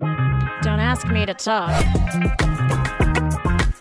Don't 0.00 0.80
ask 0.80 1.06
me 1.08 1.26
to 1.26 1.34
talk. 1.34 1.72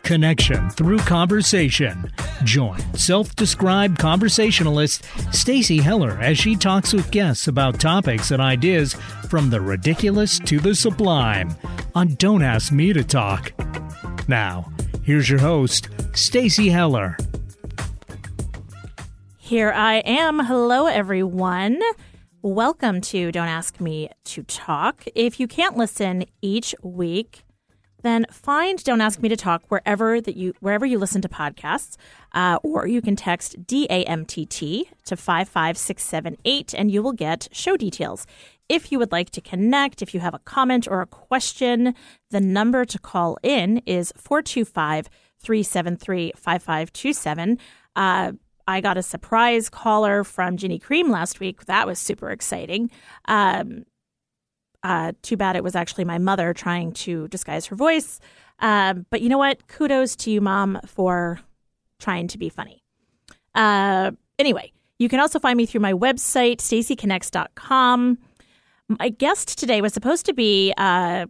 Connection 0.03 0.69
through 0.71 0.99
conversation. 0.99 2.11
Join 2.43 2.79
self-described 2.95 3.97
conversationalist 3.99 5.05
Stacy 5.33 5.77
Heller 5.77 6.17
as 6.19 6.37
she 6.37 6.55
talks 6.55 6.91
with 6.91 7.11
guests 7.11 7.47
about 7.47 7.79
topics 7.79 8.31
and 8.31 8.41
ideas 8.41 8.93
from 9.29 9.49
the 9.49 9.61
ridiculous 9.61 10.39
to 10.39 10.59
the 10.59 10.75
sublime 10.75 11.55
on 11.95 12.15
Don't 12.15 12.41
Ask 12.41 12.73
Me 12.73 12.91
to 12.93 13.03
Talk. 13.03 13.53
Now, 14.27 14.71
here's 15.03 15.29
your 15.29 15.39
host, 15.39 15.87
Stacy 16.13 16.69
Heller. 16.69 17.15
Here 19.37 19.71
I 19.71 19.95
am. 19.97 20.39
Hello, 20.39 20.87
everyone. 20.87 21.79
Welcome 22.43 23.01
to 23.01 23.31
Don't 23.31 23.49
Ask 23.49 23.79
Me 23.79 24.09
to 24.23 24.41
Talk. 24.41 25.05
If 25.13 25.39
you 25.39 25.47
can't 25.47 25.77
listen 25.77 26.25
each 26.41 26.73
week, 26.81 27.43
then 28.01 28.25
find 28.31 28.83
Don't 28.83 28.99
Ask 28.99 29.21
Me 29.21 29.29
to 29.29 29.35
Talk 29.35 29.61
wherever 29.67 30.19
that 30.19 30.35
you 30.35 30.55
wherever 30.59 30.83
you 30.83 30.97
listen 30.97 31.21
to 31.21 31.29
podcasts, 31.29 31.97
uh, 32.33 32.57
or 32.63 32.87
you 32.87 32.99
can 32.99 33.15
text 33.15 33.61
DAMTT 33.67 34.85
to 35.05 35.15
55678 35.15 36.73
and 36.73 36.89
you 36.89 37.03
will 37.03 37.13
get 37.13 37.47
show 37.51 37.77
details. 37.77 38.25
If 38.67 38.91
you 38.91 38.97
would 38.97 39.11
like 39.11 39.29
to 39.31 39.41
connect, 39.41 40.01
if 40.01 40.15
you 40.15 40.19
have 40.21 40.33
a 40.33 40.39
comment 40.39 40.87
or 40.89 41.01
a 41.01 41.05
question, 41.05 41.93
the 42.31 42.41
number 42.41 42.85
to 42.85 42.97
call 42.97 43.37
in 43.43 43.83
is 43.85 44.11
425 44.17 45.09
373 45.37 46.31
5527. 46.35 47.59
I 48.71 48.81
got 48.81 48.97
a 48.97 49.03
surprise 49.03 49.69
caller 49.69 50.23
from 50.23 50.57
Ginny 50.57 50.79
Cream 50.79 51.11
last 51.11 51.39
week. 51.39 51.65
That 51.65 51.85
was 51.85 51.99
super 51.99 52.29
exciting. 52.29 52.89
Um, 53.25 53.85
uh, 54.83 55.11
too 55.21 55.37
bad 55.37 55.55
it 55.55 55.63
was 55.63 55.75
actually 55.75 56.05
my 56.05 56.17
mother 56.17 56.53
trying 56.53 56.93
to 56.93 57.27
disguise 57.27 57.65
her 57.67 57.75
voice. 57.75 58.19
Um, 58.59 59.05
but 59.09 59.21
you 59.21 59.29
know 59.29 59.37
what? 59.37 59.67
Kudos 59.67 60.15
to 60.17 60.31
you, 60.31 60.41
mom, 60.41 60.79
for 60.85 61.39
trying 61.99 62.27
to 62.29 62.37
be 62.37 62.49
funny. 62.49 62.81
Uh, 63.53 64.11
anyway, 64.39 64.71
you 64.97 65.09
can 65.09 65.19
also 65.19 65.39
find 65.39 65.57
me 65.57 65.65
through 65.65 65.81
my 65.81 65.93
website, 65.93 66.57
stacyconnects.com. 66.57 68.17
My 68.99 69.09
guest 69.09 69.57
today 69.57 69.81
was 69.81 69.93
supposed 69.93 70.25
to 70.27 70.33
be 70.33 70.73
uh, 70.77 71.25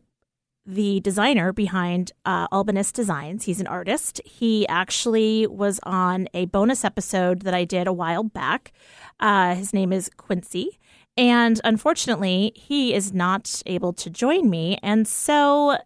the 0.72 1.02
designer 1.02 1.52
behind 1.52 2.14
uh, 2.26 2.48
Designs. 2.94 3.44
He's 3.44 3.60
an 3.60 3.68
artist. 3.68 4.22
He 4.26 4.66
actually 4.68 5.46
was 5.48 5.80
on 5.84 6.28
a 6.34 6.46
bonus 6.46 6.86
episode 6.86 7.42
that 7.42 7.54
I 7.54 7.66
did 7.66 7.88
a 7.88 7.94
while 7.94 8.24
back. 8.24 8.72
Uh, 9.20 9.56
his 9.56 9.74
name 9.74 9.92
is 9.92 10.10
Quincy. 10.16 10.80
And 11.18 11.60
unfortunately, 11.64 12.54
he 12.56 12.94
is 12.94 13.14
not 13.14 13.62
able 13.66 13.92
to 13.94 14.10
join 14.10 14.50
me. 14.50 14.78
And 14.82 15.08
so 15.08 15.78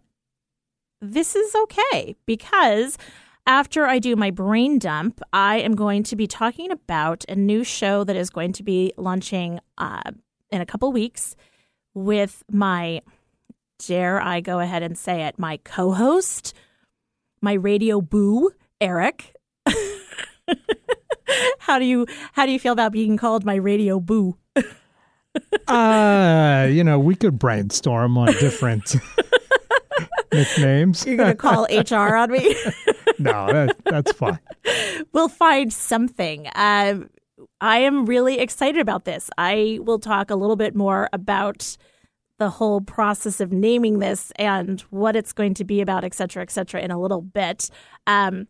this 1.00 1.34
is 1.34 1.54
okay 1.54 2.14
because 2.24 2.96
after 3.44 3.86
I 3.86 3.98
do 3.98 4.14
my 4.14 4.30
brain 4.30 4.78
dump, 4.78 5.20
I 5.32 5.58
am 5.58 5.74
going 5.74 6.04
to 6.04 6.16
be 6.16 6.28
talking 6.28 6.70
about 6.70 7.24
a 7.28 7.34
new 7.34 7.64
show 7.64 8.04
that 8.04 8.16
is 8.16 8.30
going 8.30 8.52
to 8.52 8.62
be 8.62 8.92
launching 8.96 9.58
uh, 9.78 10.12
in 10.50 10.60
a 10.60 10.66
couple 10.66 10.92
weeks 10.92 11.34
with 11.92 12.44
my, 12.50 13.02
dare 13.78 14.20
I 14.20 14.40
go 14.40 14.60
ahead 14.60 14.82
and 14.82 14.96
say 14.96 15.24
it, 15.24 15.38
my 15.38 15.58
co 15.58 15.92
host, 15.92 16.54
my 17.40 17.52
radio 17.52 18.00
boo, 18.00 18.50
Eric. 18.80 19.34
how 21.58 21.78
do 21.78 21.84
you 21.84 22.06
how 22.32 22.46
do 22.46 22.52
you 22.52 22.58
feel 22.58 22.72
about 22.72 22.92
being 22.92 23.16
called 23.16 23.44
my 23.44 23.54
radio 23.54 24.00
boo? 24.00 24.36
uh, 25.68 26.68
you 26.70 26.84
know, 26.84 26.98
we 26.98 27.14
could 27.14 27.38
brainstorm 27.38 28.16
on 28.16 28.28
different 28.34 28.96
nicknames. 30.32 31.04
You're 31.06 31.16
going 31.16 31.28
to 31.30 31.34
call 31.34 31.64
HR 31.64 32.16
on 32.16 32.30
me? 32.30 32.54
no, 33.18 33.46
that, 33.52 33.76
that's 33.84 34.12
fine. 34.12 34.38
We'll 35.12 35.28
find 35.28 35.72
something. 35.72 36.46
Uh, 36.48 37.00
I 37.60 37.78
am 37.78 38.06
really 38.06 38.38
excited 38.38 38.80
about 38.80 39.04
this. 39.04 39.30
I 39.36 39.78
will 39.82 39.98
talk 39.98 40.30
a 40.30 40.36
little 40.36 40.56
bit 40.56 40.74
more 40.74 41.08
about 41.12 41.76
the 42.38 42.50
whole 42.50 42.80
process 42.80 43.40
of 43.40 43.52
naming 43.52 43.98
this 43.98 44.30
and 44.36 44.80
what 44.90 45.16
it's 45.16 45.32
going 45.32 45.54
to 45.54 45.64
be 45.64 45.80
about, 45.80 46.04
et 46.04 46.14
cetera, 46.14 46.42
et 46.42 46.50
cetera, 46.50 46.80
in 46.80 46.90
a 46.90 47.00
little 47.00 47.22
bit. 47.22 47.70
Um, 48.06 48.46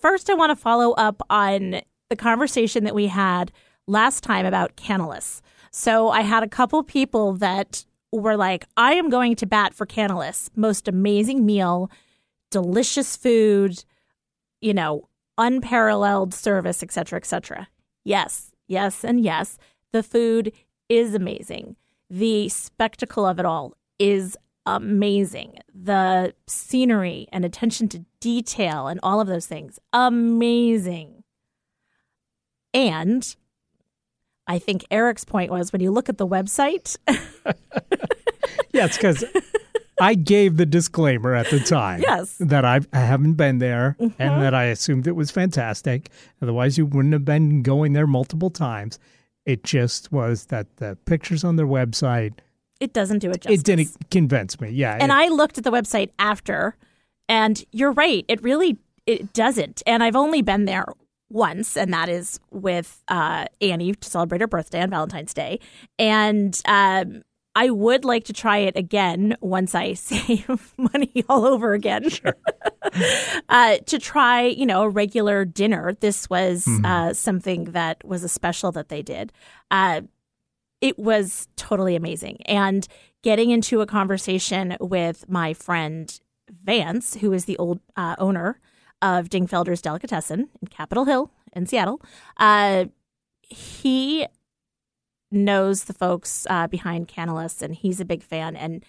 first, 0.00 0.28
I 0.28 0.34
want 0.34 0.50
to 0.50 0.56
follow 0.56 0.92
up 0.92 1.22
on 1.30 1.80
the 2.10 2.16
conversation 2.16 2.84
that 2.84 2.94
we 2.94 3.06
had 3.06 3.50
last 3.86 4.22
time 4.22 4.44
about 4.44 4.76
Canlis. 4.76 5.40
So 5.70 6.10
I 6.10 6.20
had 6.20 6.42
a 6.42 6.48
couple 6.48 6.82
people 6.82 7.32
that 7.34 7.84
were 8.12 8.36
like, 8.36 8.66
I 8.76 8.92
am 8.94 9.08
going 9.08 9.34
to 9.36 9.46
bat 9.46 9.72
for 9.72 9.86
Canlis. 9.86 10.50
Most 10.54 10.86
amazing 10.86 11.46
meal, 11.46 11.90
delicious 12.50 13.16
food, 13.16 13.82
you 14.60 14.74
know, 14.74 15.08
unparalleled 15.38 16.34
service, 16.34 16.82
etc., 16.82 17.16
etc. 17.16 17.68
Yes, 18.04 18.52
yes, 18.68 19.04
and 19.04 19.20
yes. 19.20 19.56
The 19.92 20.02
food 20.02 20.52
is 20.88 21.14
amazing. 21.14 21.76
The 22.12 22.50
spectacle 22.50 23.24
of 23.24 23.38
it 23.38 23.46
all 23.46 23.72
is 23.98 24.36
amazing. 24.66 25.60
The 25.74 26.34
scenery 26.46 27.26
and 27.32 27.42
attention 27.42 27.88
to 27.88 28.04
detail 28.20 28.86
and 28.86 29.00
all 29.02 29.22
of 29.22 29.28
those 29.28 29.46
things, 29.46 29.78
amazing. 29.94 31.24
And 32.74 33.34
I 34.46 34.58
think 34.58 34.84
Eric's 34.90 35.24
point 35.24 35.50
was 35.50 35.72
when 35.72 35.80
you 35.80 35.90
look 35.90 36.10
at 36.10 36.18
the 36.18 36.26
website. 36.26 36.98
yeah, 38.74 38.84
it's 38.84 38.98
because 38.98 39.24
I 39.98 40.12
gave 40.12 40.58
the 40.58 40.66
disclaimer 40.66 41.34
at 41.34 41.48
the 41.48 41.60
time. 41.60 42.02
Yes. 42.02 42.36
That 42.38 42.66
I've, 42.66 42.88
I 42.92 42.98
haven't 42.98 43.36
been 43.36 43.56
there 43.56 43.96
mm-hmm. 43.98 44.20
and 44.20 44.42
that 44.42 44.52
I 44.52 44.64
assumed 44.64 45.06
it 45.06 45.16
was 45.16 45.30
fantastic. 45.30 46.10
Otherwise, 46.42 46.76
you 46.76 46.84
wouldn't 46.84 47.14
have 47.14 47.24
been 47.24 47.62
going 47.62 47.94
there 47.94 48.06
multiple 48.06 48.50
times. 48.50 48.98
It 49.46 49.64
just 49.64 50.12
was 50.12 50.46
that 50.46 50.76
the 50.76 50.96
pictures 51.04 51.44
on 51.44 51.56
their 51.56 51.66
website. 51.66 52.34
It 52.80 52.92
doesn't 52.92 53.18
do 53.18 53.30
it 53.30 53.42
justice. 53.42 53.60
It 53.60 53.64
didn't 53.64 54.10
convince 54.10 54.60
me. 54.60 54.70
Yeah. 54.70 54.96
And 55.00 55.10
it, 55.10 55.14
I 55.14 55.28
looked 55.28 55.58
at 55.58 55.64
the 55.64 55.70
website 55.70 56.10
after, 56.18 56.76
and 57.28 57.64
you're 57.72 57.92
right. 57.92 58.24
It 58.28 58.42
really 58.42 58.78
it 59.06 59.32
doesn't. 59.32 59.82
And 59.86 60.02
I've 60.02 60.16
only 60.16 60.42
been 60.42 60.64
there 60.64 60.86
once, 61.30 61.76
and 61.76 61.92
that 61.92 62.08
is 62.08 62.38
with 62.50 63.02
uh, 63.08 63.46
Annie 63.60 63.94
to 63.94 64.08
celebrate 64.08 64.40
her 64.40 64.46
birthday 64.46 64.82
on 64.82 64.90
Valentine's 64.90 65.34
Day. 65.34 65.58
And 65.98 66.60
um, 66.66 67.22
I 67.54 67.70
would 67.70 68.04
like 68.04 68.24
to 68.24 68.32
try 68.32 68.58
it 68.58 68.76
again 68.76 69.36
once 69.40 69.74
I 69.74 69.94
save 69.94 70.74
money 70.76 71.24
all 71.28 71.44
over 71.44 71.72
again. 71.72 72.08
Sure. 72.08 72.36
uh, 73.48 73.78
to 73.86 73.98
try, 73.98 74.42
you 74.42 74.66
know, 74.66 74.82
a 74.82 74.88
regular 74.88 75.44
dinner. 75.44 75.96
This 76.00 76.28
was 76.28 76.64
mm-hmm. 76.64 76.84
uh, 76.84 77.14
something 77.14 77.64
that 77.72 78.04
was 78.04 78.24
a 78.24 78.28
special 78.28 78.72
that 78.72 78.88
they 78.88 79.02
did. 79.02 79.32
Uh, 79.70 80.02
it 80.80 80.98
was 80.98 81.48
totally 81.56 81.96
amazing. 81.96 82.42
And 82.44 82.86
getting 83.22 83.50
into 83.50 83.80
a 83.80 83.86
conversation 83.86 84.76
with 84.80 85.28
my 85.28 85.54
friend 85.54 86.20
Vance, 86.64 87.14
who 87.14 87.32
is 87.32 87.44
the 87.44 87.56
old 87.56 87.80
uh, 87.96 88.16
owner 88.18 88.60
of 89.00 89.28
Dingfelder's 89.28 89.82
Delicatessen 89.82 90.48
in 90.60 90.68
Capitol 90.68 91.04
Hill 91.04 91.30
in 91.54 91.66
Seattle. 91.66 92.00
Uh, 92.36 92.86
he 93.42 94.26
knows 95.30 95.84
the 95.84 95.92
folks 95.94 96.46
uh, 96.50 96.66
behind 96.66 97.08
Canlis, 97.08 97.62
and 97.62 97.74
he's 97.74 98.00
a 98.00 98.04
big 98.04 98.22
fan. 98.22 98.54
And 98.54 98.84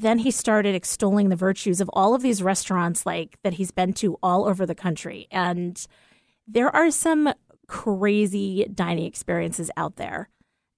then 0.00 0.18
he 0.18 0.30
started 0.30 0.74
extolling 0.74 1.28
the 1.28 1.36
virtues 1.36 1.80
of 1.80 1.90
all 1.92 2.14
of 2.14 2.22
these 2.22 2.42
restaurants, 2.42 3.06
like 3.06 3.38
that 3.42 3.54
he's 3.54 3.70
been 3.70 3.92
to 3.94 4.18
all 4.22 4.46
over 4.46 4.66
the 4.66 4.74
country. 4.74 5.26
And 5.30 5.84
there 6.46 6.74
are 6.74 6.90
some 6.90 7.32
crazy 7.66 8.66
dining 8.74 9.06
experiences 9.06 9.70
out 9.76 9.96
there. 9.96 10.28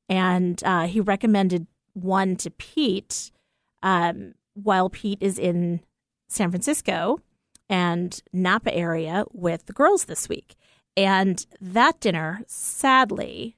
And 0.09 0.63
uh, 0.65 0.87
he 0.87 1.01
recommended 1.01 1.67
one 1.95 2.37
to 2.37 2.51
Pete 2.51 3.31
um, 3.83 4.35
while 4.55 4.91
Pete 4.91 5.19
is 5.21 5.39
in 5.39 5.81
San 6.29 6.51
Francisco 6.51 7.21
and 7.69 8.23
Napa 8.33 8.75
area 8.75 9.25
with 9.33 9.67
the 9.67 9.73
girls 9.73 10.05
this 10.05 10.29
week. 10.29 10.55
And 10.97 11.45
that 11.61 12.01
dinner, 12.01 12.43
sadly, 12.47 13.57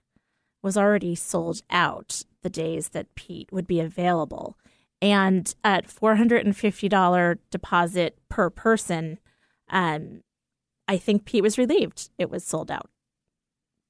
was 0.62 0.76
already 0.76 1.14
sold 1.14 1.62
out 1.70 2.22
the 2.42 2.50
days 2.50 2.90
that 2.90 3.14
Pete 3.14 3.52
would 3.52 3.66
be 3.66 3.80
available. 3.80 4.56
And 5.02 5.52
at 5.64 5.86
$450 5.88 7.38
deposit 7.50 8.18
per 8.28 8.50
person, 8.50 9.18
um, 9.68 10.22
I 10.88 10.96
think 10.96 11.24
Pete 11.24 11.42
was 11.42 11.58
relieved 11.58 12.10
it 12.18 12.30
was 12.30 12.44
sold 12.44 12.70
out. 12.70 12.90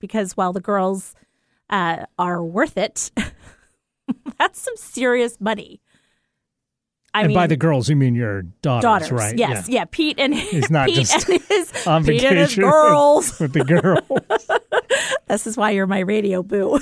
Because 0.00 0.36
while 0.36 0.52
the 0.52 0.60
girls 0.60 1.14
uh, 1.70 2.06
are 2.18 2.42
worth 2.42 2.76
it, 2.76 3.10
that's 4.38 4.60
some 4.60 4.76
serious 4.76 5.40
money. 5.40 5.80
I 7.14 7.20
and 7.20 7.28
mean, 7.28 7.36
by 7.36 7.46
the 7.46 7.56
girls, 7.56 7.88
you 7.88 7.94
mean 7.94 8.16
your 8.16 8.42
daughters, 8.42 8.82
daughters 8.82 9.12
right? 9.12 9.38
Yes, 9.38 9.68
yeah. 9.68 9.80
yeah. 9.80 9.84
Pete 9.88 10.18
and 10.18 10.34
he's 10.34 10.68
not 10.68 10.88
Pete 10.88 10.96
just 10.96 11.28
and 11.28 11.40
his, 11.42 11.86
on 11.86 12.04
Pete 12.04 12.22
vacation 12.22 12.36
and 12.36 12.50
his 12.50 12.56
girls 12.56 13.40
with 13.40 13.52
the 13.52 13.64
girls. 13.64 14.60
this 15.28 15.46
is 15.46 15.56
why 15.56 15.70
you're 15.70 15.86
my 15.86 16.00
radio 16.00 16.42
boo. 16.42 16.74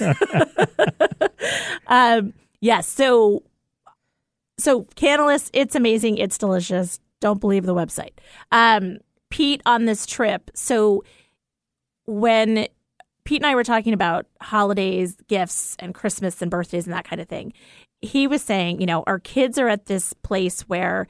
um, 1.86 2.32
yes. 2.60 2.62
Yeah, 2.62 2.80
so 2.80 3.42
so 4.58 4.82
Canlis, 4.96 5.50
it's 5.52 5.74
amazing. 5.74 6.18
It's 6.18 6.38
delicious. 6.38 7.00
Don't 7.20 7.40
believe 7.40 7.66
the 7.66 7.74
website. 7.74 8.12
Um, 8.50 8.98
Pete 9.30 9.62
on 9.64 9.86
this 9.86 10.06
trip. 10.06 10.50
So 10.54 11.04
when 12.04 12.66
Pete 13.24 13.40
and 13.40 13.46
I 13.46 13.54
were 13.54 13.64
talking 13.64 13.94
about 13.94 14.26
holidays, 14.40 15.16
gifts, 15.28 15.76
and 15.78 15.94
Christmas 15.94 16.42
and 16.42 16.50
birthdays 16.50 16.86
and 16.86 16.94
that 16.94 17.04
kind 17.04 17.20
of 17.20 17.28
thing, 17.28 17.52
he 18.00 18.26
was 18.26 18.42
saying, 18.42 18.80
you 18.80 18.86
know, 18.86 19.04
our 19.06 19.18
kids 19.18 19.58
are 19.58 19.68
at 19.68 19.86
this 19.86 20.12
place 20.12 20.62
where 20.62 21.06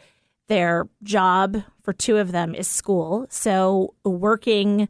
their 0.48 0.86
job 1.02 1.62
for 1.82 1.92
two 1.92 2.18
of 2.18 2.32
them 2.32 2.54
is 2.54 2.68
school. 2.68 3.26
So 3.30 3.94
working, 4.04 4.88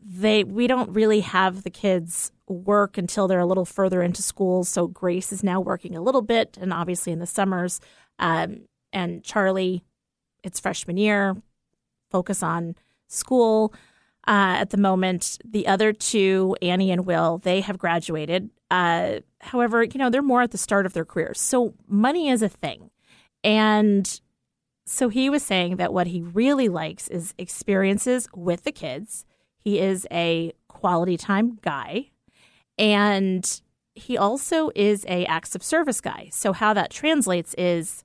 they 0.00 0.44
we 0.44 0.66
don't 0.66 0.90
really 0.90 1.20
have 1.20 1.62
the 1.64 1.70
kids 1.70 2.30
work 2.48 2.96
until 2.98 3.28
they're 3.28 3.40
a 3.40 3.46
little 3.46 3.64
further 3.64 4.02
into 4.02 4.22
school. 4.22 4.64
So 4.64 4.86
Grace 4.86 5.32
is 5.32 5.42
now 5.42 5.60
working 5.60 5.96
a 5.96 6.02
little 6.02 6.22
bit, 6.22 6.56
and 6.60 6.72
obviously 6.72 7.12
in 7.12 7.18
the 7.18 7.26
summers. 7.26 7.80
Um, 8.18 8.62
and 8.92 9.22
Charlie, 9.22 9.84
it's 10.42 10.60
freshman 10.60 10.96
year, 10.96 11.36
focus 12.10 12.42
on 12.42 12.76
school. 13.08 13.74
Uh, 14.28 14.58
at 14.58 14.70
the 14.70 14.76
moment, 14.76 15.38
the 15.44 15.66
other 15.66 15.92
two, 15.92 16.56
Annie 16.60 16.90
and 16.90 17.06
Will, 17.06 17.38
they 17.38 17.60
have 17.60 17.78
graduated. 17.78 18.50
Uh, 18.70 19.20
however, 19.40 19.84
you 19.84 19.98
know, 19.98 20.10
they're 20.10 20.22
more 20.22 20.42
at 20.42 20.50
the 20.50 20.58
start 20.58 20.86
of 20.86 20.92
their 20.92 21.04
careers. 21.04 21.40
So 21.40 21.74
money 21.86 22.28
is 22.28 22.42
a 22.42 22.48
thing. 22.48 22.90
And 23.44 24.20
so 24.84 25.08
he 25.08 25.30
was 25.30 25.44
saying 25.44 25.76
that 25.76 25.92
what 25.92 26.08
he 26.08 26.22
really 26.22 26.68
likes 26.68 27.06
is 27.08 27.34
experiences 27.38 28.28
with 28.34 28.64
the 28.64 28.72
kids. 28.72 29.24
He 29.58 29.78
is 29.78 30.06
a 30.10 30.52
quality 30.68 31.16
time 31.16 31.58
guy. 31.62 32.10
And 32.78 33.60
he 33.94 34.18
also 34.18 34.70
is 34.74 35.04
a 35.08 35.24
acts 35.26 35.54
of 35.54 35.62
service 35.62 36.00
guy. 36.00 36.28
So 36.32 36.52
how 36.52 36.74
that 36.74 36.90
translates 36.90 37.54
is 37.56 38.04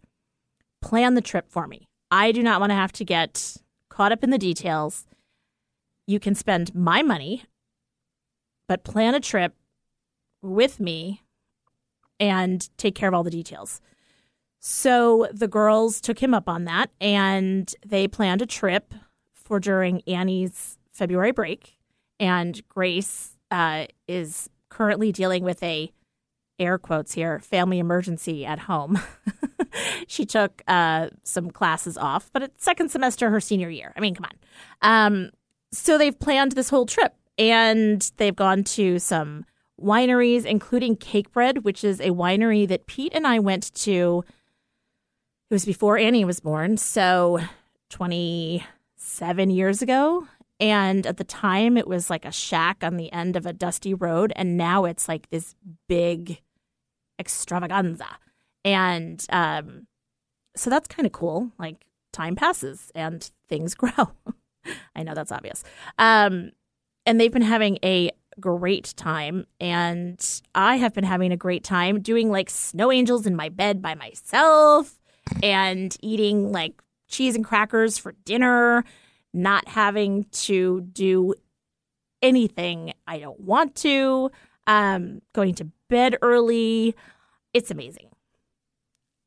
plan 0.81 1.15
the 1.15 1.21
trip 1.21 1.49
for 1.49 1.67
me. 1.67 1.87
I 2.09 2.31
do 2.31 2.41
not 2.41 2.59
want 2.59 2.71
to 2.71 2.75
have 2.75 2.91
to 2.93 3.05
get 3.05 3.57
caught 3.89 4.11
up 4.11 4.23
in 4.23 4.29
the 4.29 4.37
details. 4.37 5.05
You 6.07 6.19
can 6.19 6.35
spend 6.35 6.73
my 6.73 7.01
money, 7.01 7.43
but 8.67 8.83
plan 8.83 9.15
a 9.15 9.19
trip 9.19 9.53
with 10.41 10.79
me 10.79 11.21
and 12.19 12.69
take 12.77 12.95
care 12.95 13.09
of 13.09 13.13
all 13.13 13.23
the 13.23 13.31
details. 13.31 13.81
So 14.59 15.27
the 15.33 15.47
girls 15.47 15.99
took 15.99 16.19
him 16.19 16.33
up 16.33 16.47
on 16.47 16.65
that 16.65 16.91
and 17.01 17.73
they 17.85 18.07
planned 18.07 18.41
a 18.41 18.45
trip 18.45 18.93
for 19.33 19.59
during 19.59 20.01
Annie's 20.01 20.77
February 20.93 21.31
break. 21.31 21.77
And 22.19 22.61
Grace 22.69 23.37
uh, 23.49 23.87
is 24.07 24.50
currently 24.71 25.11
dealing 25.11 25.43
with 25.43 25.61
a 25.61 25.91
air 26.57 26.77
quotes 26.77 27.13
here 27.13 27.39
family 27.39 27.79
emergency 27.79 28.45
at 28.45 28.59
home. 28.59 28.99
she 30.07 30.25
took 30.25 30.61
uh, 30.67 31.09
some 31.23 31.51
classes 31.51 31.97
off, 31.97 32.29
but 32.33 32.43
it's 32.43 32.63
second 32.63 32.89
semester 32.89 33.29
her 33.29 33.39
senior 33.39 33.69
year. 33.69 33.93
I 33.95 33.99
mean, 33.99 34.15
come 34.15 34.25
on. 34.25 34.35
Um, 34.81 35.29
so 35.71 35.97
they've 35.97 36.17
planned 36.17 36.53
this 36.53 36.69
whole 36.69 36.85
trip 36.85 37.13
and 37.37 38.11
they've 38.17 38.35
gone 38.35 38.63
to 38.63 38.99
some 38.99 39.45
wineries, 39.81 40.45
including 40.45 40.95
Cakebread, 40.95 41.63
which 41.63 41.83
is 41.83 41.99
a 41.99 42.09
winery 42.09 42.67
that 42.67 42.85
Pete 42.85 43.13
and 43.13 43.25
I 43.25 43.39
went 43.39 43.73
to. 43.75 44.23
It 45.49 45.53
was 45.53 45.65
before 45.65 45.97
Annie 45.97 46.23
was 46.23 46.39
born, 46.39 46.77
so 46.77 47.39
27 47.89 49.49
years 49.49 49.81
ago. 49.81 50.27
And 50.61 51.07
at 51.07 51.17
the 51.17 51.23
time, 51.23 51.75
it 51.75 51.87
was 51.87 52.11
like 52.11 52.23
a 52.23 52.31
shack 52.31 52.83
on 52.83 52.95
the 52.95 53.11
end 53.11 53.35
of 53.35 53.47
a 53.47 53.51
dusty 53.51 53.95
road. 53.95 54.31
And 54.35 54.55
now 54.55 54.85
it's 54.85 55.07
like 55.07 55.27
this 55.31 55.55
big 55.89 56.39
extravaganza. 57.19 58.05
And 58.63 59.25
um, 59.31 59.87
so 60.55 60.69
that's 60.69 60.87
kind 60.87 61.07
of 61.07 61.11
cool. 61.11 61.51
Like 61.57 61.87
time 62.13 62.35
passes 62.35 62.91
and 62.93 63.29
things 63.49 63.73
grow. 63.75 64.11
I 64.95 65.01
know 65.01 65.15
that's 65.15 65.31
obvious. 65.31 65.63
Um, 65.97 66.51
and 67.07 67.19
they've 67.19 67.33
been 67.33 67.41
having 67.41 67.79
a 67.83 68.11
great 68.39 68.93
time. 68.95 69.47
And 69.59 70.23
I 70.53 70.75
have 70.75 70.93
been 70.93 71.03
having 71.03 71.31
a 71.31 71.37
great 71.37 71.63
time 71.63 72.01
doing 72.01 72.29
like 72.29 72.51
snow 72.51 72.91
angels 72.91 73.25
in 73.25 73.35
my 73.35 73.49
bed 73.49 73.81
by 73.81 73.95
myself 73.95 75.01
and 75.41 75.97
eating 76.01 76.51
like 76.51 76.81
cheese 77.07 77.35
and 77.35 77.43
crackers 77.43 77.97
for 77.97 78.13
dinner 78.25 78.85
not 79.33 79.67
having 79.67 80.25
to 80.31 80.81
do 80.81 81.33
anything 82.21 82.93
I 83.07 83.19
don't 83.19 83.39
want 83.39 83.75
to, 83.77 84.31
um, 84.67 85.21
going 85.33 85.55
to 85.55 85.65
bed 85.89 86.17
early. 86.21 86.95
It's 87.53 87.71
amazing. 87.71 88.09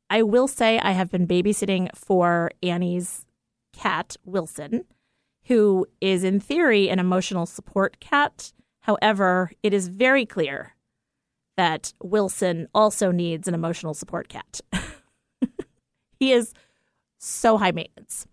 I 0.09 0.21
will 0.21 0.47
say 0.47 0.79
I 0.79 0.91
have 0.91 1.11
been 1.11 1.27
babysitting 1.27 1.89
for 1.95 2.51
Annie's 2.61 3.25
cat, 3.73 4.15
Wilson, 4.23 4.85
who 5.45 5.85
is 5.99 6.23
in 6.23 6.39
theory 6.39 6.89
an 6.89 6.99
emotional 6.99 7.45
support 7.45 7.99
cat. 7.99 8.53
However, 8.81 9.51
it 9.63 9.73
is 9.73 9.87
very 9.87 10.25
clear 10.25 10.75
that 11.57 11.93
Wilson 12.01 12.67
also 12.73 13.11
needs 13.11 13.47
an 13.47 13.53
emotional 13.53 13.93
support 13.93 14.29
cat. 14.29 14.61
he 16.19 16.31
is 16.31 16.53
so 17.17 17.57
high 17.57 17.71
maintenance, 17.71 18.27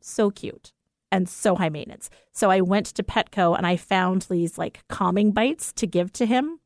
so 0.00 0.30
cute 0.30 0.72
and 1.12 1.28
so 1.28 1.54
high 1.54 1.68
maintenance. 1.68 2.10
So 2.32 2.50
I 2.50 2.62
went 2.62 2.86
to 2.86 3.02
Petco 3.02 3.56
and 3.56 3.66
I 3.66 3.76
found 3.76 4.22
these 4.22 4.56
like 4.56 4.82
calming 4.88 5.30
bites 5.30 5.72
to 5.74 5.86
give 5.86 6.12
to 6.14 6.26
him. 6.26 6.58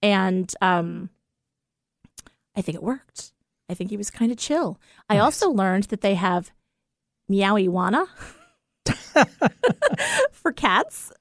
And 0.00 0.50
um, 0.62 1.10
I 2.56 2.62
think 2.62 2.76
it 2.76 2.82
worked. 2.82 3.32
I 3.68 3.74
think 3.74 3.90
he 3.90 3.96
was 3.96 4.10
kind 4.10 4.30
of 4.30 4.38
chill. 4.38 4.80
Nice. 5.10 5.16
I 5.16 5.20
also 5.20 5.50
learned 5.50 5.84
that 5.84 6.00
they 6.00 6.14
have 6.14 6.52
Meowijuana 7.30 8.06
for 10.32 10.52
cats. 10.52 11.12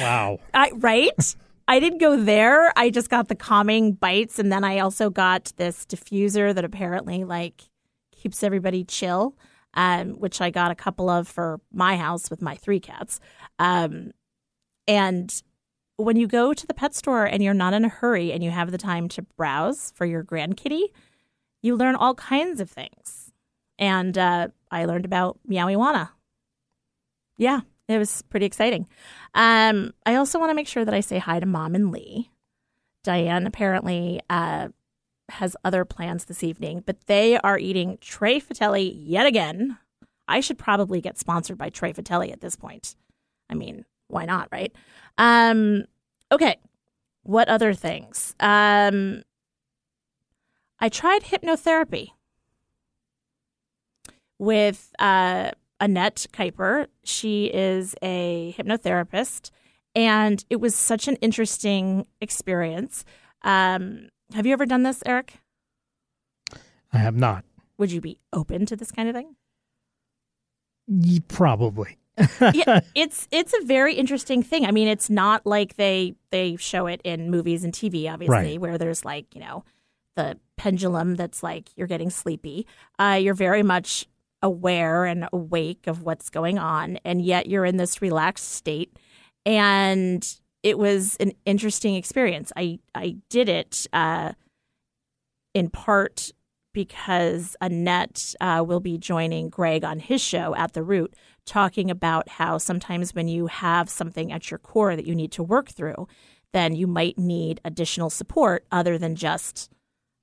wow. 0.00 0.38
I, 0.52 0.70
right? 0.76 1.36
I 1.66 1.80
didn't 1.80 1.98
go 1.98 2.22
there. 2.22 2.72
I 2.76 2.90
just 2.90 3.08
got 3.08 3.28
the 3.28 3.34
calming 3.34 3.92
bites. 3.92 4.38
And 4.38 4.52
then 4.52 4.64
I 4.64 4.80
also 4.80 5.08
got 5.08 5.52
this 5.56 5.86
diffuser 5.86 6.54
that 6.54 6.64
apparently 6.64 7.24
like 7.24 7.64
keeps 8.10 8.42
everybody 8.42 8.84
chill 8.84 9.34
um, 9.74 10.14
which 10.14 10.40
I 10.40 10.50
got 10.50 10.70
a 10.70 10.74
couple 10.74 11.08
of 11.08 11.28
for 11.28 11.60
my 11.72 11.96
house 11.96 12.30
with 12.30 12.42
my 12.42 12.56
three 12.56 12.80
cats. 12.80 13.20
Um, 13.58 14.12
and 14.86 15.42
when 15.96 16.16
you 16.16 16.26
go 16.26 16.54
to 16.54 16.66
the 16.66 16.74
pet 16.74 16.94
store 16.94 17.24
and 17.24 17.42
you're 17.42 17.54
not 17.54 17.74
in 17.74 17.84
a 17.84 17.88
hurry 17.88 18.32
and 18.32 18.42
you 18.42 18.50
have 18.50 18.70
the 18.70 18.78
time 18.78 19.08
to 19.08 19.22
browse 19.22 19.92
for 19.94 20.06
your 20.06 20.24
grandkitty, 20.24 20.84
you 21.60 21.76
learn 21.76 21.96
all 21.96 22.14
kinds 22.14 22.60
of 22.60 22.70
things. 22.70 23.32
And 23.78 24.16
uh, 24.16 24.48
I 24.70 24.84
learned 24.84 25.04
about 25.04 25.38
Meowijuana. 25.48 26.10
Yeah, 27.36 27.60
it 27.88 27.98
was 27.98 28.22
pretty 28.22 28.46
exciting. 28.46 28.88
Um, 29.34 29.92
I 30.06 30.16
also 30.16 30.38
want 30.38 30.50
to 30.50 30.54
make 30.54 30.68
sure 30.68 30.84
that 30.84 30.94
I 30.94 31.00
say 31.00 31.18
hi 31.18 31.40
to 31.40 31.46
Mom 31.46 31.74
and 31.74 31.92
Lee. 31.92 32.30
Diane 33.04 33.46
apparently 33.46 34.20
uh, 34.28 34.68
has 35.28 35.56
other 35.64 35.84
plans 35.84 36.24
this 36.24 36.42
evening, 36.42 36.82
but 36.86 37.06
they 37.06 37.38
are 37.38 37.58
eating 37.58 37.98
Trey 38.00 38.40
Fratelli 38.40 38.94
yet 38.94 39.26
again. 39.26 39.78
I 40.26 40.40
should 40.40 40.58
probably 40.58 41.00
get 41.00 41.18
sponsored 41.18 41.58
by 41.58 41.70
Trey 41.70 41.92
Fratelli 41.92 42.32
at 42.32 42.40
this 42.40 42.56
point. 42.56 42.96
I 43.50 43.54
mean, 43.54 43.84
why 44.08 44.24
not, 44.24 44.48
right? 44.52 44.74
Um, 45.16 45.84
okay. 46.30 46.56
What 47.22 47.48
other 47.48 47.74
things? 47.74 48.34
Um, 48.40 49.22
I 50.80 50.88
tried 50.88 51.24
hypnotherapy 51.24 52.08
with 54.38 54.92
uh, 54.98 55.50
Annette 55.80 56.26
Kuiper. 56.32 56.86
She 57.04 57.46
is 57.46 57.94
a 58.02 58.54
hypnotherapist, 58.56 59.50
and 59.94 60.44
it 60.48 60.56
was 60.56 60.74
such 60.74 61.08
an 61.08 61.16
interesting 61.16 62.06
experience. 62.20 63.04
Um, 63.42 64.08
have 64.34 64.46
you 64.46 64.52
ever 64.52 64.66
done 64.66 64.82
this, 64.82 65.02
Eric? 65.06 65.38
I 66.92 66.98
have 66.98 67.16
not. 67.16 67.44
Would 67.78 67.92
you 67.92 68.00
be 68.00 68.18
open 68.32 68.66
to 68.66 68.76
this 68.76 68.90
kind 68.90 69.08
of 69.08 69.14
thing? 69.14 69.36
Probably. 71.28 71.98
yeah, 72.40 72.80
it's 72.94 73.28
it's 73.30 73.54
a 73.54 73.64
very 73.64 73.94
interesting 73.94 74.42
thing. 74.42 74.64
I 74.64 74.70
mean, 74.70 74.88
it's 74.88 75.08
not 75.08 75.46
like 75.46 75.76
they 75.76 76.14
they 76.30 76.56
show 76.56 76.86
it 76.86 77.00
in 77.04 77.30
movies 77.30 77.62
and 77.62 77.72
TV, 77.72 78.12
obviously, 78.12 78.36
right. 78.36 78.60
where 78.60 78.78
there's 78.78 79.04
like 79.04 79.34
you 79.34 79.40
know 79.40 79.64
the 80.16 80.38
pendulum 80.56 81.14
that's 81.14 81.42
like 81.42 81.70
you're 81.76 81.86
getting 81.86 82.10
sleepy. 82.10 82.66
Uh, 82.98 83.18
you're 83.20 83.34
very 83.34 83.62
much 83.62 84.06
aware 84.42 85.04
and 85.04 85.28
awake 85.32 85.86
of 85.86 86.02
what's 86.02 86.30
going 86.30 86.58
on, 86.58 86.98
and 87.04 87.22
yet 87.22 87.46
you're 87.46 87.64
in 87.64 87.76
this 87.76 88.02
relaxed 88.02 88.50
state. 88.50 88.96
And 89.46 90.26
it 90.62 90.78
was 90.78 91.16
an 91.16 91.32
interesting 91.44 91.94
experience. 91.94 92.52
I 92.56 92.80
I 92.94 93.16
did 93.28 93.48
it 93.48 93.86
uh, 93.92 94.32
in 95.54 95.70
part 95.70 96.32
because 96.72 97.56
Annette 97.60 98.34
uh, 98.40 98.62
will 98.66 98.80
be 98.80 98.98
joining 98.98 99.48
Greg 99.48 99.84
on 99.84 99.98
his 99.98 100.20
show 100.20 100.54
at 100.54 100.74
the 100.74 100.82
Root, 100.82 101.14
talking 101.44 101.90
about 101.90 102.28
how 102.28 102.58
sometimes 102.58 103.14
when 103.14 103.26
you 103.26 103.46
have 103.46 103.88
something 103.88 104.30
at 104.30 104.50
your 104.50 104.58
core 104.58 104.94
that 104.94 105.06
you 105.06 105.14
need 105.14 105.32
to 105.32 105.42
work 105.42 105.70
through, 105.70 106.06
then 106.52 106.76
you 106.76 106.86
might 106.86 107.18
need 107.18 107.60
additional 107.64 108.10
support 108.10 108.64
other 108.70 108.98
than 108.98 109.16
just 109.16 109.70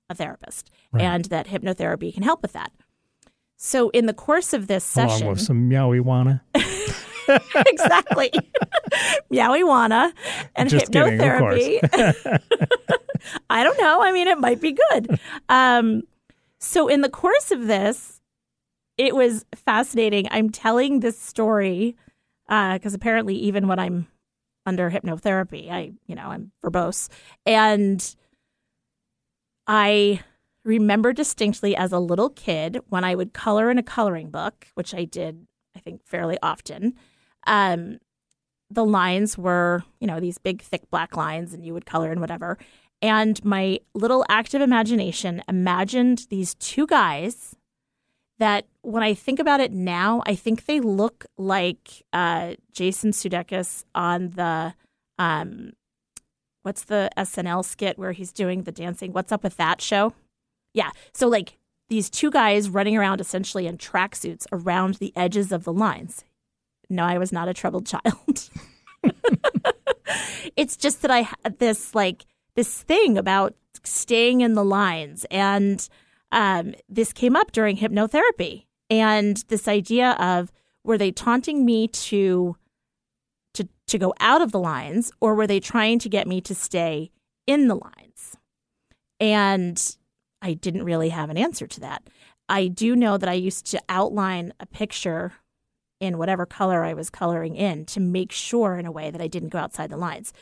a 0.09 0.15
therapist 0.15 0.69
right. 0.91 1.03
and 1.03 1.25
that 1.25 1.47
hypnotherapy 1.47 2.13
can 2.13 2.23
help 2.23 2.41
with 2.41 2.53
that. 2.53 2.71
So 3.57 3.89
in 3.89 4.05
the 4.05 4.13
course 4.13 4.53
of 4.53 4.67
this 4.67 4.83
session, 4.83 5.23
along 5.23 5.33
with 5.35 5.41
some 5.41 5.69
meowie 5.69 6.01
exactly, 7.67 8.31
meowie 9.31 10.13
and 10.55 10.69
Just 10.69 10.91
hypnotherapy. 10.91 11.79
Kidding, 11.91 12.39
I 13.49 13.63
don't 13.63 13.79
know. 13.79 14.01
I 14.01 14.11
mean, 14.11 14.27
it 14.27 14.37
might 14.37 14.61
be 14.61 14.77
good. 14.91 15.19
Um, 15.49 16.03
so 16.59 16.87
in 16.87 17.01
the 17.01 17.09
course 17.09 17.51
of 17.51 17.67
this, 17.67 18.21
it 18.97 19.15
was 19.15 19.45
fascinating. 19.53 20.27
I'm 20.31 20.49
telling 20.49 20.99
this 20.99 21.19
story 21.19 21.95
because 22.47 22.93
uh, 22.93 22.95
apparently, 22.95 23.35
even 23.35 23.67
when 23.67 23.79
I'm 23.79 24.07
under 24.65 24.89
hypnotherapy, 24.89 25.69
I, 25.69 25.91
you 26.07 26.15
know, 26.15 26.27
I'm 26.27 26.51
verbose, 26.63 27.09
and 27.45 28.15
I 29.67 30.21
remember 30.63 31.13
distinctly 31.13 31.75
as 31.75 31.91
a 31.91 31.99
little 31.99 32.29
kid 32.29 32.79
when 32.89 33.03
I 33.03 33.15
would 33.15 33.33
color 33.33 33.69
in 33.69 33.77
a 33.77 33.83
coloring 33.83 34.31
book, 34.31 34.67
which 34.73 34.93
I 34.93 35.05
did, 35.05 35.47
I 35.75 35.79
think, 35.79 36.05
fairly 36.05 36.37
often. 36.41 36.95
Um, 37.45 37.99
the 38.69 38.85
lines 38.85 39.37
were, 39.37 39.83
you 39.99 40.07
know, 40.07 40.19
these 40.19 40.37
big, 40.37 40.61
thick 40.61 40.89
black 40.89 41.15
lines, 41.15 41.53
and 41.53 41.65
you 41.65 41.73
would 41.73 41.85
color 41.85 42.11
in 42.11 42.19
whatever. 42.19 42.57
And 43.01 43.43
my 43.45 43.79
little 43.93 44.25
active 44.29 44.61
imagination 44.61 45.43
imagined 45.47 46.25
these 46.29 46.55
two 46.55 46.87
guys 46.87 47.55
that 48.39 48.65
when 48.81 49.03
I 49.03 49.13
think 49.13 49.39
about 49.39 49.59
it 49.59 49.71
now, 49.71 50.21
I 50.25 50.35
think 50.35 50.65
they 50.65 50.79
look 50.79 51.25
like 51.37 52.03
uh, 52.11 52.55
Jason 52.71 53.11
Sudeikis 53.11 53.83
on 53.93 54.31
the 54.31 54.73
um, 55.17 55.73
what's 56.63 56.83
the 56.83 57.09
SNL 57.15 57.63
skit 57.63 57.97
where 57.97 58.11
he's 58.11 58.33
doing 58.33 58.63
the 58.63 58.71
dancing? 58.71 59.13
What's 59.13 59.31
up 59.31 59.43
with 59.43 59.55
that 59.57 59.81
show? 59.81 60.13
Yeah, 60.73 60.89
so 61.13 61.27
like 61.27 61.57
these 61.89 62.09
two 62.09 62.31
guys 62.31 62.69
running 62.69 62.97
around 62.97 63.21
essentially 63.21 63.67
in 63.67 63.77
tracksuits 63.77 64.45
around 64.51 64.95
the 64.95 65.13
edges 65.15 65.51
of 65.51 65.63
the 65.63 65.71
lines. 65.71 66.25
No, 66.89 67.03
I 67.03 67.17
was 67.17 67.31
not 67.31 67.47
a 67.47 67.53
troubled 67.53 67.85
child. 67.85 68.49
it's 70.55 70.77
just 70.77 71.01
that 71.01 71.11
I 71.11 71.21
had 71.21 71.59
this 71.59 71.95
like 71.95 72.25
this 72.55 72.83
thing 72.83 73.17
about 73.17 73.55
staying 73.83 74.41
in 74.41 74.53
the 74.53 74.63
lines 74.63 75.25
and 75.29 75.87
um, 76.31 76.73
this 76.89 77.13
came 77.13 77.35
up 77.35 77.51
during 77.51 77.77
hypnotherapy 77.77 78.65
and 78.89 79.43
this 79.47 79.67
idea 79.67 80.11
of 80.13 80.51
were 80.83 80.97
they 80.97 81.11
taunting 81.11 81.65
me 81.65 81.87
to 81.87 82.55
to 83.53 83.67
to 83.87 83.97
go 83.97 84.13
out 84.19 84.41
of 84.41 84.51
the 84.51 84.59
lines 84.59 85.11
or 85.21 85.35
were 85.35 85.47
they 85.47 85.59
trying 85.59 85.99
to 85.99 86.09
get 86.09 86.27
me 86.27 86.41
to 86.41 86.55
stay 86.55 87.11
in 87.47 87.67
the 87.67 87.75
lines 87.75 88.37
and 89.19 89.97
i 90.41 90.53
didn't 90.53 90.83
really 90.83 91.09
have 91.09 91.29
an 91.29 91.37
answer 91.37 91.67
to 91.67 91.79
that 91.79 92.03
i 92.49 92.67
do 92.67 92.95
know 92.95 93.17
that 93.17 93.29
i 93.29 93.33
used 93.33 93.65
to 93.65 93.81
outline 93.89 94.53
a 94.59 94.65
picture 94.65 95.33
in 96.05 96.17
whatever 96.17 96.45
color 96.45 96.83
i 96.83 96.93
was 96.93 97.09
coloring 97.09 97.55
in 97.55 97.85
to 97.85 97.99
make 97.99 98.31
sure 98.31 98.77
in 98.77 98.85
a 98.85 98.91
way 98.91 99.11
that 99.11 99.21
i 99.21 99.27
didn't 99.27 99.49
go 99.49 99.59
outside 99.59 99.89
the 99.89 99.97
lines 99.97 100.33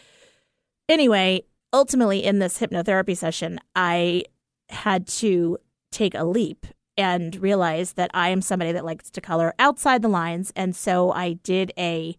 anyway 0.88 1.42
ultimately 1.72 2.24
in 2.24 2.40
this 2.40 2.60
hypnotherapy 2.60 3.18
session 3.18 3.60
i 3.76 4.24
had 4.70 5.08
to 5.08 5.58
take 5.92 6.14
a 6.16 6.24
leap 6.24 6.66
and 6.98 7.36
realize 7.38 7.94
that 7.94 8.12
I 8.14 8.30
am 8.30 8.42
somebody 8.42 8.72
that 8.72 8.86
likes 8.86 9.10
to 9.12 9.22
color 9.22 9.54
outside 9.58 10.02
the 10.02 10.10
lines, 10.10 10.52
and 10.56 10.76
so 10.76 11.12
I 11.12 11.34
did 11.34 11.72
a 11.78 12.18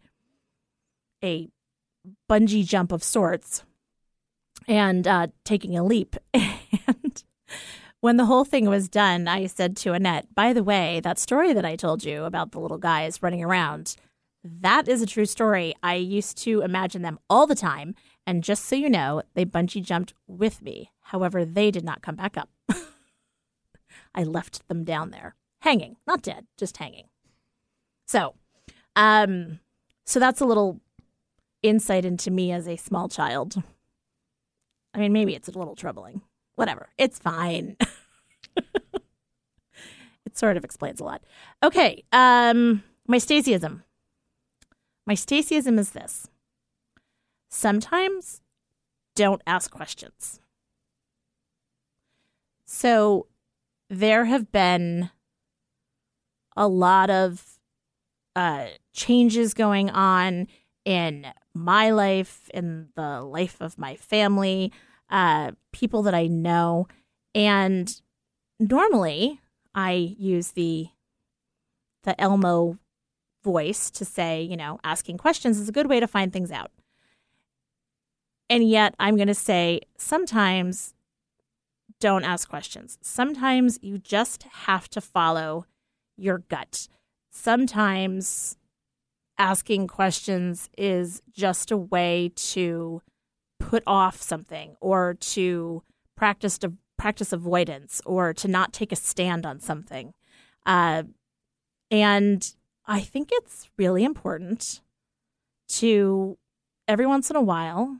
a 1.22 1.48
bungee 2.30 2.66
jump 2.66 2.92
of 2.92 3.02
sorts 3.02 3.62
and 4.68 5.06
uh, 5.06 5.28
taking 5.44 5.76
a 5.76 5.84
leap. 5.84 6.16
when 8.04 8.18
the 8.18 8.26
whole 8.26 8.44
thing 8.44 8.68
was 8.68 8.90
done, 8.90 9.26
I 9.26 9.46
said 9.46 9.78
to 9.78 9.94
Annette, 9.94 10.34
"By 10.34 10.52
the 10.52 10.62
way, 10.62 11.00
that 11.00 11.18
story 11.18 11.54
that 11.54 11.64
I 11.64 11.74
told 11.74 12.04
you 12.04 12.24
about 12.24 12.52
the 12.52 12.60
little 12.60 12.76
guys 12.76 13.22
running 13.22 13.42
around." 13.42 13.96
That 14.42 14.88
is 14.88 15.00
a 15.00 15.06
true 15.06 15.24
story. 15.24 15.74
I 15.82 15.94
used 15.94 16.36
to 16.44 16.60
imagine 16.60 17.00
them 17.00 17.18
all 17.30 17.46
the 17.46 17.54
time. 17.54 17.94
And 18.26 18.44
just 18.44 18.66
so 18.66 18.76
you 18.76 18.90
know, 18.90 19.22
they 19.32 19.46
bungee 19.46 19.82
jumped 19.82 20.12
with 20.26 20.60
me. 20.60 20.92
However, 21.00 21.46
they 21.46 21.70
did 21.70 21.82
not 21.82 22.02
come 22.02 22.16
back 22.16 22.36
up. 22.36 22.50
I 24.14 24.22
left 24.22 24.68
them 24.68 24.84
down 24.84 25.08
there, 25.08 25.34
hanging, 25.62 25.96
not 26.06 26.20
dead, 26.20 26.46
just 26.58 26.76
hanging. 26.76 27.08
So, 28.06 28.34
um, 28.96 29.60
so 30.04 30.20
that's 30.20 30.42
a 30.42 30.46
little 30.46 30.78
insight 31.62 32.04
into 32.04 32.30
me 32.30 32.52
as 32.52 32.68
a 32.68 32.76
small 32.76 33.08
child. 33.08 33.62
I 34.92 34.98
mean, 34.98 35.14
maybe 35.14 35.34
it's 35.34 35.48
a 35.48 35.58
little 35.58 35.74
troubling. 35.74 36.20
Whatever, 36.56 36.88
it's 36.98 37.18
fine. 37.18 37.76
it 38.56 40.36
sort 40.36 40.56
of 40.56 40.64
explains 40.64 41.00
a 41.00 41.04
lot. 41.04 41.22
Okay, 41.62 42.04
um, 42.12 42.82
my 43.06 43.18
Stacyism. 43.18 43.82
My 45.06 45.14
Stacyism 45.14 45.78
is 45.78 45.90
this. 45.90 46.28
Sometimes 47.50 48.40
don't 49.14 49.42
ask 49.46 49.70
questions. 49.70 50.40
So 52.64 53.26
there 53.90 54.24
have 54.24 54.50
been 54.50 55.10
a 56.56 56.66
lot 56.66 57.10
of 57.10 57.58
uh, 58.34 58.66
changes 58.92 59.54
going 59.54 59.90
on 59.90 60.48
in 60.84 61.26
my 61.54 61.90
life, 61.90 62.50
in 62.52 62.88
the 62.94 63.22
life 63.22 63.60
of 63.60 63.78
my 63.78 63.96
family, 63.96 64.72
uh, 65.10 65.52
people 65.72 66.02
that 66.02 66.14
I 66.14 66.26
know. 66.26 66.88
And 67.34 68.00
normally 68.58 69.40
I 69.74 70.14
use 70.18 70.52
the 70.52 70.88
the 72.04 72.20
Elmo 72.20 72.78
voice 73.42 73.90
to 73.90 74.04
say, 74.04 74.42
you 74.42 74.56
know, 74.56 74.78
asking 74.84 75.18
questions 75.18 75.58
is 75.58 75.68
a 75.68 75.72
good 75.72 75.88
way 75.88 76.00
to 76.00 76.06
find 76.06 76.32
things 76.32 76.50
out. 76.50 76.70
And 78.50 78.68
yet 78.68 78.94
I'm 78.98 79.16
going 79.16 79.28
to 79.28 79.34
say 79.34 79.80
sometimes 79.96 80.94
don't 82.00 82.24
ask 82.24 82.48
questions. 82.48 82.98
Sometimes 83.00 83.78
you 83.80 83.98
just 83.98 84.42
have 84.42 84.88
to 84.90 85.00
follow 85.00 85.64
your 86.16 86.38
gut. 86.38 86.88
Sometimes 87.30 88.56
asking 89.38 89.86
questions 89.88 90.68
is 90.76 91.22
just 91.32 91.70
a 91.70 91.76
way 91.76 92.32
to 92.36 93.02
put 93.74 93.82
off 93.88 94.22
something 94.22 94.76
or 94.80 95.14
to 95.14 95.82
practice 96.16 96.58
to 96.58 96.72
practice 96.96 97.32
avoidance 97.32 98.00
or 98.06 98.32
to 98.32 98.46
not 98.46 98.72
take 98.72 98.92
a 98.92 98.96
stand 98.96 99.44
on 99.44 99.58
something. 99.58 100.14
Uh, 100.64 101.02
and 101.90 102.54
I 102.86 103.00
think 103.00 103.30
it's 103.32 103.68
really 103.76 104.04
important 104.04 104.80
to 105.80 106.38
every 106.86 107.04
once 107.04 107.30
in 107.30 107.36
a 107.36 107.42
while 107.42 107.96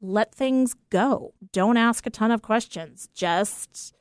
let 0.00 0.34
things 0.34 0.74
go. 0.90 1.32
Don't 1.52 1.76
ask 1.76 2.04
a 2.04 2.10
ton 2.10 2.32
of 2.32 2.42
questions. 2.42 3.08
Just 3.14 3.94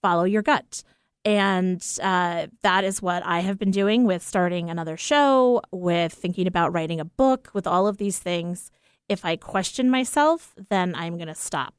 follow 0.00 0.22
your 0.22 0.42
gut. 0.42 0.84
And 1.24 1.84
uh, 2.00 2.46
that 2.62 2.84
is 2.84 3.02
what 3.02 3.26
I 3.26 3.40
have 3.40 3.58
been 3.58 3.72
doing 3.72 4.04
with 4.04 4.22
starting 4.22 4.70
another 4.70 4.96
show, 4.96 5.62
with 5.72 6.12
thinking 6.12 6.46
about 6.46 6.72
writing 6.72 7.00
a 7.00 7.04
book, 7.04 7.50
with 7.54 7.66
all 7.66 7.88
of 7.88 7.96
these 7.96 8.20
things. 8.20 8.70
If 9.08 9.24
I 9.24 9.36
question 9.36 9.90
myself, 9.90 10.54
then 10.68 10.94
I'm 10.94 11.16
going 11.16 11.28
to 11.28 11.34
stop. 11.34 11.74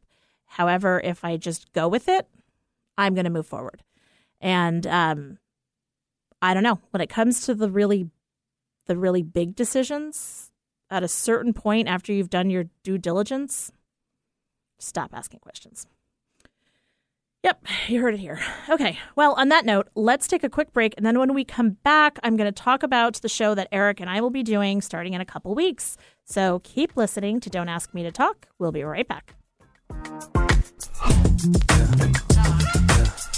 However, 0.45 0.99
if 1.03 1.23
I 1.23 1.37
just 1.37 1.71
go 1.73 1.87
with 1.87 2.07
it, 2.07 2.27
I'm 2.97 3.13
going 3.13 3.25
to 3.25 3.29
move 3.29 3.45
forward. 3.45 3.83
And 4.41 4.87
um, 4.87 5.37
I 6.41 6.53
don't 6.53 6.63
know 6.63 6.79
when 6.91 7.01
it 7.01 7.09
comes 7.09 7.45
to 7.45 7.53
the 7.53 7.69
really, 7.69 8.09
the 8.87 8.97
really 8.97 9.21
big 9.21 9.55
decisions 9.55 10.51
at 10.89 11.03
a 11.03 11.07
certain 11.07 11.53
point 11.53 11.87
after 11.87 12.11
you've 12.11 12.29
done 12.29 12.49
your 12.49 12.65
due 12.83 12.97
diligence, 12.97 13.71
stop 14.79 15.11
asking 15.13 15.39
questions. 15.39 15.85
Yep, 17.41 17.67
you 17.87 18.01
heard 18.01 18.13
it 18.13 18.19
here. 18.19 18.37
Okay, 18.67 18.99
well, 19.15 19.33
on 19.35 19.47
that 19.47 19.65
note, 19.65 19.87
let's 19.95 20.27
take 20.27 20.43
a 20.43 20.49
quick 20.49 20.73
break. 20.73 20.93
And 20.97 21.05
then 21.05 21.17
when 21.17 21.33
we 21.33 21.45
come 21.45 21.77
back, 21.85 22.19
I'm 22.21 22.35
going 22.35 22.51
to 22.51 22.63
talk 22.63 22.83
about 22.83 23.13
the 23.21 23.29
show 23.29 23.55
that 23.55 23.69
Eric 23.71 24.01
and 24.01 24.09
I 24.09 24.19
will 24.19 24.29
be 24.29 24.43
doing 24.43 24.81
starting 24.81 25.13
in 25.13 25.21
a 25.21 25.25
couple 25.25 25.55
weeks. 25.55 25.95
So 26.25 26.59
keep 26.65 26.97
listening 26.97 27.39
to 27.39 27.49
Don't 27.49 27.69
Ask 27.69 27.93
Me 27.93 28.03
to 28.03 28.11
Talk. 28.11 28.49
We'll 28.59 28.73
be 28.73 28.83
right 28.83 29.07
back. 29.07 29.35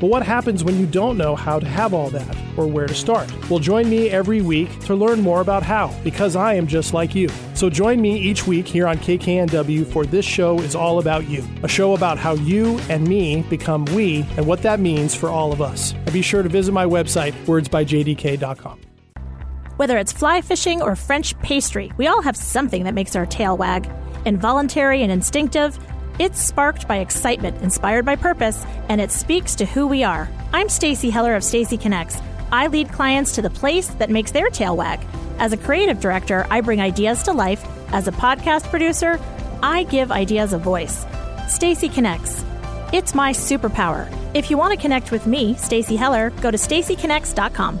But 0.00 0.06
what 0.06 0.22
happens 0.22 0.64
when 0.64 0.78
you 0.78 0.86
don't 0.86 1.18
know 1.18 1.36
how 1.36 1.60
to 1.60 1.66
have 1.66 1.92
all 1.92 2.08
that 2.10 2.36
or 2.56 2.66
where 2.66 2.86
to 2.86 2.94
start? 2.94 3.30
Well, 3.50 3.58
join 3.58 3.90
me 3.90 4.08
every 4.08 4.40
week 4.40 4.80
to 4.86 4.94
learn 4.94 5.20
more 5.20 5.42
about 5.42 5.62
how, 5.62 5.94
because 6.02 6.36
I 6.36 6.54
am 6.54 6.66
just 6.66 6.94
like 6.94 7.14
you. 7.14 7.28
So 7.52 7.68
join 7.68 8.00
me 8.00 8.18
each 8.18 8.46
week 8.46 8.66
here 8.66 8.86
on 8.86 8.96
KKNW 8.96 9.86
for 9.86 10.06
This 10.06 10.24
Show 10.24 10.58
is 10.60 10.74
All 10.74 10.98
About 11.00 11.28
You, 11.28 11.44
a 11.62 11.68
show 11.68 11.92
about 11.94 12.16
how 12.16 12.32
you 12.32 12.78
and 12.88 13.06
me 13.06 13.42
become 13.42 13.84
we 13.86 14.22
and 14.38 14.46
what 14.46 14.62
that 14.62 14.80
means 14.80 15.14
for 15.14 15.28
all 15.28 15.52
of 15.52 15.60
us. 15.60 15.92
And 15.92 16.12
be 16.12 16.22
sure 16.22 16.42
to 16.42 16.48
visit 16.48 16.72
my 16.72 16.86
website, 16.86 17.32
wordsbyjdk.com. 17.44 18.80
Whether 19.76 19.98
it's 19.98 20.12
fly 20.12 20.40
fishing 20.40 20.82
or 20.82 20.96
French 20.96 21.38
pastry, 21.40 21.90
we 21.98 22.06
all 22.06 22.22
have 22.22 22.36
something 22.36 22.84
that 22.84 22.94
makes 22.94 23.16
our 23.16 23.26
tail 23.26 23.56
wag. 23.56 23.90
Involuntary 24.26 25.02
and 25.02 25.10
instinctive, 25.10 25.78
it's 26.20 26.38
sparked 26.38 26.86
by 26.86 26.98
excitement, 26.98 27.62
inspired 27.62 28.04
by 28.04 28.14
purpose, 28.14 28.62
and 28.90 29.00
it 29.00 29.10
speaks 29.10 29.54
to 29.54 29.64
who 29.64 29.86
we 29.86 30.04
are. 30.04 30.28
I'm 30.52 30.68
Stacy 30.68 31.08
Heller 31.08 31.34
of 31.34 31.42
Stacy 31.42 31.78
Connects. 31.78 32.18
I 32.52 32.66
lead 32.66 32.92
clients 32.92 33.34
to 33.36 33.42
the 33.42 33.48
place 33.48 33.88
that 33.94 34.10
makes 34.10 34.30
their 34.30 34.50
tail 34.50 34.76
wag. 34.76 35.00
As 35.38 35.54
a 35.54 35.56
creative 35.56 35.98
director, 35.98 36.46
I 36.50 36.60
bring 36.60 36.78
ideas 36.78 37.22
to 37.22 37.32
life. 37.32 37.64
As 37.94 38.06
a 38.06 38.12
podcast 38.12 38.68
producer, 38.68 39.18
I 39.62 39.84
give 39.84 40.12
ideas 40.12 40.52
a 40.52 40.58
voice. 40.58 41.06
Stacy 41.48 41.88
Connects. 41.88 42.44
It's 42.92 43.14
my 43.14 43.32
superpower. 43.32 44.06
If 44.34 44.50
you 44.50 44.58
want 44.58 44.74
to 44.74 44.80
connect 44.80 45.12
with 45.12 45.26
me, 45.26 45.54
Stacy 45.54 45.96
Heller, 45.96 46.30
go 46.42 46.50
to 46.50 46.58
stacyconnects.com. 46.58 47.80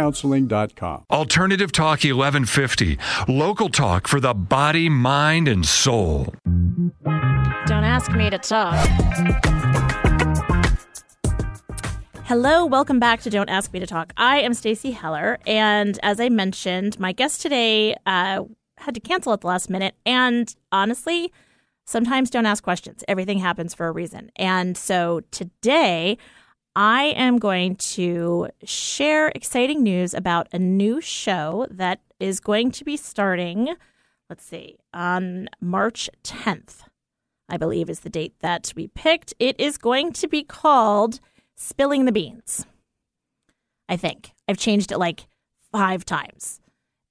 counseling.com. 0.01 1.05
Alternative 1.11 1.71
Talk 1.71 2.03
1150, 2.03 2.97
local 3.27 3.69
talk 3.69 4.07
for 4.07 4.19
the 4.19 4.33
body, 4.33 4.89
mind, 4.89 5.47
and 5.47 5.63
soul. 5.63 6.33
Don't 7.67 7.83
ask 7.83 8.11
me 8.11 8.31
to 8.31 8.39
talk. 8.39 8.75
Hello, 12.25 12.65
welcome 12.65 12.97
back 12.97 13.21
to 13.21 13.29
Don't 13.29 13.49
Ask 13.49 13.73
Me 13.73 13.79
to 13.79 13.85
Talk. 13.85 14.11
I 14.17 14.39
am 14.39 14.55
Stacy 14.55 14.89
Heller, 14.89 15.37
and 15.45 15.99
as 16.01 16.19
I 16.19 16.29
mentioned, 16.29 16.99
my 16.99 17.11
guest 17.11 17.41
today 17.41 17.95
uh, 18.07 18.45
had 18.77 18.95
to 18.95 19.01
cancel 19.01 19.33
at 19.33 19.41
the 19.41 19.47
last 19.47 19.69
minute. 19.69 19.93
And 20.03 20.55
honestly, 20.71 21.31
sometimes 21.85 22.31
don't 22.31 22.47
ask 22.47 22.63
questions. 22.63 23.03
Everything 23.07 23.37
happens 23.37 23.75
for 23.75 23.87
a 23.87 23.91
reason. 23.91 24.31
And 24.35 24.75
so 24.75 25.21
today, 25.29 26.17
I 26.75 27.03
am 27.17 27.37
going 27.37 27.75
to 27.75 28.49
share 28.63 29.27
exciting 29.29 29.83
news 29.83 30.13
about 30.13 30.47
a 30.53 30.59
new 30.59 31.01
show 31.01 31.67
that 31.69 31.99
is 32.19 32.39
going 32.39 32.71
to 32.71 32.85
be 32.85 32.95
starting, 32.95 33.75
let's 34.29 34.45
see, 34.45 34.77
on 34.93 35.49
March 35.59 36.09
10th, 36.23 36.83
I 37.49 37.57
believe 37.57 37.89
is 37.89 38.01
the 38.01 38.09
date 38.09 38.35
that 38.39 38.71
we 38.73 38.87
picked. 38.87 39.33
It 39.37 39.59
is 39.59 39.77
going 39.77 40.13
to 40.13 40.27
be 40.29 40.43
called 40.43 41.19
Spilling 41.55 42.05
the 42.05 42.13
Beans. 42.13 42.65
I 43.89 43.97
think. 43.97 44.31
I've 44.47 44.57
changed 44.57 44.93
it 44.93 44.97
like 44.97 45.27
five 45.73 46.05
times. 46.05 46.61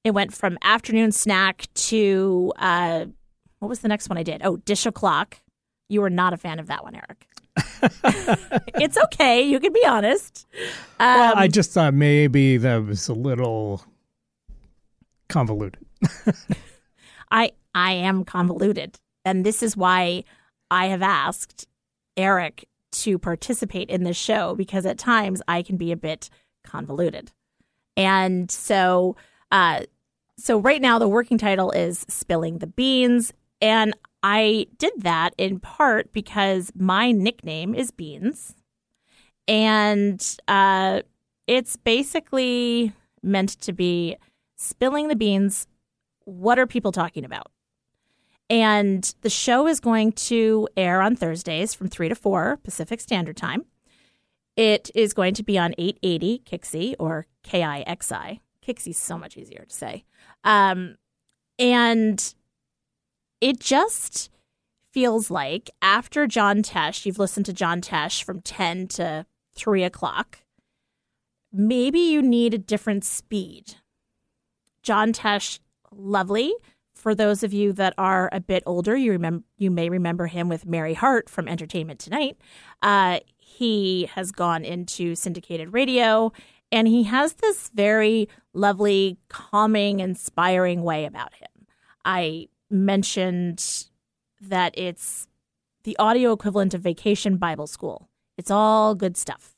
It 0.04 0.12
went 0.12 0.32
from 0.32 0.56
afternoon 0.62 1.12
snack 1.12 1.68
to, 1.74 2.54
uh, 2.56 3.04
what 3.58 3.68
was 3.68 3.80
the 3.80 3.88
next 3.88 4.08
one 4.08 4.16
I 4.16 4.22
did? 4.22 4.40
Oh, 4.42 4.56
Dish 4.56 4.86
O'Clock. 4.86 5.36
You 5.90 6.00
were 6.00 6.08
not 6.08 6.32
a 6.32 6.38
fan 6.38 6.58
of 6.58 6.68
that 6.68 6.82
one, 6.82 6.94
Eric. 6.94 7.26
it's 8.80 8.96
okay. 8.96 9.42
You 9.42 9.60
can 9.60 9.72
be 9.72 9.84
honest. 9.86 10.46
Um, 10.98 11.18
well, 11.18 11.34
I 11.36 11.48
just 11.48 11.72
thought 11.72 11.94
maybe 11.94 12.56
that 12.58 12.84
was 12.84 13.08
a 13.08 13.14
little 13.14 13.84
convoluted. 15.28 15.84
I 17.30 17.52
I 17.74 17.92
am 17.92 18.24
convoluted, 18.24 18.98
and 19.24 19.44
this 19.44 19.62
is 19.62 19.76
why 19.76 20.24
I 20.70 20.86
have 20.86 21.02
asked 21.02 21.66
Eric 22.16 22.66
to 22.92 23.18
participate 23.18 23.88
in 23.88 24.02
this 24.02 24.16
show 24.16 24.54
because 24.54 24.84
at 24.84 24.98
times 24.98 25.40
I 25.46 25.62
can 25.62 25.76
be 25.76 25.92
a 25.92 25.96
bit 25.96 26.28
convoluted, 26.64 27.32
and 27.96 28.50
so 28.50 29.16
uh, 29.52 29.82
so 30.36 30.58
right 30.58 30.80
now 30.80 30.98
the 30.98 31.08
working 31.08 31.38
title 31.38 31.70
is 31.70 32.04
spilling 32.08 32.58
the 32.58 32.66
beans, 32.66 33.32
and 33.60 33.94
I 34.22 34.66
did 34.78 34.92
that 34.98 35.34
in 35.38 35.60
part 35.60 36.12
because 36.12 36.72
my 36.74 37.12
nickname 37.12 37.74
is 37.74 37.90
Beans. 37.90 38.54
And 39.48 40.24
uh, 40.46 41.02
it's 41.46 41.76
basically 41.76 42.92
meant 43.22 43.60
to 43.62 43.72
be 43.72 44.16
spilling 44.56 45.08
the 45.08 45.16
beans. 45.16 45.66
What 46.24 46.58
are 46.58 46.66
people 46.66 46.92
talking 46.92 47.24
about? 47.24 47.50
And 48.48 49.14
the 49.22 49.30
show 49.30 49.66
is 49.66 49.80
going 49.80 50.12
to 50.12 50.68
air 50.76 51.00
on 51.00 51.16
Thursdays 51.16 51.72
from 51.72 51.88
3 51.88 52.08
to 52.08 52.14
4 52.14 52.58
Pacific 52.62 53.00
Standard 53.00 53.36
Time. 53.36 53.64
It 54.56 54.90
is 54.94 55.14
going 55.14 55.34
to 55.34 55.42
be 55.42 55.58
on 55.58 55.74
880 55.78 56.42
Kixi 56.44 56.94
or 56.98 57.26
KIXI. 57.44 58.40
Kixi 58.66 58.88
is 58.88 58.98
so 58.98 59.16
much 59.16 59.36
easier 59.36 59.64
to 59.68 59.74
say. 59.74 60.04
Um, 60.44 60.96
and 61.58 62.34
it 63.40 63.60
just 63.60 64.30
feels 64.92 65.30
like 65.30 65.70
after 65.80 66.26
John 66.26 66.62
Tesh, 66.62 67.06
you've 67.06 67.18
listened 67.18 67.46
to 67.46 67.52
John 67.52 67.80
Tesh 67.80 68.22
from 68.22 68.40
10 68.40 68.88
to 68.88 69.26
3 69.54 69.84
o'clock, 69.84 70.38
maybe 71.52 72.00
you 72.00 72.22
need 72.22 72.54
a 72.54 72.58
different 72.58 73.04
speed. 73.04 73.76
John 74.82 75.12
Tesh, 75.12 75.60
lovely. 75.92 76.52
For 76.94 77.14
those 77.14 77.42
of 77.42 77.52
you 77.52 77.72
that 77.74 77.94
are 77.96 78.28
a 78.30 78.40
bit 78.40 78.62
older, 78.66 78.94
you 78.96 79.12
remember 79.12 79.44
you 79.56 79.70
may 79.70 79.88
remember 79.88 80.26
him 80.26 80.48
with 80.48 80.66
Mary 80.66 80.94
Hart 80.94 81.30
from 81.30 81.48
Entertainment 81.48 81.98
Tonight. 81.98 82.36
Uh, 82.82 83.20
he 83.38 84.10
has 84.14 84.32
gone 84.32 84.64
into 84.64 85.14
syndicated 85.14 85.72
radio, 85.72 86.30
and 86.70 86.86
he 86.86 87.04
has 87.04 87.34
this 87.34 87.70
very 87.74 88.28
lovely, 88.52 89.18
calming, 89.28 90.00
inspiring 90.00 90.82
way 90.82 91.06
about 91.06 91.34
him. 91.34 91.48
I 92.04 92.48
mentioned 92.70 93.86
that 94.40 94.76
it's 94.78 95.26
the 95.84 95.96
audio 95.98 96.32
equivalent 96.32 96.74
of 96.74 96.82
Vacation 96.82 97.36
Bible 97.36 97.66
School. 97.66 98.08
It's 98.36 98.50
all 98.50 98.94
good 98.94 99.16
stuff. 99.16 99.54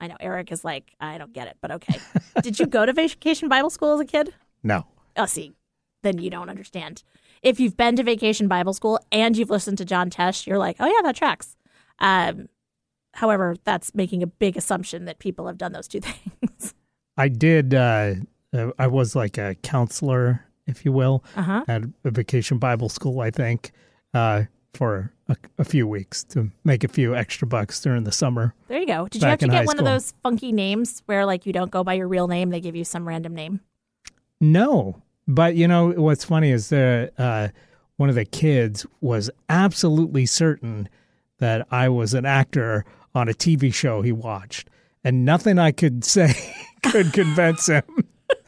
I 0.00 0.06
know 0.06 0.16
Eric 0.20 0.52
is 0.52 0.64
like, 0.64 0.94
I 1.00 1.18
don't 1.18 1.32
get 1.32 1.48
it, 1.48 1.56
but 1.60 1.70
okay. 1.72 1.98
Did 2.42 2.58
you 2.60 2.66
go 2.66 2.86
to 2.86 2.92
Vacation 2.92 3.48
Bible 3.48 3.70
School 3.70 3.94
as 3.94 4.00
a 4.00 4.04
kid? 4.04 4.34
No. 4.62 4.86
Oh, 5.16 5.26
see, 5.26 5.52
then 6.02 6.18
you 6.18 6.30
don't 6.30 6.48
understand. 6.48 7.02
If 7.42 7.58
you've 7.60 7.76
been 7.76 7.96
to 7.96 8.02
Vacation 8.02 8.48
Bible 8.48 8.72
School 8.72 9.00
and 9.10 9.36
you've 9.36 9.50
listened 9.50 9.78
to 9.78 9.84
John 9.84 10.10
Tesh, 10.10 10.46
you're 10.46 10.58
like, 10.58 10.76
oh 10.80 10.86
yeah, 10.86 11.02
that 11.02 11.16
tracks. 11.16 11.56
Um, 11.98 12.48
however, 13.14 13.56
that's 13.64 13.94
making 13.94 14.22
a 14.22 14.26
big 14.26 14.56
assumption 14.56 15.04
that 15.06 15.18
people 15.18 15.46
have 15.46 15.58
done 15.58 15.72
those 15.72 15.88
two 15.88 16.00
things. 16.40 16.74
I 17.16 17.28
did. 17.28 17.74
Uh, 17.74 18.14
I 18.78 18.86
was 18.86 19.16
like 19.16 19.38
a 19.38 19.56
counselor 19.56 20.44
if 20.68 20.84
you 20.84 20.92
will, 20.92 21.24
uh-huh. 21.34 21.64
at 21.66 21.82
a 22.04 22.10
vacation 22.10 22.58
Bible 22.58 22.88
school, 22.88 23.20
I 23.20 23.30
think, 23.30 23.72
uh, 24.14 24.44
for 24.74 25.12
a, 25.28 25.36
a, 25.58 25.64
few 25.64 25.86
weeks 25.86 26.22
to 26.24 26.50
make 26.62 26.84
a 26.84 26.88
few 26.88 27.16
extra 27.16 27.48
bucks 27.48 27.80
during 27.80 28.04
the 28.04 28.12
summer. 28.12 28.54
There 28.68 28.78
you 28.78 28.86
go. 28.86 29.08
Did 29.08 29.22
you 29.22 29.28
have 29.28 29.38
to 29.40 29.48
get 29.48 29.66
one 29.66 29.76
school. 29.76 29.88
of 29.88 29.92
those 29.92 30.12
funky 30.22 30.52
names 30.52 31.02
where, 31.06 31.26
like, 31.26 31.46
you 31.46 31.52
don't 31.52 31.70
go 31.70 31.82
by 31.82 31.94
your 31.94 32.06
real 32.06 32.28
name, 32.28 32.50
they 32.50 32.60
give 32.60 32.76
you 32.76 32.84
some 32.84 33.08
random 33.08 33.34
name? 33.34 33.60
No. 34.40 35.02
But, 35.26 35.56
you 35.56 35.66
know, 35.66 35.90
what's 35.90 36.24
funny 36.24 36.50
is 36.50 36.68
that 36.68 37.12
uh, 37.18 37.48
one 37.96 38.08
of 38.08 38.14
the 38.14 38.24
kids 38.24 38.86
was 39.00 39.30
absolutely 39.48 40.26
certain 40.26 40.88
that 41.38 41.66
I 41.70 41.88
was 41.88 42.14
an 42.14 42.26
actor 42.26 42.84
on 43.14 43.28
a 43.28 43.32
TV 43.32 43.72
show 43.72 44.02
he 44.02 44.12
watched. 44.12 44.68
And 45.04 45.24
nothing 45.24 45.58
I 45.58 45.72
could 45.72 46.04
say 46.04 46.34
could 46.82 47.12
convince 47.12 47.66
him. 47.66 47.82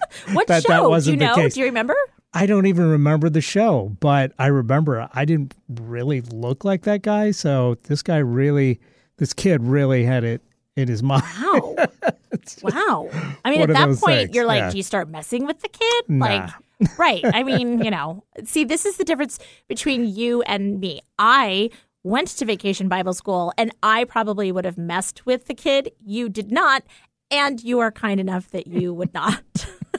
what 0.32 0.46
that 0.48 0.62
show? 0.62 0.68
That 0.68 0.88
wasn't 0.88 1.18
Do 1.18 1.24
you 1.24 1.30
know? 1.30 1.36
Case. 1.36 1.54
Do 1.54 1.60
you 1.60 1.66
remember? 1.66 1.96
I 2.32 2.46
don't 2.46 2.66
even 2.66 2.88
remember 2.88 3.28
the 3.28 3.40
show, 3.40 3.96
but 4.00 4.32
I 4.38 4.46
remember 4.46 5.08
I 5.12 5.24
didn't 5.24 5.54
really 5.68 6.20
look 6.20 6.64
like 6.64 6.82
that 6.82 7.02
guy. 7.02 7.32
So 7.32 7.76
this 7.84 8.02
guy 8.02 8.18
really, 8.18 8.80
this 9.16 9.32
kid 9.32 9.62
really 9.62 10.04
had 10.04 10.22
it 10.22 10.40
in 10.76 10.88
his 10.88 11.02
mind. 11.02 11.24
Wow. 11.42 11.76
wow. 12.62 13.10
I 13.44 13.50
mean, 13.50 13.62
at 13.62 13.68
that 13.68 13.96
point, 13.98 14.18
things. 14.18 14.34
you're 14.34 14.46
like, 14.46 14.60
yeah. 14.60 14.70
do 14.70 14.76
you 14.76 14.82
start 14.82 15.08
messing 15.08 15.44
with 15.44 15.60
the 15.60 15.68
kid? 15.68 16.04
Nah. 16.08 16.26
Like, 16.26 16.98
right. 16.98 17.24
I 17.24 17.42
mean, 17.42 17.82
you 17.82 17.90
know, 17.90 18.22
see, 18.44 18.64
this 18.64 18.86
is 18.86 18.96
the 18.96 19.04
difference 19.04 19.38
between 19.68 20.06
you 20.06 20.42
and 20.42 20.78
me. 20.80 21.00
I 21.18 21.70
went 22.02 22.28
to 22.28 22.44
vacation 22.44 22.88
Bible 22.88 23.12
school, 23.12 23.52
and 23.58 23.74
I 23.82 24.04
probably 24.04 24.52
would 24.52 24.64
have 24.64 24.78
messed 24.78 25.26
with 25.26 25.46
the 25.46 25.54
kid. 25.54 25.90
You 26.04 26.28
did 26.28 26.50
not, 26.50 26.84
and 27.30 27.62
you 27.62 27.80
are 27.80 27.90
kind 27.90 28.20
enough 28.20 28.50
that 28.50 28.66
you 28.66 28.94
would 28.94 29.12
not. 29.12 29.42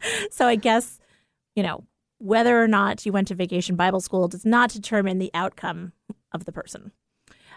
so 0.30 0.46
I 0.46 0.56
guess, 0.56 0.98
you 1.54 1.62
know, 1.62 1.84
whether 2.18 2.62
or 2.62 2.68
not 2.68 3.06
you 3.06 3.12
went 3.12 3.28
to 3.28 3.34
vacation 3.34 3.76
Bible 3.76 4.00
school 4.00 4.28
does 4.28 4.44
not 4.44 4.70
determine 4.70 5.18
the 5.18 5.30
outcome 5.34 5.92
of 6.32 6.44
the 6.44 6.52
person. 6.52 6.92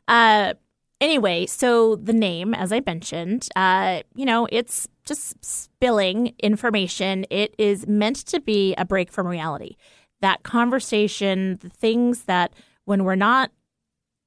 Uh, 0.08 0.54
anyway, 1.02 1.46
so 1.46 1.96
the 1.96 2.14
name, 2.14 2.54
as 2.54 2.72
I 2.72 2.82
mentioned, 2.86 3.50
uh, 3.56 4.02
you 4.16 4.26
know, 4.26 4.48
it's 4.52 4.88
just 5.04 5.44
spilling 5.44 6.34
information. 6.40 7.26
It 7.30 7.54
is 7.58 7.86
meant 7.88 8.26
to 8.28 8.40
be 8.40 8.74
a 8.76 8.86
break 8.86 9.12
from 9.12 9.28
reality. 9.28 9.76
That 10.22 10.44
conversation, 10.44 11.58
the 11.62 11.70
things 11.70 12.24
that 12.24 12.54
when 12.86 13.04
we're 13.04 13.16
not 13.16 13.52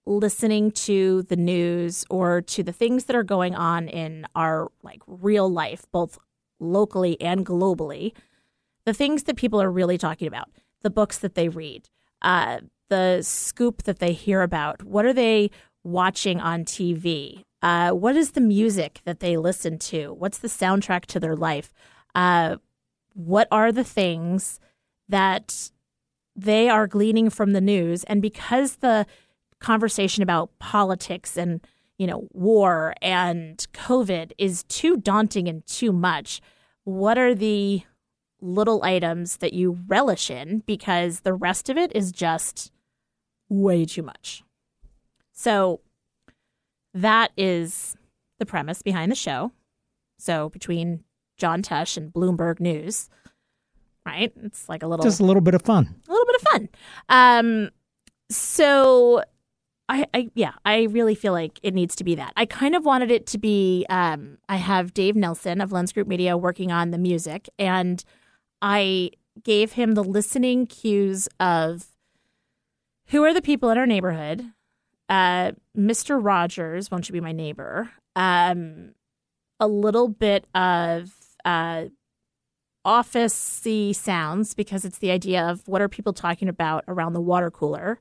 listening 0.05 0.71
to 0.71 1.23
the 1.25 1.37
news 1.37 2.05
or 2.09 2.41
to 2.41 2.63
the 2.63 2.73
things 2.73 3.07
that 3.07 3.17
are 3.17 3.25
going 3.25 3.55
on 3.55 3.89
in 3.89 4.27
our 4.35 4.71
like 4.83 5.01
real 5.07 5.51
life, 5.51 5.85
both 5.91 6.19
locally 6.59 7.21
and 7.21 7.45
globally, 7.45 8.13
the 8.85 8.95
things 8.95 9.25
that 9.25 9.37
people 9.37 9.61
are 9.61 9.71
really 9.71 9.99
talking 9.99 10.29
about, 10.29 10.51
the 10.83 10.91
books 10.91 11.19
that 11.19 11.35
they 11.35 11.49
read, 11.49 11.89
uh, 12.23 12.59
the 12.89 13.21
scoop 13.23 13.83
that 13.83 13.99
they 13.99 14.13
hear 14.13 14.43
about, 14.43 14.83
what 14.85 15.05
are 15.05 15.13
they 15.13 15.51
watching 15.83 16.41
on 16.41 16.65
TV? 16.65 17.43
Uh, 17.63 17.91
what 17.91 18.17
is 18.17 18.33
the 18.33 18.41
music 18.41 19.01
that 19.05 19.21
they 19.21 19.37
listen 19.37 19.79
to? 19.79 20.13
What's 20.13 20.39
the 20.39 20.49
soundtrack 20.49 21.07
to 21.07 21.21
their 21.21 21.37
life? 21.37 21.73
Uh, 22.15 22.57
what 23.15 23.49
are 23.51 23.73
the 23.73 23.85
things 23.85 24.61
that 25.09 25.71
they 26.35 26.69
are 26.69 26.87
gleaning 26.87 27.31
from 27.31 27.53
the 27.53 27.61
news? 27.61 28.05
And 28.05 28.21
because 28.21 28.77
the 28.77 29.07
conversation 29.59 30.23
about 30.23 30.51
politics 30.59 31.37
and 31.37 31.61
you 31.99 32.07
know 32.07 32.29
war 32.33 32.95
and 33.03 33.67
COVID 33.73 34.33
is 34.39 34.65
too 34.65 34.97
daunting 34.97 35.49
and 35.49 35.65
too 35.67 35.93
much, 35.93 36.41
what 36.85 37.19
are 37.19 37.35
the 37.35 37.83
little 38.41 38.83
items 38.85 39.39
that 39.39 39.53
you 39.53 39.79
relish 39.87 40.31
in? 40.31 40.63
Because 40.67 41.21
the 41.21 41.33
rest 41.35 41.69
of 41.69 41.77
it 41.77 41.91
is 41.95 42.13
just 42.13 42.71
way 43.49 43.85
too 43.85 44.03
much. 44.03 44.43
So 45.33 45.81
that 46.95 47.33
is 47.37 47.97
the 48.39 48.47
premise 48.47 48.83
behind 48.83 49.11
the 49.11 49.17
show. 49.17 49.53
So 50.19 50.49
between 50.51 51.05
John 51.37 51.63
Tesh 51.63 51.97
and 51.97 52.13
Bloomberg 52.13 52.61
News, 52.61 53.09
right? 54.07 54.33
It's 54.43 54.69
like 54.69 54.83
a 54.83 54.87
little 54.87 55.03
Just 55.05 55.21
a 55.21 55.25
little 55.25 55.43
bit 55.43 55.55
of 55.55 55.63
fun. 55.63 55.95
a 56.09 56.11
little 56.11 56.27
bit 56.27 56.37
of 56.37 56.43
fun. 56.43 56.69
Um, 57.09 57.71
so 58.31 59.23
I, 59.89 60.07
I, 60.13 60.31
yeah, 60.35 60.53
I 60.65 60.85
really 60.85 61.15
feel 61.15 61.33
like 61.33 61.61
it 61.63 61.73
needs 61.73 61.95
to 61.97 62.05
be 62.05 62.17
that. 62.17 62.33
I 62.37 62.45
kind 62.45 62.75
of 62.75 62.85
wanted 62.85 63.11
it 63.11 63.27
to 63.29 63.39
be. 63.39 63.87
Um, 63.89 64.39
I 64.49 64.57
have 64.57 64.93
Dave 64.93 65.15
Nelson 65.15 65.61
of 65.61 65.71
Lens 65.71 65.93
Group 65.93 66.09
Media 66.09 66.37
working 66.37 66.73
on 66.73 66.91
the 66.91 66.99
music, 66.99 67.49
and 67.59 68.03
I 68.61 69.11
gave 69.43 69.73
him 69.73 69.95
the 69.95 70.03
listening 70.03 70.67
cues 70.67 71.29
of 71.39 71.87
who 73.07 73.23
are 73.23 73.33
the 73.33 73.43
people 73.43 73.71
in 73.71 73.79
our 73.79 73.87
neighborhood. 73.87 74.45
Uh, 75.09 75.53
Mr. 75.77 76.19
Rogers, 76.23 76.91
won't 76.91 77.09
you 77.09 77.13
be 77.13 77.21
my 77.21 77.33
neighbor? 77.33 77.91
Um, 78.17 78.95
a 79.61 79.69
little 79.69 80.09
bit 80.09 80.47
of 80.55 81.13
uh, 81.45 81.85
officey 82.85 83.95
sounds 83.95 84.55
because 84.55 84.85
it's 84.85 84.99
the 84.99 85.11
idea 85.11 85.47
of 85.47 85.67
what 85.69 85.81
are 85.81 85.89
people 85.89 86.13
talking 86.13 86.49
about 86.49 86.85
around 86.89 87.13
the 87.13 87.21
water 87.21 87.51
cooler, 87.51 88.01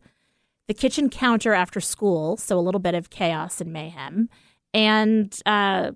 the 0.67 0.73
kitchen 0.73 1.09
counter 1.09 1.53
after 1.53 1.79
school, 1.79 2.37
so 2.37 2.57
a 2.57 2.61
little 2.61 2.79
bit 2.79 2.95
of 2.95 3.09
chaos 3.09 3.61
and 3.61 3.71
mayhem, 3.71 4.29
and 4.73 5.37
uh, 5.45 5.91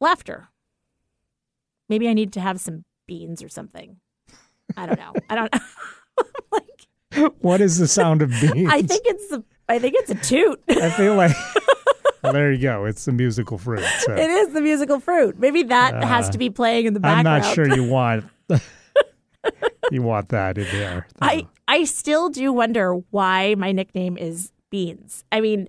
laughter. 0.00 0.48
Maybe 1.88 2.08
I 2.08 2.14
need 2.14 2.32
to 2.34 2.40
have 2.40 2.60
some 2.60 2.84
beans 3.06 3.42
or 3.42 3.48
something. 3.48 3.96
I 4.76 4.86
don't 4.86 4.98
know. 4.98 5.12
I 5.28 5.34
don't. 5.34 5.54
like 6.52 7.34
What 7.40 7.60
is 7.60 7.78
the 7.78 7.88
sound 7.88 8.22
of 8.22 8.30
beans? 8.40 8.70
I 8.70 8.82
think 8.82 9.02
it's 9.06 9.32
a. 9.32 9.42
I 9.68 9.78
think 9.78 9.94
it's 9.96 10.10
a 10.10 10.14
toot. 10.14 10.62
I 10.68 10.90
feel 10.90 11.14
like. 11.14 11.34
well, 12.22 12.32
there 12.32 12.52
you 12.52 12.60
go. 12.60 12.84
It's 12.84 13.04
the 13.04 13.12
musical 13.12 13.58
fruit. 13.58 13.84
So. 14.00 14.14
It 14.14 14.30
is 14.30 14.52
the 14.52 14.60
musical 14.60 15.00
fruit. 15.00 15.38
Maybe 15.38 15.62
that 15.64 16.02
has 16.04 16.30
to 16.30 16.38
be 16.38 16.50
playing 16.50 16.86
in 16.86 16.94
the 16.94 17.00
background. 17.00 17.28
I'm 17.28 17.42
not 17.42 17.54
sure 17.54 17.74
you 17.74 17.84
want 17.84 18.24
you 19.90 20.02
want 20.02 20.28
that 20.30 20.58
in 20.58 20.64
there. 20.72 21.06
I 21.22 21.46
I 21.68 21.84
still 21.84 22.28
do 22.28 22.52
wonder 22.52 22.94
why 23.10 23.54
my 23.56 23.72
nickname 23.72 24.16
is 24.16 24.52
Beans. 24.70 25.24
I 25.30 25.40
mean, 25.40 25.68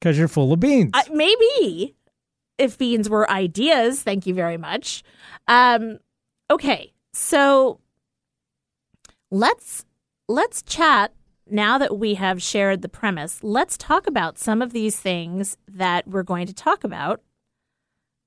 because 0.00 0.18
you're 0.18 0.28
full 0.28 0.52
of 0.52 0.60
beans. 0.60 0.90
I, 0.94 1.04
maybe 1.12 1.94
if 2.58 2.76
beans 2.76 3.08
were 3.08 3.30
ideas, 3.30 4.02
thank 4.02 4.26
you 4.26 4.34
very 4.34 4.56
much. 4.56 5.02
Um, 5.48 5.98
okay, 6.50 6.92
so 7.12 7.80
let's 9.30 9.84
let's 10.28 10.62
chat 10.62 11.12
now 11.48 11.78
that 11.78 11.98
we 11.98 12.14
have 12.14 12.42
shared 12.42 12.82
the 12.82 12.88
premise. 12.88 13.42
Let's 13.42 13.76
talk 13.76 14.06
about 14.06 14.38
some 14.38 14.62
of 14.62 14.72
these 14.72 14.98
things 14.98 15.56
that 15.68 16.06
we're 16.06 16.22
going 16.22 16.46
to 16.46 16.54
talk 16.54 16.84
about 16.84 17.20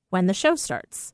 when 0.10 0.28
the 0.28 0.34
show 0.34 0.56
starts. 0.56 1.14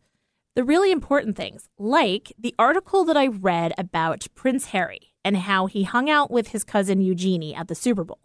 The 0.59 0.65
really 0.65 0.91
important 0.91 1.37
things, 1.37 1.69
like 1.77 2.33
the 2.37 2.53
article 2.59 3.05
that 3.05 3.15
I 3.15 3.27
read 3.27 3.71
about 3.77 4.27
Prince 4.35 4.65
Harry 4.65 5.13
and 5.23 5.37
how 5.37 5.67
he 5.67 5.83
hung 5.83 6.09
out 6.09 6.29
with 6.29 6.49
his 6.49 6.65
cousin 6.65 6.99
Eugenie 6.99 7.55
at 7.55 7.69
the 7.69 7.75
Super 7.75 8.03
Bowl. 8.03 8.19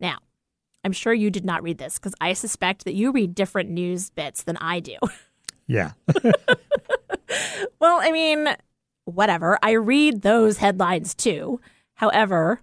Now, 0.00 0.18
I'm 0.82 0.90
sure 0.90 1.14
you 1.14 1.30
did 1.30 1.44
not 1.44 1.62
read 1.62 1.78
this 1.78 1.96
because 1.96 2.16
I 2.20 2.32
suspect 2.32 2.84
that 2.86 2.94
you 2.94 3.12
read 3.12 3.36
different 3.36 3.70
news 3.70 4.10
bits 4.10 4.42
than 4.42 4.56
I 4.56 4.80
do. 4.80 4.96
yeah. 5.68 5.92
well, 7.78 8.00
I 8.02 8.10
mean, 8.10 8.48
whatever. 9.04 9.60
I 9.62 9.74
read 9.74 10.22
those 10.22 10.58
headlines 10.58 11.14
too. 11.14 11.60
However, 11.94 12.62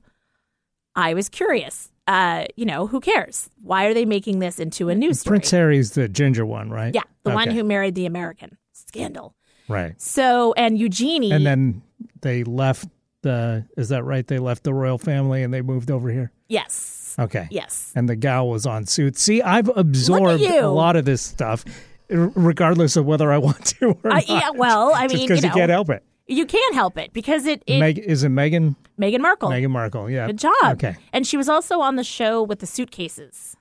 I 0.98 1.14
was 1.14 1.30
curious. 1.30 1.94
Uh, 2.10 2.46
you 2.56 2.66
know, 2.66 2.88
who 2.88 3.00
cares? 3.00 3.52
Why 3.62 3.86
are 3.86 3.94
they 3.94 4.04
making 4.04 4.40
this 4.40 4.60
into 4.60 4.90
a 4.90 4.96
news 4.96 5.20
story? 5.20 5.38
Prince 5.38 5.52
Harry's 5.52 5.92
the 5.92 6.10
ginger 6.10 6.44
one, 6.44 6.72
right? 6.72 6.94
Yeah, 6.94 7.04
the 7.22 7.30
one 7.30 7.52
who 7.52 7.64
married 7.64 7.94
the 7.94 8.08
American. 8.08 8.58
Scandal. 8.74 9.36
Right. 9.68 9.94
So, 10.02 10.54
and 10.54 10.76
Eugenie. 10.76 11.32
And 11.32 11.46
then 11.46 11.84
they 12.22 12.44
left 12.44 12.88
the 13.22 13.64
is 13.78 13.90
that 13.90 14.04
right? 14.06 14.26
They 14.26 14.40
left 14.40 14.64
the 14.64 14.74
royal 14.74 14.98
family 14.98 15.44
and 15.44 15.54
they 15.54 15.62
moved 15.62 15.92
over 15.92 16.10
here. 16.10 16.32
yes. 16.48 17.16
Okay. 17.20 17.48
Yes. 17.52 17.92
And 17.96 18.10
the 18.10 18.16
gal 18.16 18.50
was 18.50 18.66
on 18.66 18.88
suits. 18.88 19.22
See, 19.22 19.44
I've 19.44 19.70
absorbed 19.76 20.42
a 20.42 20.68
lot 20.68 20.96
of 20.96 21.06
this 21.06 21.22
stuff, 21.22 21.64
regardless 22.10 22.96
of 22.96 23.06
whether 23.06 23.32
I 23.32 23.38
want 23.50 23.64
to 23.66 23.90
or 24.04 24.12
I, 24.12 24.16
not. 24.16 24.30
yeah, 24.30 24.50
well, 24.52 24.94
I 24.96 25.06
mean, 25.08 25.28
because 25.28 25.44
you 25.44 25.50
you, 25.50 25.54
can't 25.54 25.70
help 25.70 25.92
it. 25.92 26.04
You 26.30 26.46
can't 26.46 26.76
help 26.76 26.98
it 26.98 27.12
because 27.12 27.46
it, 27.46 27.64
it 27.66 27.80
Meg, 27.80 28.00
is 28.00 28.24
it 28.24 28.30
Megan? 28.30 28.76
Meghan 29.00 29.20
Markle. 29.20 29.50
Meghan 29.50 29.72
Markle. 29.72 30.10
Yeah. 30.10 30.28
Good 30.28 30.38
job. 30.38 30.54
Okay. 30.64 30.96
And 31.12 31.26
she 31.26 31.38
was 31.38 31.50
also 31.50 31.80
on 31.82 31.96
the 31.96 32.04
show 32.04 32.44
with 32.44 32.60
the 32.60 32.68
suitcases. 32.68 33.58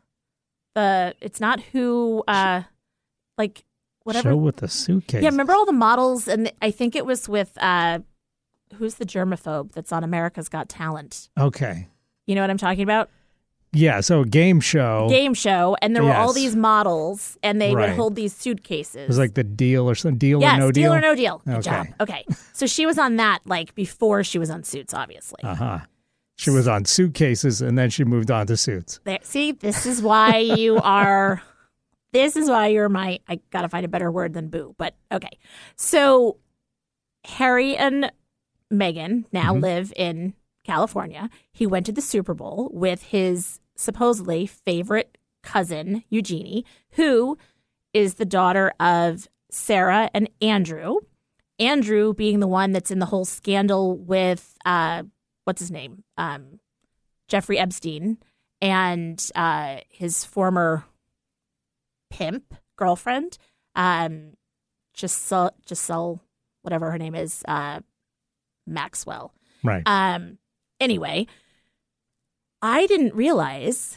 The 0.74 1.14
it's 1.20 1.40
not 1.40 1.60
who 1.72 2.22
uh 2.28 2.62
like 3.38 3.64
whatever 4.04 4.30
Show 4.30 4.36
with 4.36 4.56
the 4.56 4.68
suitcase. 4.68 5.22
Yeah, 5.22 5.30
remember 5.30 5.54
all 5.54 5.64
the 5.64 5.72
models 5.72 6.28
and 6.28 6.52
I 6.60 6.70
think 6.70 6.94
it 6.94 7.06
was 7.06 7.28
with 7.28 7.56
uh 7.60 8.00
who's 8.74 8.96
the 8.96 9.06
germaphobe 9.06 9.72
that's 9.72 9.92
on 9.92 10.04
America's 10.04 10.48
Got 10.48 10.68
Talent. 10.68 11.30
Okay. 11.38 11.88
You 12.26 12.34
know 12.34 12.42
what 12.42 12.50
I'm 12.50 12.58
talking 12.58 12.82
about? 12.82 13.08
Yeah. 13.72 14.00
So 14.00 14.22
a 14.22 14.24
game 14.26 14.60
show. 14.60 15.08
Game 15.10 15.34
show 15.34 15.76
and 15.82 15.94
there 15.94 16.02
were 16.02 16.14
all 16.14 16.32
these 16.32 16.56
models 16.56 17.36
and 17.42 17.60
they 17.60 17.74
Right. 17.74 17.90
would 17.90 17.96
hold 17.96 18.16
these 18.16 18.34
suitcases. 18.34 18.96
It 18.96 19.08
was 19.08 19.18
like 19.18 19.34
the 19.34 19.44
deal 19.44 19.88
or 19.88 19.94
some 19.94 20.16
deal 20.16 20.40
yes, 20.40 20.56
or 20.56 20.60
no 20.60 20.72
deal 20.72 20.92
or 20.94 21.00
no 21.00 21.14
deal. 21.14 21.42
Good 21.44 21.54
Okay. 21.56 21.62
job. 21.70 21.86
Okay. 22.00 22.24
So 22.52 22.66
she 22.66 22.86
was 22.86 22.98
on 22.98 23.16
that 23.16 23.40
like 23.44 23.74
before 23.74 24.24
she 24.24 24.38
was 24.38 24.48
on 24.50 24.62
Suits, 24.64 24.94
obviously. 24.94 25.40
Uh 25.42 25.54
huh. 25.54 25.78
She 26.36 26.50
was 26.50 26.66
on 26.68 26.84
suitcases 26.84 27.60
and 27.60 27.76
then 27.76 27.90
she 27.90 28.04
moved 28.04 28.30
on 28.30 28.46
to 28.46 28.56
suits. 28.56 29.00
There, 29.04 29.18
see, 29.22 29.52
this 29.52 29.84
is 29.86 30.00
why 30.00 30.38
you 30.38 30.76
are. 30.82 31.42
This 32.12 32.36
is 32.36 32.48
why 32.48 32.68
you're 32.68 32.88
my. 32.88 33.18
I 33.28 33.40
gotta 33.50 33.68
find 33.68 33.84
a 33.84 33.88
better 33.88 34.10
word 34.10 34.32
than 34.32 34.48
boo, 34.48 34.74
but 34.78 34.94
okay. 35.12 35.36
So 35.76 36.38
Harry 37.24 37.76
and 37.76 38.10
Meghan 38.72 39.24
now 39.32 39.54
live 39.54 39.92
in 39.96 40.32
California. 40.68 41.30
He 41.50 41.66
went 41.66 41.86
to 41.86 41.92
the 41.92 42.02
Super 42.02 42.34
Bowl 42.34 42.70
with 42.74 43.04
his 43.04 43.58
supposedly 43.74 44.46
favorite 44.46 45.16
cousin 45.42 46.04
Eugenie, 46.10 46.66
who 46.92 47.38
is 47.94 48.14
the 48.14 48.26
daughter 48.26 48.72
of 48.78 49.28
Sarah 49.50 50.10
and 50.12 50.28
Andrew. 50.42 50.96
Andrew 51.58 52.12
being 52.12 52.40
the 52.40 52.46
one 52.46 52.72
that's 52.72 52.90
in 52.90 52.98
the 52.98 53.06
whole 53.06 53.24
scandal 53.24 53.96
with 53.96 54.58
uh, 54.66 55.04
what's 55.44 55.60
his 55.60 55.70
name, 55.70 56.04
um, 56.18 56.60
Jeffrey 57.28 57.58
Epstein, 57.58 58.18
and 58.60 59.30
uh, 59.34 59.78
his 59.88 60.22
former 60.22 60.84
pimp 62.10 62.54
girlfriend, 62.76 63.38
um, 63.74 64.34
Giselle, 64.94 65.54
Giselle, 65.66 66.20
whatever 66.60 66.90
her 66.90 66.98
name 66.98 67.14
is, 67.14 67.42
uh, 67.48 67.80
Maxwell. 68.66 69.32
Right. 69.64 69.82
Um, 69.86 70.38
anyway, 70.80 71.26
I 72.62 72.86
didn't 72.86 73.14
realize 73.14 73.96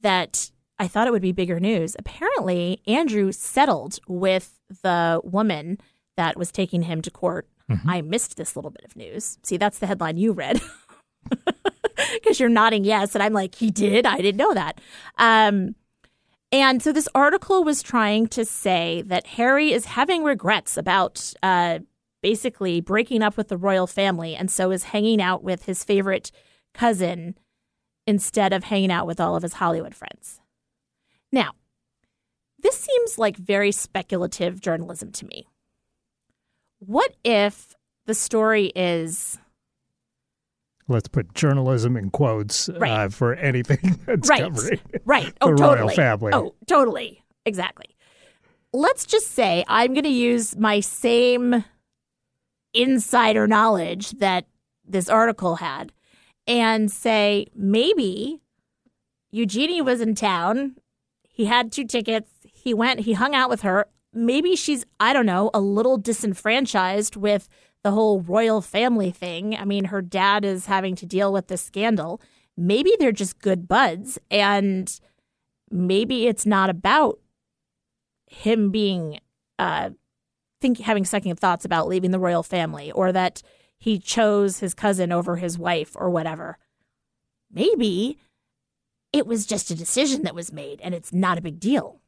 that 0.00 0.50
I 0.78 0.88
thought 0.88 1.06
it 1.06 1.12
would 1.12 1.22
be 1.22 1.32
bigger 1.32 1.60
news. 1.60 1.94
Apparently, 1.98 2.80
Andrew 2.86 3.32
settled 3.32 3.98
with 4.08 4.58
the 4.82 5.20
woman 5.22 5.78
that 6.16 6.36
was 6.36 6.50
taking 6.50 6.82
him 6.82 7.02
to 7.02 7.10
court. 7.10 7.48
I 7.86 8.02
missed 8.02 8.36
this 8.36 8.54
little 8.54 8.70
bit 8.70 8.84
of 8.84 8.96
news. 8.96 9.38
See, 9.42 9.56
that's 9.56 9.78
the 9.78 9.86
headline 9.86 10.18
you 10.18 10.32
read. 10.32 10.60
Because 12.14 12.40
you're 12.40 12.48
nodding 12.48 12.84
yes. 12.84 13.14
And 13.14 13.22
I'm 13.22 13.32
like, 13.32 13.54
he 13.54 13.70
did? 13.70 14.06
I 14.06 14.16
didn't 14.16 14.36
know 14.36 14.54
that. 14.54 14.80
Um, 15.18 15.74
and 16.50 16.82
so 16.82 16.92
this 16.92 17.08
article 17.14 17.64
was 17.64 17.82
trying 17.82 18.26
to 18.28 18.44
say 18.44 19.02
that 19.06 19.26
Harry 19.26 19.72
is 19.72 19.84
having 19.86 20.24
regrets 20.24 20.76
about 20.76 21.32
uh, 21.42 21.78
basically 22.22 22.80
breaking 22.80 23.22
up 23.22 23.36
with 23.36 23.48
the 23.48 23.56
royal 23.56 23.86
family 23.86 24.34
and 24.34 24.50
so 24.50 24.70
is 24.70 24.84
hanging 24.84 25.20
out 25.20 25.42
with 25.42 25.64
his 25.64 25.84
favorite 25.84 26.30
cousin 26.72 27.36
instead 28.06 28.52
of 28.52 28.64
hanging 28.64 28.90
out 28.90 29.06
with 29.06 29.20
all 29.20 29.36
of 29.36 29.42
his 29.42 29.54
Hollywood 29.54 29.94
friends. 29.94 30.40
Now, 31.30 31.52
this 32.58 32.78
seems 32.78 33.18
like 33.18 33.36
very 33.36 33.72
speculative 33.72 34.60
journalism 34.60 35.10
to 35.12 35.26
me. 35.26 35.46
What 36.78 37.14
if 37.24 37.74
the 38.06 38.14
story 38.14 38.72
is 38.74 39.38
Let's 40.88 41.08
put 41.08 41.32
journalism 41.34 41.96
in 41.96 42.10
quotes 42.10 42.68
uh, 42.68 43.08
for 43.08 43.34
anything 43.34 44.00
that's 44.06 44.28
right? 44.28 44.42
covering 44.42 44.80
Right. 45.04 45.32
Oh, 45.40 45.48
the 45.48 45.62
royal 45.62 45.76
totally. 45.76 45.94
family. 45.94 46.32
Oh, 46.34 46.54
totally. 46.66 47.22
Exactly. 47.46 47.96
Let's 48.72 49.06
just 49.06 49.32
say 49.32 49.64
I'm 49.68 49.94
going 49.94 50.04
to 50.04 50.10
use 50.10 50.56
my 50.56 50.80
same 50.80 51.64
insider 52.74 53.46
knowledge 53.46 54.12
that 54.12 54.46
this 54.84 55.08
article 55.08 55.56
had 55.56 55.92
and 56.46 56.90
say 56.90 57.46
maybe 57.54 58.40
Eugenie 59.30 59.80
was 59.82 60.00
in 60.00 60.14
town. 60.14 60.76
He 61.28 61.46
had 61.46 61.72
two 61.72 61.84
tickets. 61.84 62.30
He 62.44 62.74
went, 62.74 63.00
he 63.00 63.14
hung 63.14 63.34
out 63.34 63.48
with 63.48 63.62
her. 63.62 63.86
Maybe 64.12 64.56
she's, 64.56 64.84
I 65.00 65.12
don't 65.12 65.26
know, 65.26 65.50
a 65.54 65.60
little 65.60 65.96
disenfranchised 65.96 67.16
with 67.16 67.48
the 67.82 67.92
whole 67.92 68.20
royal 68.20 68.60
family 68.60 69.10
thing. 69.10 69.56
I 69.56 69.64
mean, 69.64 69.86
her 69.86 70.02
dad 70.02 70.44
is 70.44 70.66
having 70.66 70.94
to 70.96 71.06
deal 71.06 71.32
with 71.32 71.48
this 71.48 71.62
scandal. 71.62 72.20
Maybe 72.56 72.92
they're 72.98 73.12
just 73.12 73.38
good 73.38 73.66
buds 73.66 74.18
and 74.30 75.00
maybe 75.70 76.26
it's 76.26 76.44
not 76.44 76.68
about 76.68 77.18
him 78.26 78.70
being 78.70 79.20
uh 79.58 79.90
think 80.62 80.78
having 80.78 81.04
second 81.04 81.38
thoughts 81.38 81.64
about 81.64 81.88
leaving 81.88 82.12
the 82.12 82.18
royal 82.18 82.42
family 82.42 82.90
or 82.92 83.12
that 83.12 83.42
he 83.78 83.98
chose 83.98 84.60
his 84.60 84.72
cousin 84.72 85.12
over 85.12 85.36
his 85.36 85.58
wife 85.58 85.96
or 85.96 86.08
whatever. 86.08 86.56
Maybe 87.50 88.16
it 89.12 89.26
was 89.26 89.44
just 89.44 89.70
a 89.70 89.74
decision 89.74 90.22
that 90.22 90.34
was 90.34 90.52
made 90.52 90.80
and 90.80 90.94
it's 90.94 91.12
not 91.12 91.36
a 91.36 91.42
big 91.42 91.60
deal. 91.60 92.00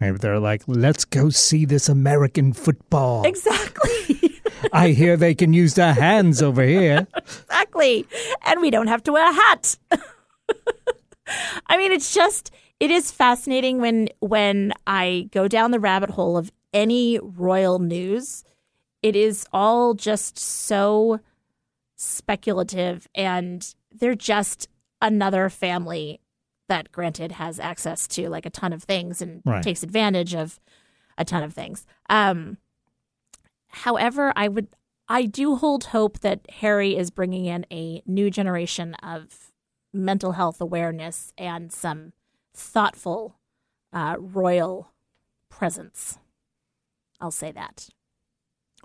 Maybe 0.00 0.18
they're 0.18 0.38
like, 0.38 0.62
let's 0.66 1.04
go 1.04 1.28
see 1.28 1.64
this 1.64 1.88
American 1.88 2.52
football. 2.52 3.26
Exactly. 3.26 4.40
I 4.72 4.90
hear 4.90 5.16
they 5.16 5.34
can 5.34 5.52
use 5.52 5.74
their 5.74 5.94
hands 5.94 6.42
over 6.42 6.62
here. 6.62 7.06
exactly. 7.16 8.06
And 8.44 8.60
we 8.60 8.70
don't 8.70 8.86
have 8.86 9.02
to 9.04 9.12
wear 9.12 9.28
a 9.28 9.34
hat. 9.34 9.76
I 11.66 11.76
mean, 11.76 11.92
it's 11.92 12.14
just 12.14 12.52
it 12.78 12.90
is 12.90 13.10
fascinating 13.10 13.80
when 13.80 14.08
when 14.20 14.72
I 14.86 15.28
go 15.32 15.48
down 15.48 15.70
the 15.70 15.80
rabbit 15.80 16.10
hole 16.10 16.36
of 16.36 16.52
any 16.76 17.18
royal 17.20 17.78
news. 17.78 18.44
It 19.02 19.16
is 19.16 19.46
all 19.52 19.94
just 19.94 20.38
so 20.38 21.20
speculative 21.96 23.08
and 23.14 23.74
they're 23.90 24.14
just 24.14 24.68
another 25.00 25.48
family 25.48 26.20
that 26.68 26.92
granted 26.92 27.32
has 27.32 27.58
access 27.58 28.06
to 28.08 28.28
like 28.28 28.44
a 28.44 28.50
ton 28.50 28.72
of 28.72 28.82
things 28.82 29.22
and 29.22 29.40
Right. 29.46 29.62
takes 29.62 29.82
advantage 29.82 30.34
of 30.34 30.58
a 31.16 31.24
ton 31.24 31.42
of 31.42 31.54
things. 31.54 31.86
Um 32.10 32.58
however, 33.68 34.32
I 34.36 34.48
would 34.48 34.68
I 35.08 35.24
do 35.26 35.56
hold 35.56 35.84
hope 35.84 36.20
that 36.20 36.40
Harry 36.60 36.96
is 36.96 37.10
bringing 37.10 37.44
in 37.46 37.64
a 37.70 38.02
new 38.06 38.28
generation 38.30 38.94
of 38.94 39.52
mental 39.92 40.32
health 40.32 40.60
awareness 40.60 41.32
and 41.38 41.72
some 41.72 42.12
thoughtful 42.52 43.36
uh, 43.92 44.16
royal 44.18 44.90
presence. 45.48 46.18
I'll 47.20 47.30
say 47.30 47.52
that. 47.52 47.88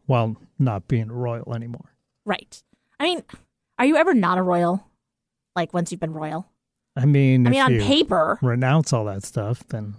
While 0.05 0.35
not 0.57 0.87
being 0.87 1.11
royal 1.11 1.53
anymore. 1.53 1.95
Right. 2.25 2.61
I 2.99 3.03
mean, 3.03 3.23
are 3.77 3.85
you 3.85 3.95
ever 3.95 4.13
not 4.13 4.37
a 4.37 4.43
royal? 4.43 4.87
Like 5.55 5.73
once 5.73 5.91
you've 5.91 5.99
been 6.01 6.13
royal? 6.13 6.47
I 6.95 7.05
mean, 7.05 7.47
I 7.47 7.49
if 7.49 7.51
mean, 7.51 7.61
on 7.61 7.73
you 7.73 7.81
paper, 7.81 8.37
renounce 8.41 8.93
all 8.93 9.05
that 9.05 9.23
stuff, 9.23 9.65
then 9.69 9.95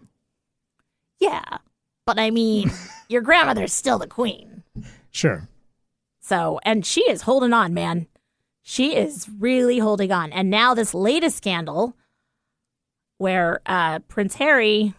yeah. 1.19 1.59
But 2.05 2.19
I 2.19 2.31
mean, 2.31 2.71
your 3.09 3.23
grandmother's 3.23 3.73
still 3.73 3.99
the 3.99 4.07
queen. 4.07 4.63
sure. 5.11 5.49
So, 6.21 6.61
and 6.65 6.87
she 6.87 7.01
is 7.11 7.23
holding 7.23 7.53
on, 7.53 7.75
man. 7.75 8.07
She 8.63 8.95
is 8.95 9.29
really 9.39 9.79
holding 9.79 10.13
on. 10.13 10.33
And 10.33 10.49
now 10.51 10.73
this 10.75 10.95
latest 10.95 11.37
scandal 11.37 11.97
where 13.19 13.61
uh, 13.67 13.99
Prince 14.01 14.37
Harry 14.37 14.95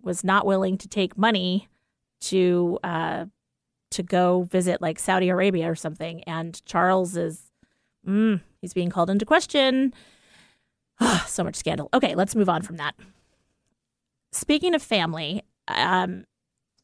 was 0.00 0.22
not 0.22 0.46
willing 0.46 0.78
to 0.78 0.88
take 0.88 1.18
money 1.18 1.68
to 2.22 2.78
uh, 2.82 3.26
to 3.92 4.02
go 4.02 4.42
visit 4.44 4.80
like 4.80 4.98
Saudi 4.98 5.28
Arabia 5.28 5.70
or 5.70 5.74
something, 5.74 6.22
and 6.24 6.64
Charles 6.64 7.16
is 7.16 7.50
mm, 8.06 8.40
he's 8.60 8.72
being 8.74 8.90
called 8.90 9.10
into 9.10 9.24
question. 9.26 9.92
so 11.26 11.44
much 11.44 11.56
scandal. 11.56 11.88
Okay, 11.94 12.14
let's 12.14 12.34
move 12.34 12.48
on 12.48 12.62
from 12.62 12.76
that. 12.76 12.94
Speaking 14.32 14.74
of 14.74 14.82
family, 14.82 15.42
um, 15.68 16.24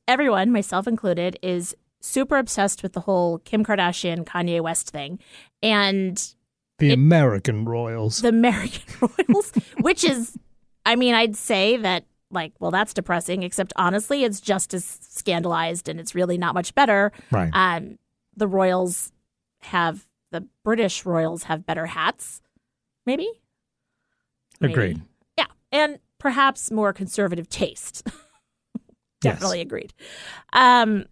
everyone, 0.06 0.52
myself 0.52 0.86
included, 0.86 1.38
is 1.42 1.74
super 2.00 2.36
obsessed 2.36 2.82
with 2.82 2.92
the 2.92 3.00
whole 3.00 3.38
Kim 3.38 3.64
Kardashian 3.64 4.24
Kanye 4.24 4.60
West 4.60 4.90
thing, 4.90 5.18
and 5.62 6.34
The 6.78 6.90
It- 6.90 6.94
American 6.94 7.64
royals. 7.64 8.20
the 8.20 8.28
American 8.28 8.82
royals, 9.28 9.52
which 9.80 10.04
is, 10.04 10.36
I 10.84 10.94
mean, 10.96 11.14
I'd 11.14 11.36
say 11.36 11.76
that, 11.78 12.04
like, 12.30 12.52
well, 12.60 12.70
that's 12.70 12.94
depressing, 12.94 13.42
except 13.42 13.72
honestly, 13.76 14.24
it's 14.24 14.40
just 14.40 14.74
as 14.74 14.84
scandalized 14.84 15.88
and 15.88 15.98
it's 15.98 16.14
really 16.14 16.38
not 16.38 16.54
much 16.54 16.74
better. 16.74 17.12
right. 17.30 17.50
Um, 17.52 17.98
the 18.36 18.46
royals 18.48 19.12
have, 19.60 20.06
the 20.30 20.46
British 20.64 21.04
royals 21.06 21.44
have 21.44 21.66
better 21.66 21.86
hats, 21.86 22.40
maybe? 23.06 23.28
Maybe. 24.60 24.72
Agreed. 24.72 25.02
Yeah. 25.36 25.46
And 25.72 25.98
perhaps 26.18 26.70
more 26.70 26.92
conservative 26.92 27.48
taste. 27.48 28.06
Yes. 29.24 29.34
Definitely 29.34 29.62
agreed. 29.62 29.92
Um, 30.52 31.06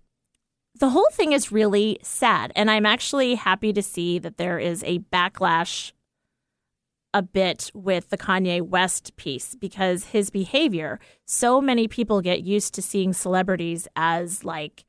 the 0.79 0.91
whole 0.91 1.09
thing 1.11 1.33
is 1.33 1.51
really 1.51 1.99
sad. 2.03 2.53
And 2.55 2.71
I'm 2.71 2.87
actually 2.87 3.35
happy 3.35 3.73
to 3.73 3.83
see 3.83 4.21
that 4.21 4.37
there 4.37 4.61
is 4.61 4.85
a 4.87 5.01
backlash 5.13 5.91
a 7.17 7.23
bit 7.23 7.71
with 7.73 8.11
the 8.11 8.19
Kanye 8.19 8.61
West 8.61 9.17
piece 9.17 9.55
because 9.55 10.05
his 10.05 10.29
behavior, 10.29 11.01
so 11.25 11.63
many 11.63 11.89
people 11.89 12.21
get 12.21 12.43
used 12.43 12.75
to 12.75 12.83
seeing 12.83 13.15
celebrities 13.15 13.89
as 13.97 14.45
like, 14.45 14.85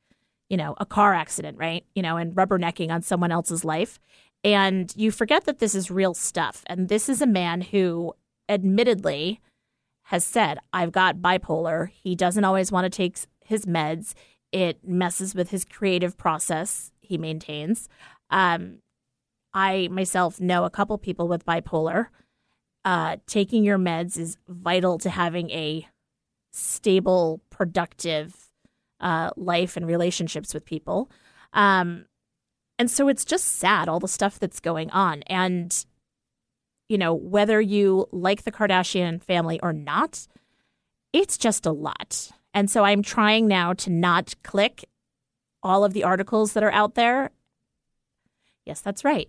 you 0.50 0.58
know, 0.58 0.74
a 0.76 0.84
car 0.84 1.14
accident, 1.14 1.56
right? 1.56 1.86
You 1.94 2.02
know, 2.02 2.18
and 2.18 2.34
rubbernecking 2.34 2.90
on 2.90 3.00
someone 3.00 3.32
else's 3.32 3.64
life. 3.64 3.98
And 4.44 4.92
you 4.94 5.10
forget 5.10 5.46
that 5.46 5.58
this 5.58 5.74
is 5.74 5.90
real 5.90 6.12
stuff. 6.12 6.64
And 6.66 6.90
this 6.90 7.08
is 7.08 7.22
a 7.22 7.26
man 7.26 7.62
who 7.62 8.12
admittedly 8.46 9.40
has 10.02 10.22
said, 10.22 10.58
I've 10.70 10.92
got 10.92 11.22
bipolar. 11.22 11.88
He 11.88 12.14
doesn't 12.14 12.44
always 12.44 12.70
want 12.70 12.84
to 12.84 12.94
take 12.94 13.16
his 13.42 13.64
meds. 13.64 14.12
It 14.52 14.86
messes 14.86 15.34
with 15.34 15.48
his 15.48 15.64
creative 15.64 16.18
process, 16.18 16.92
he 17.00 17.16
maintains. 17.16 17.88
Um, 18.28 18.80
I 19.54 19.88
myself 19.90 20.40
know 20.40 20.64
a 20.64 20.70
couple 20.70 20.98
people 20.98 21.26
with 21.26 21.46
bipolar. 21.46 22.08
Uh, 22.88 23.18
taking 23.26 23.64
your 23.64 23.76
meds 23.76 24.16
is 24.16 24.38
vital 24.48 24.96
to 24.96 25.10
having 25.10 25.50
a 25.50 25.86
stable, 26.52 27.38
productive 27.50 28.34
uh, 28.98 29.28
life 29.36 29.76
and 29.76 29.86
relationships 29.86 30.54
with 30.54 30.64
people. 30.64 31.10
Um, 31.52 32.06
and 32.78 32.90
so 32.90 33.08
it's 33.08 33.26
just 33.26 33.44
sad, 33.58 33.90
all 33.90 34.00
the 34.00 34.08
stuff 34.08 34.38
that's 34.38 34.58
going 34.58 34.90
on. 34.90 35.22
And 35.26 35.84
you 36.88 36.96
know, 36.96 37.12
whether 37.12 37.60
you 37.60 38.06
like 38.10 38.44
the 38.44 38.52
Kardashian 38.52 39.22
family 39.22 39.60
or 39.60 39.74
not, 39.74 40.26
it's 41.12 41.36
just 41.36 41.66
a 41.66 41.72
lot. 41.72 42.30
And 42.54 42.70
so 42.70 42.84
I'm 42.84 43.02
trying 43.02 43.46
now 43.46 43.74
to 43.74 43.90
not 43.90 44.34
click 44.42 44.86
all 45.62 45.84
of 45.84 45.92
the 45.92 46.04
articles 46.04 46.54
that 46.54 46.62
are 46.62 46.72
out 46.72 46.94
there. 46.94 47.32
Yes, 48.64 48.80
that's 48.80 49.04
right. 49.04 49.28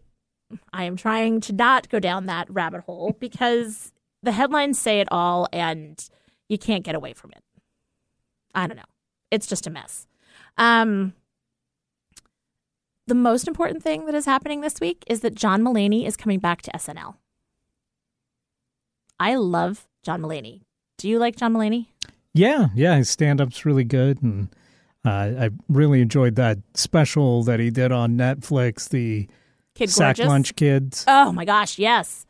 I 0.74 0.84
am 0.84 0.96
trying 0.96 1.42
to 1.42 1.54
not 1.54 1.90
go 1.90 2.00
down 2.00 2.26
that 2.26 2.50
rabbit 2.50 2.82
hole 2.82 3.16
because 3.20 3.92
the 4.24 4.32
headlines 4.32 4.80
say 4.80 5.00
it 5.00 5.08
all 5.12 5.48
and 5.54 6.04
you 6.48 6.58
can't 6.58 6.84
get 6.84 6.96
away 6.96 7.14
from 7.14 7.32
it. 7.32 7.44
I 8.56 8.68
don't 8.68 8.78
know. 8.78 8.84
It's 9.32 9.48
just 9.48 9.68
a 9.68 9.70
mess. 9.70 10.08
Um, 10.58 11.14
the 13.08 13.16
most 13.16 13.48
important 13.48 13.84
thing 13.84 14.06
that 14.06 14.16
is 14.16 14.26
happening 14.26 14.62
this 14.62 14.80
week 14.80 15.04
is 15.08 15.22
that 15.22 15.36
John 15.36 15.64
Mulaney 15.64 16.06
is 16.06 16.18
coming 16.18 16.40
back 16.40 16.62
to 16.64 16.72
SNL. 16.72 17.16
I 19.20 19.36
love 19.36 19.88
John 20.04 20.22
Mulaney. 20.22 20.62
Do 20.98 21.10
you 21.10 21.20
like 21.20 21.36
John 21.36 21.54
Mulaney? 21.54 21.88
Yeah, 22.34 22.68
yeah, 22.76 22.96
his 22.98 23.10
stand 23.10 23.42
up's 23.42 23.66
really 23.66 23.84
good. 23.84 24.22
And 24.22 24.50
uh, 25.06 25.10
I 25.10 25.50
really 25.68 26.02
enjoyed 26.02 26.36
that 26.36 26.60
special 26.74 27.44
that 27.44 27.60
he 27.60 27.70
did 27.70 27.92
on 27.92 28.18
Netflix, 28.18 28.90
the 28.90 29.28
Kid 29.76 29.90
Sack 29.90 30.18
Gorgeous. 30.18 30.28
Lunch 30.30 30.56
Kids. 30.56 31.06
Oh 31.08 31.32
my 31.32 31.46
gosh, 31.46 31.78
yes. 31.78 32.26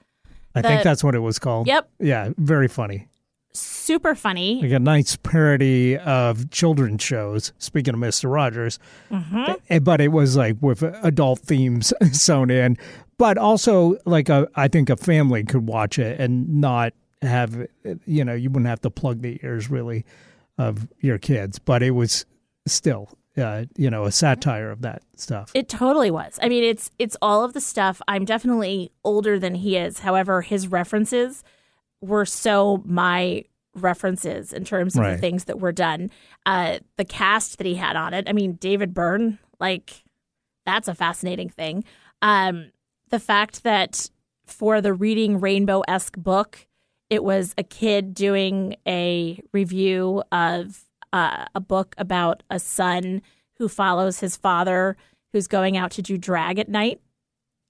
I 0.56 0.62
the- 0.62 0.68
think 0.68 0.84
that's 0.84 1.04
what 1.04 1.16
it 1.16 1.20
was 1.20 1.40
called. 1.40 1.68
Yep. 1.68 1.90
Yeah, 2.00 2.30
very 2.38 2.68
funny. 2.68 3.08
Super 3.52 4.14
funny. 4.14 4.62
Like 4.62 4.72
a 4.72 4.80
nice 4.80 5.16
parody 5.16 5.98
of 5.98 6.52
children's 6.52 7.02
shows. 7.04 7.52
Speaking 7.58 7.96
of 7.96 8.00
Mister 8.00 8.30
Rogers, 8.30 8.78
Mm-hmm. 9.12 9.54
Eh, 9.70 9.80
but 9.80 10.00
it 10.02 10.10
was 10.10 10.36
like 10.38 10.58
with 10.62 10.84
adult 10.84 11.40
themes 11.40 11.92
sewn 12.12 12.52
in. 12.52 12.78
But 13.18 13.38
also, 13.38 13.98
like 14.06 14.30
a, 14.30 14.48
I 14.56 14.68
think 14.68 14.90
a 14.90 14.96
family 14.96 15.44
could 15.44 15.68
watch 15.68 15.98
it 16.00 16.20
and 16.22 16.62
not 16.62 16.94
have, 17.22 17.68
you 18.06 18.24
know, 18.24 18.34
you 18.34 18.50
wouldn't 18.50 18.68
have 18.68 18.82
to 18.82 18.90
plug 18.92 19.22
the 19.22 19.40
ears 19.44 19.70
really 19.70 20.06
of 20.58 20.88
your 21.00 21.18
kids. 21.18 21.60
But 21.60 21.82
it 21.84 21.92
was 21.92 22.26
still, 22.66 23.10
uh, 23.40 23.66
you 23.76 23.90
know, 23.90 24.06
a 24.06 24.12
satire 24.12 24.72
of 24.72 24.82
that 24.82 25.02
stuff. 25.16 25.52
It 25.54 25.70
totally 25.70 26.12
was. 26.12 26.40
I 26.42 26.50
mean, 26.50 26.64
it's 26.64 26.92
it's 27.00 27.18
all 27.22 27.44
of 27.44 27.54
the 27.54 27.62
stuff. 27.62 28.02
I'm 28.08 28.26
definitely 28.26 28.92
older 29.04 29.40
than 29.40 29.56
he 29.56 29.78
is. 29.78 30.00
However, 30.00 30.42
his 30.42 30.68
references 30.68 31.44
were 32.02 32.26
so 32.26 32.82
my 32.86 33.46
references 33.76 34.52
in 34.52 34.66
terms 34.66 34.96
of 34.96 35.04
the 35.04 35.18
things 35.18 35.46
that 35.46 35.60
were 35.60 35.72
done. 35.72 36.12
Uh, 36.46 36.80
the 36.98 37.06
cast 37.06 37.58
that 37.58 37.68
he 37.68 37.76
had 37.76 37.96
on 37.96 38.14
it. 38.14 38.28
I 38.28 38.34
mean, 38.34 38.54
David 38.54 38.94
Byrne, 38.94 39.40
like 39.60 40.04
that's 40.66 40.88
a 40.88 40.96
fascinating 40.96 41.50
thing. 41.50 41.84
Um, 42.22 42.72
the 43.10 43.20
fact 43.20 43.64
that 43.64 44.10
for 44.46 44.82
the 44.82 44.94
reading 44.94 45.40
rainbow 45.40 45.82
esque 45.88 46.18
book, 46.18 46.68
it 47.10 47.24
was 47.24 47.54
a 47.58 47.64
kid 47.64 48.14
doing 48.14 48.76
a 48.88 49.42
review 49.52 50.24
of 50.32 50.84
uh, 51.14 51.46
a 51.56 51.60
book 51.60 51.96
about 51.98 52.44
a 52.50 52.60
son 52.60 53.22
who 53.58 53.68
follows 53.68 54.20
his 54.20 54.38
father 54.38 54.96
who's 55.34 55.48
going 55.48 55.78
out 55.78 55.92
to 55.92 56.02
do 56.02 56.18
drag 56.18 56.60
at 56.60 56.70
night. 56.70 57.02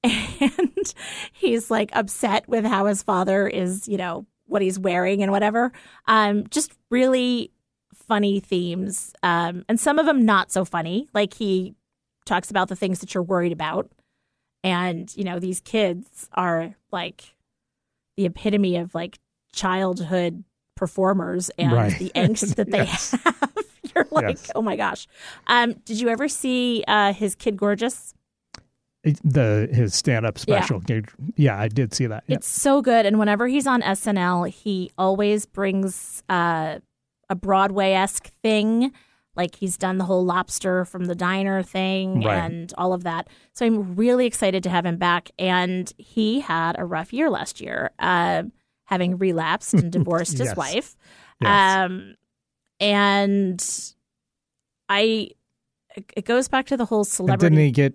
And 0.42 0.94
he's 1.34 1.70
like 1.70 1.90
upset 1.92 2.48
with 2.48 2.64
how 2.64 2.86
his 2.86 3.04
father 3.04 3.46
is, 3.46 3.90
you 3.90 3.98
know, 3.98 4.26
what 4.46 4.62
he's 4.62 4.80
wearing 4.80 5.22
and 5.22 5.34
whatever. 5.34 5.74
Um, 6.08 6.48
just 6.50 6.72
really 6.90 7.52
funny 7.94 8.40
themes. 8.40 9.14
Um, 9.22 9.66
and 9.68 9.78
some 9.78 10.00
of 10.00 10.06
them 10.06 10.24
not 10.24 10.52
so 10.52 10.64
funny. 10.64 11.10
Like 11.14 11.34
he 11.34 11.76
talks 12.26 12.50
about 12.50 12.70
the 12.70 12.76
things 12.76 13.00
that 13.00 13.14
you're 13.14 13.24
worried 13.24 13.52
about. 13.52 13.92
And, 14.64 15.16
you 15.16 15.26
know, 15.26 15.40
these 15.40 15.60
kids 15.60 16.30
are 16.34 16.76
like 16.92 17.36
the 18.16 18.26
epitome 18.26 18.78
of 18.78 18.96
like 18.96 19.20
childhood 19.54 20.44
performers 20.80 21.50
and 21.60 21.74
Right. 21.74 22.00
the 22.00 22.10
angst 22.16 22.56
that 22.56 22.72
they 22.72 22.78
Yes. 22.86 23.12
have. 23.24 23.54
You're 23.96 24.08
like, 24.12 24.38
Yes. 24.38 24.52
oh 24.56 24.62
my 24.62 24.76
gosh. 24.78 25.08
Um, 25.48 25.74
did 25.86 26.00
you 26.00 26.08
ever 26.10 26.28
see 26.30 26.84
uh, 26.88 27.12
his 27.14 27.36
Kid 27.36 27.58
Gorgeous? 27.58 28.14
The 29.04 29.70
his 29.72 29.94
stand 29.96 30.26
up 30.26 30.38
special. 30.38 30.82
Yeah. 31.36 31.58
I 31.60 31.68
did 31.70 31.94
see 31.94 32.06
that. 32.08 32.24
Yeah. 32.28 32.36
It's 32.38 32.48
so 32.48 32.82
good. 32.82 33.06
And 33.06 33.18
whenever 33.18 33.48
he's 33.48 33.66
on 33.66 33.82
SNL, 33.82 34.50
he 34.50 34.92
always 34.98 35.46
brings 35.46 36.22
uh, 36.30 36.80
a 37.30 37.36
Broadway 37.36 37.92
esque 37.94 38.28
thing. 38.44 38.92
Like 39.36 39.56
he's 39.56 39.78
done 39.78 40.00
the 40.00 40.04
whole 40.06 40.26
lobster 40.26 40.84
from 40.84 41.06
the 41.06 41.16
diner 41.16 41.64
thing 41.64 42.24
Right. 42.24 42.38
and 42.40 42.74
all 42.78 42.92
of 42.94 43.04
that. 43.04 43.30
So 43.54 43.66
I'm 43.66 43.96
really 43.96 44.26
excited 44.26 44.64
to 44.64 44.70
have 44.70 44.86
him 44.86 44.98
back. 44.98 45.32
And 45.40 45.92
he 45.98 46.42
had 46.42 46.78
a 46.78 46.84
rough 46.84 47.14
year 47.14 47.30
last 47.30 47.62
year, 47.62 47.92
uh, 48.00 48.44
having 48.90 49.18
relapsed 49.20 49.76
and 49.76 49.92
divorced 49.98 50.38
his 50.40 50.56
wife. 50.56 50.96
Yes. 51.40 51.86
Um, 51.86 52.16
and 52.80 53.64
I, 54.90 55.30
it 56.16 56.26
goes 56.26 56.48
back 56.48 56.66
to 56.68 56.78
the 56.78 56.86
whole 56.86 57.00
And 57.02 57.08
celebrity. 57.08 57.56
didn't 57.56 57.66
he 57.66 57.72
get 57.72 57.94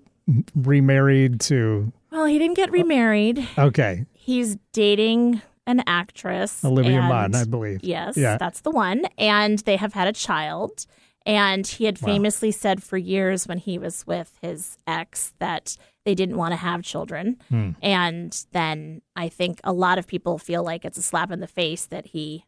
remarried 0.54 1.40
to? 1.42 1.92
well, 2.12 2.26
he 2.26 2.38
didn't 2.38 2.54
get 2.56 2.70
remarried. 2.70 3.46
Okay, 3.58 4.06
He's 4.12 4.56
dating 4.72 5.42
an 5.66 5.82
actress, 5.86 6.64
Olivia 6.64 7.00
and- 7.00 7.08
Munn, 7.08 7.34
I 7.34 7.44
believe. 7.44 7.82
Yes, 7.82 8.16
Yeah. 8.16 8.36
that's 8.38 8.60
the 8.60 8.70
one. 8.70 9.04
And 9.18 9.58
they 9.60 9.76
have 9.76 9.92
had 9.94 10.06
a 10.08 10.12
child. 10.12 10.86
And 11.26 11.66
he 11.66 11.84
had 11.86 12.00
Wow. 12.02 12.06
famously 12.08 12.50
said 12.50 12.82
for 12.82 12.98
years 12.98 13.46
when 13.48 13.58
he 13.58 13.78
was 13.78 14.06
with 14.06 14.36
his 14.42 14.76
ex 14.86 15.32
that 15.38 15.76
they 16.04 16.14
didn't 16.14 16.36
want 16.36 16.52
to 16.52 16.56
have 16.56 16.82
children. 16.82 17.38
Hmm. 17.48 17.70
And 17.82 18.44
then 18.52 19.00
I 19.16 19.30
think 19.30 19.60
a 19.64 19.72
lot 19.72 19.98
of 19.98 20.06
people 20.06 20.36
feel 20.38 20.62
like 20.62 20.84
it's 20.84 20.98
a 20.98 21.02
slap 21.02 21.30
in 21.30 21.40
the 21.40 21.46
face 21.46 21.86
that 21.86 22.06
he 22.08 22.44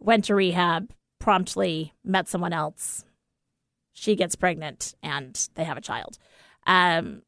went 0.00 0.24
to 0.26 0.34
rehab, 0.36 0.92
promptly 1.18 1.92
met 2.04 2.28
someone 2.28 2.52
else. 2.52 3.04
She 3.92 4.14
gets 4.14 4.36
pregnant 4.36 4.94
and 5.02 5.48
they 5.56 5.64
have 5.64 5.76
a 5.76 5.80
child. 5.82 6.16
Um, 6.66 7.22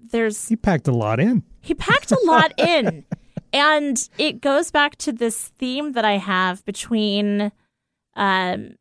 there's 0.00 0.48
He 0.48 0.56
packed 0.56 0.88
a 0.88 0.92
lot 0.92 1.20
in. 1.20 1.42
he 1.60 1.74
packed 1.74 2.10
a 2.10 2.20
lot 2.24 2.52
in. 2.58 3.04
And 3.52 4.08
it 4.18 4.40
goes 4.40 4.70
back 4.70 4.96
to 4.96 5.12
this 5.12 5.48
theme 5.58 5.92
that 5.92 6.04
I 6.04 6.16
have 6.18 6.64
between 6.64 7.52
um 8.14 8.76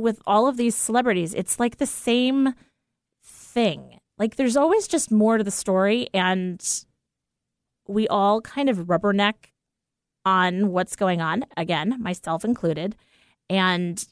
with 0.00 0.20
all 0.26 0.48
of 0.48 0.56
these 0.56 0.74
celebrities. 0.74 1.34
It's 1.34 1.58
like 1.60 1.76
the 1.76 1.86
same 1.86 2.54
thing. 3.22 3.98
Like 4.18 4.36
there's 4.36 4.56
always 4.56 4.88
just 4.88 5.10
more 5.10 5.38
to 5.38 5.44
the 5.44 5.50
story 5.50 6.08
and 6.12 6.60
we 7.86 8.06
all 8.08 8.40
kind 8.40 8.68
of 8.68 8.86
rubberneck 8.86 9.34
on 10.24 10.72
what's 10.72 10.96
going 10.96 11.20
on, 11.20 11.44
again, 11.56 11.96
myself 12.00 12.44
included. 12.44 12.96
And 13.48 14.04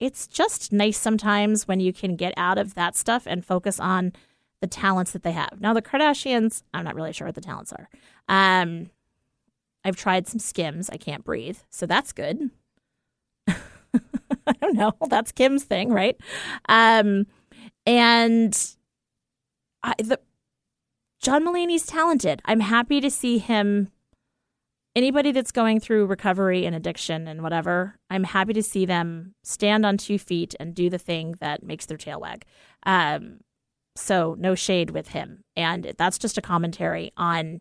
it's 0.00 0.26
just 0.26 0.72
nice 0.72 0.98
sometimes 0.98 1.66
when 1.66 1.80
you 1.80 1.92
can 1.92 2.16
get 2.16 2.34
out 2.36 2.58
of 2.58 2.74
that 2.74 2.96
stuff 2.96 3.26
and 3.26 3.44
focus 3.44 3.80
on 3.80 4.12
the 4.60 4.66
talents 4.66 5.12
that 5.12 5.22
they 5.22 5.32
have. 5.32 5.60
Now, 5.60 5.72
the 5.72 5.82
Kardashians, 5.82 6.62
I'm 6.74 6.84
not 6.84 6.94
really 6.94 7.12
sure 7.12 7.26
what 7.26 7.34
the 7.34 7.40
talents 7.40 7.72
are. 7.72 7.88
Um, 8.28 8.90
I've 9.84 9.96
tried 9.96 10.28
some 10.28 10.38
Skims. 10.38 10.90
I 10.90 10.96
can't 10.96 11.24
breathe, 11.24 11.58
so 11.70 11.86
that's 11.86 12.12
good. 12.12 12.50
I 14.46 14.52
don't 14.60 14.74
know. 14.74 14.92
That's 15.08 15.32
Kim's 15.32 15.64
thing, 15.64 15.90
right? 15.92 16.16
Um, 16.68 17.26
and 17.86 18.74
I, 19.82 19.94
the 19.98 20.20
John 21.20 21.44
Mulaney's 21.44 21.86
talented. 21.86 22.42
I'm 22.44 22.60
happy 22.60 23.00
to 23.00 23.10
see 23.10 23.38
him. 23.38 23.90
Anybody 24.94 25.32
that's 25.32 25.52
going 25.52 25.80
through 25.80 26.06
recovery 26.06 26.66
and 26.66 26.76
addiction 26.76 27.26
and 27.26 27.42
whatever, 27.42 27.96
I'm 28.10 28.24
happy 28.24 28.52
to 28.52 28.62
see 28.62 28.84
them 28.84 29.34
stand 29.42 29.86
on 29.86 29.96
two 29.96 30.18
feet 30.18 30.54
and 30.60 30.74
do 30.74 30.90
the 30.90 30.98
thing 30.98 31.36
that 31.40 31.62
makes 31.62 31.86
their 31.86 31.96
tail 31.96 32.20
wag. 32.20 32.44
Um, 32.84 33.38
so 33.96 34.36
no 34.38 34.54
shade 34.54 34.90
with 34.90 35.08
him, 35.08 35.44
and 35.56 35.94
that's 35.96 36.18
just 36.18 36.38
a 36.38 36.42
commentary 36.42 37.12
on, 37.16 37.60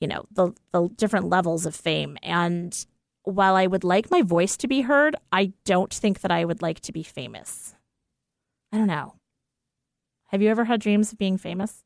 you 0.00 0.08
know, 0.08 0.24
the 0.32 0.52
the 0.72 0.88
different 0.96 1.28
levels 1.28 1.66
of 1.66 1.74
fame. 1.74 2.16
And 2.22 2.84
while 3.24 3.56
I 3.56 3.66
would 3.66 3.84
like 3.84 4.10
my 4.10 4.22
voice 4.22 4.56
to 4.58 4.68
be 4.68 4.82
heard, 4.82 5.16
I 5.32 5.52
don't 5.64 5.92
think 5.92 6.20
that 6.20 6.30
I 6.30 6.44
would 6.44 6.62
like 6.62 6.80
to 6.80 6.92
be 6.92 7.02
famous. 7.02 7.74
I 8.72 8.78
don't 8.78 8.86
know. 8.86 9.14
Have 10.28 10.42
you 10.42 10.50
ever 10.50 10.64
had 10.64 10.80
dreams 10.80 11.12
of 11.12 11.18
being 11.18 11.38
famous? 11.38 11.84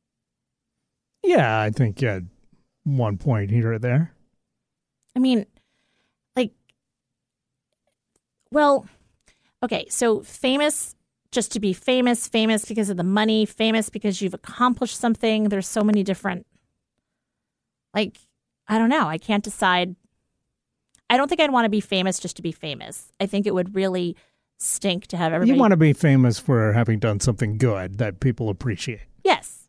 Yeah, 1.23 1.61
I 1.61 1.71
think 1.71 2.03
at 2.03 2.23
one 2.85 3.19
point 3.19 3.51
here 3.51 3.73
or 3.73 3.79
there. 3.79 4.13
I 5.15 5.21
mean, 5.21 5.47
like, 6.35 6.53
well, 8.51 8.87
okay, 9.63 9.87
so 9.91 10.21
famous 10.23 10.95
just 11.31 11.53
to 11.53 11.61
be 11.61 11.73
famous, 11.73 12.27
famous 12.27 12.65
because 12.65 12.89
of 12.89 12.97
the 12.97 13.05
money, 13.05 13.45
famous 13.45 13.91
because 13.91 14.23
you've 14.23 14.35
accomplished 14.35 14.99
something. 14.99 15.51
There's 15.51 15.69
so 15.69 15.85
many 15.85 16.03
different, 16.03 16.47
like, 17.95 18.19
I 18.67 18.79
don't 18.79 18.89
know. 18.89 19.07
I 19.09 19.19
can't 19.19 19.45
decide. 19.45 19.95
I 21.11 21.17
don't 21.17 21.29
think 21.29 21.41
I'd 21.41 21.53
want 21.53 21.65
to 21.65 21.71
be 21.71 21.81
famous 21.81 22.19
just 22.19 22.37
to 22.37 22.43
be 22.43 22.53
famous. 22.53 23.13
I 23.21 23.27
think 23.27 23.47
it 23.47 23.55
would 23.55 23.75
really 23.75 24.17
stink 24.59 25.07
to 25.09 25.17
have 25.17 25.33
everybody. 25.33 25.55
You 25.55 25.61
want 25.61 25.71
to 25.73 25.77
be 25.77 25.93
famous 25.93 26.39
for 26.39 26.73
having 26.73 26.99
done 26.99 27.21
something 27.21 27.59
good 27.59 27.99
that 27.99 28.21
people 28.21 28.49
appreciate, 28.51 29.01
yes, 29.25 29.69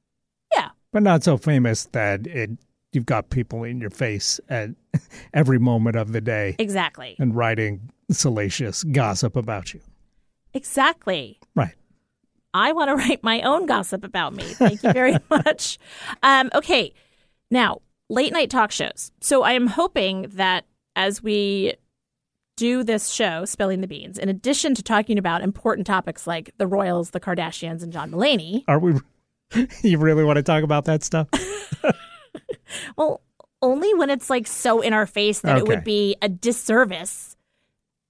yeah, 0.53 0.69
but 0.91 1.03
not 1.03 1.23
so 1.23 1.37
famous 1.37 1.85
that 1.91 2.27
it 2.27 2.51
you've 2.91 3.05
got 3.05 3.29
people 3.29 3.63
in 3.63 3.79
your 3.79 3.91
face 3.91 4.39
at 4.49 4.71
every 5.33 5.59
moment 5.59 5.95
of 5.95 6.11
the 6.11 6.21
day 6.21 6.55
exactly, 6.59 7.15
and 7.19 7.35
writing 7.35 7.89
salacious 8.11 8.83
gossip 8.83 9.35
about 9.35 9.73
you. 9.73 9.79
exactly. 10.53 11.39
Right. 11.55 11.75
I 12.51 12.71
want 12.71 12.89
to 12.89 12.95
write 12.95 13.23
my 13.23 13.41
own 13.41 13.67
gossip 13.67 14.03
about 14.03 14.33
me. 14.33 14.43
Thank 14.43 14.81
you 14.81 14.91
very 14.91 15.17
much. 15.29 15.77
Um, 16.23 16.49
okay, 16.55 16.93
now 17.51 17.81
late 18.09 18.33
night 18.33 18.49
talk 18.49 18.71
shows. 18.71 19.11
So 19.21 19.43
I 19.43 19.51
am 19.51 19.67
hoping 19.67 20.23
that 20.33 20.65
as 20.99 21.23
we 21.23 21.73
do 22.57 22.83
this 22.83 23.09
show, 23.09 23.45
Spilling 23.45 23.79
the 23.79 23.87
Beans, 23.87 24.17
in 24.17 24.27
addition 24.27 24.75
to 24.75 24.83
talking 24.83 25.17
about 25.17 25.41
important 25.41 25.87
topics 25.87 26.27
like 26.27 26.53
the 26.57 26.67
Royals, 26.67 27.11
the 27.11 27.21
Kardashians, 27.21 27.81
and 27.81 27.93
John 27.93 28.11
Mulaney, 28.11 28.65
Are 28.67 28.77
we? 28.77 28.95
You 29.81 29.97
really 29.97 30.25
want 30.25 30.37
to 30.37 30.43
talk 30.43 30.61
about 30.61 30.85
that 30.85 31.01
stuff? 31.01 31.29
well, 32.97 33.21
only 33.61 33.93
when 33.93 34.09
it's 34.09 34.29
like 34.29 34.45
so 34.45 34.81
in 34.81 34.91
our 34.91 35.07
face 35.07 35.39
that 35.39 35.57
it 35.57 35.67
would 35.67 35.85
be 35.85 36.17
a 36.21 36.27
disservice 36.27 37.37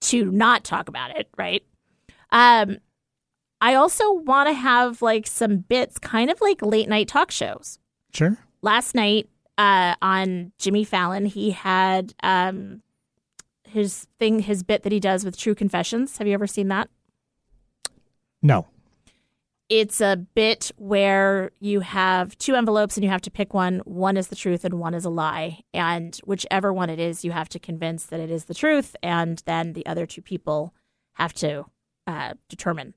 to 0.01 0.25
not 0.31 0.63
talk 0.63 0.89
about 0.89 1.15
it, 1.17 1.29
right? 1.37 1.63
Um, 2.31 2.79
I 3.61 3.75
also 3.75 4.13
want 4.13 4.49
to 4.49 4.53
have 4.53 5.01
like 5.03 5.27
some 5.27 5.57
bits, 5.57 5.99
kind 5.99 6.31
of 6.31 6.41
like 6.41 6.61
late 6.63 6.89
night 6.89 7.07
talk 7.07 7.29
shows. 7.29 7.77
Sure. 8.13 8.37
Last 8.63 8.95
night 8.95 9.29
uh, 9.59 9.93
on 10.01 10.53
Jimmy 10.57 10.85
Fallon, 10.85 11.25
he 11.25 11.51
had 11.51 12.13
um, 12.23 12.81
his 13.65 14.07
thing, 14.17 14.39
his 14.39 14.63
bit 14.63 14.83
that 14.83 14.93
he 14.93 15.01
does 15.01 15.25
with 15.25 15.37
True 15.37 15.53
Confessions. 15.53 16.17
Have 16.17 16.27
you 16.27 16.33
ever 16.33 16.47
seen 16.47 16.69
that? 16.69 16.89
No. 18.41 18.67
It's 19.67 19.99
a 19.99 20.15
bit 20.15 20.71
where 20.77 21.51
you 21.59 21.81
have 21.81 22.37
two 22.37 22.55
envelopes 22.55 22.95
and 22.95 23.03
you 23.03 23.09
have 23.09 23.21
to 23.23 23.29
pick 23.29 23.53
one. 23.53 23.79
One 23.79 24.15
is 24.15 24.29
the 24.29 24.35
truth 24.35 24.63
and 24.63 24.75
one 24.75 24.93
is 24.93 25.03
a 25.03 25.09
lie. 25.09 25.59
And 25.73 26.15
whichever 26.23 26.71
one 26.71 26.89
it 26.89 26.97
is, 26.97 27.25
you 27.25 27.31
have 27.33 27.49
to 27.49 27.59
convince 27.59 28.05
that 28.05 28.21
it 28.21 28.31
is 28.31 28.45
the 28.45 28.53
truth. 28.53 28.95
And 29.03 29.43
then 29.45 29.73
the 29.73 29.85
other 29.85 30.05
two 30.05 30.21
people 30.21 30.73
have 31.15 31.33
to 31.33 31.65
uh, 32.07 32.35
determine. 32.47 32.95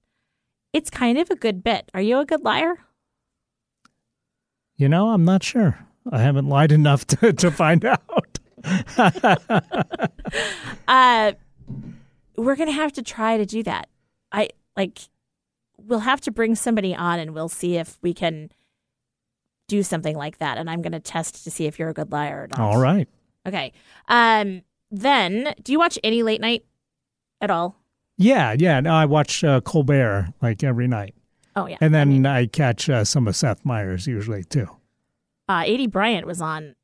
It's 0.72 0.90
kind 0.90 1.18
of 1.18 1.28
a 1.28 1.36
good 1.36 1.64
bit. 1.64 1.90
Are 1.92 2.00
you 2.00 2.20
a 2.20 2.24
good 2.24 2.44
liar? 2.44 2.76
You 4.76 4.88
know, 4.88 5.10
I'm 5.10 5.24
not 5.24 5.42
sure. 5.42 5.88
I 6.10 6.20
haven't 6.20 6.48
lied 6.48 6.72
enough 6.72 7.06
to, 7.08 7.32
to 7.32 7.50
find 7.50 7.84
out. 7.84 8.38
Uh, 10.88 11.32
we're 12.36 12.56
gonna 12.56 12.72
have 12.72 12.92
to 12.94 13.02
try 13.02 13.36
to 13.36 13.46
do 13.46 13.62
that. 13.64 13.88
I 14.30 14.48
like. 14.76 14.98
We'll 15.78 16.00
have 16.00 16.20
to 16.22 16.30
bring 16.30 16.54
somebody 16.54 16.94
on, 16.94 17.18
and 17.18 17.34
we'll 17.34 17.48
see 17.48 17.76
if 17.76 17.98
we 18.02 18.14
can 18.14 18.50
do 19.68 19.82
something 19.82 20.16
like 20.16 20.38
that. 20.38 20.58
And 20.58 20.70
I'm 20.70 20.82
gonna 20.82 21.00
test 21.00 21.44
to 21.44 21.50
see 21.50 21.66
if 21.66 21.78
you're 21.78 21.88
a 21.90 21.94
good 21.94 22.12
liar 22.12 22.44
or 22.44 22.48
not. 22.56 22.60
All 22.60 22.80
right. 22.80 23.08
Okay. 23.46 23.72
Um. 24.08 24.62
Then, 24.90 25.54
do 25.62 25.72
you 25.72 25.78
watch 25.78 25.98
any 26.04 26.22
late 26.22 26.40
night 26.40 26.64
at 27.40 27.50
all? 27.50 27.76
Yeah, 28.18 28.54
yeah. 28.58 28.78
No, 28.80 28.92
I 28.94 29.06
watch 29.06 29.42
uh, 29.42 29.62
Colbert 29.62 30.34
like 30.42 30.62
every 30.62 30.86
night, 30.86 31.14
Oh 31.56 31.66
yeah. 31.66 31.78
and 31.80 31.96
I 31.96 32.00
then 32.00 32.08
mean, 32.10 32.26
I 32.26 32.44
catch 32.46 32.90
uh, 32.90 33.02
some 33.04 33.26
of 33.26 33.34
Seth 33.34 33.64
Meyers 33.64 34.06
usually 34.06 34.44
too. 34.44 34.68
Uh, 35.48 35.62
Aidy 35.62 35.90
Bryant 35.90 36.26
was 36.26 36.40
on 36.40 36.74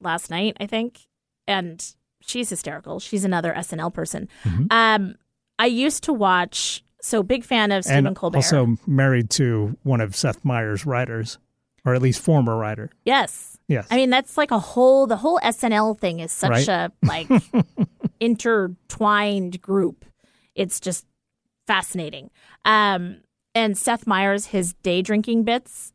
last 0.00 0.30
night, 0.30 0.56
I 0.60 0.66
think, 0.66 1.06
and 1.46 1.84
she's 2.20 2.50
hysterical. 2.50 3.00
She's 3.00 3.24
another 3.24 3.52
SNL 3.54 3.92
person. 3.92 4.28
Mhm. 4.44 4.66
Um. 4.72 5.14
I 5.60 5.66
used 5.66 6.04
to 6.04 6.12
watch. 6.12 6.84
So 7.00 7.22
big 7.22 7.44
fan 7.44 7.70
of 7.72 7.84
Stephen 7.84 8.08
and 8.08 8.16
Colbert. 8.16 8.38
also 8.38 8.76
married 8.86 9.30
to 9.30 9.76
one 9.82 10.00
of 10.00 10.14
Seth 10.16 10.44
Meyers' 10.44 10.84
writers, 10.86 11.38
or 11.84 11.94
at 11.94 12.02
least 12.02 12.20
former 12.20 12.56
writer. 12.56 12.90
yes. 13.04 13.56
Yes. 13.68 13.86
I 13.90 13.96
mean, 13.96 14.08
that's 14.10 14.36
like 14.38 14.50
a 14.50 14.58
whole 14.58 15.06
the 15.06 15.16
whole 15.18 15.38
SNL 15.42 15.94
thing 15.98 16.20
is 16.20 16.32
such 16.32 16.50
Right. 16.50 16.68
a 16.68 16.92
like 17.02 17.28
intertwined 18.20 19.60
group. 19.60 20.04
It's 20.54 20.80
just 20.80 21.06
fascinating. 21.66 22.30
Um 22.64 23.18
and 23.54 23.76
Seth 23.76 24.06
Meyers, 24.06 24.46
his 24.46 24.74
day 24.74 25.02
drinking 25.02 25.42
bits. 25.44 25.92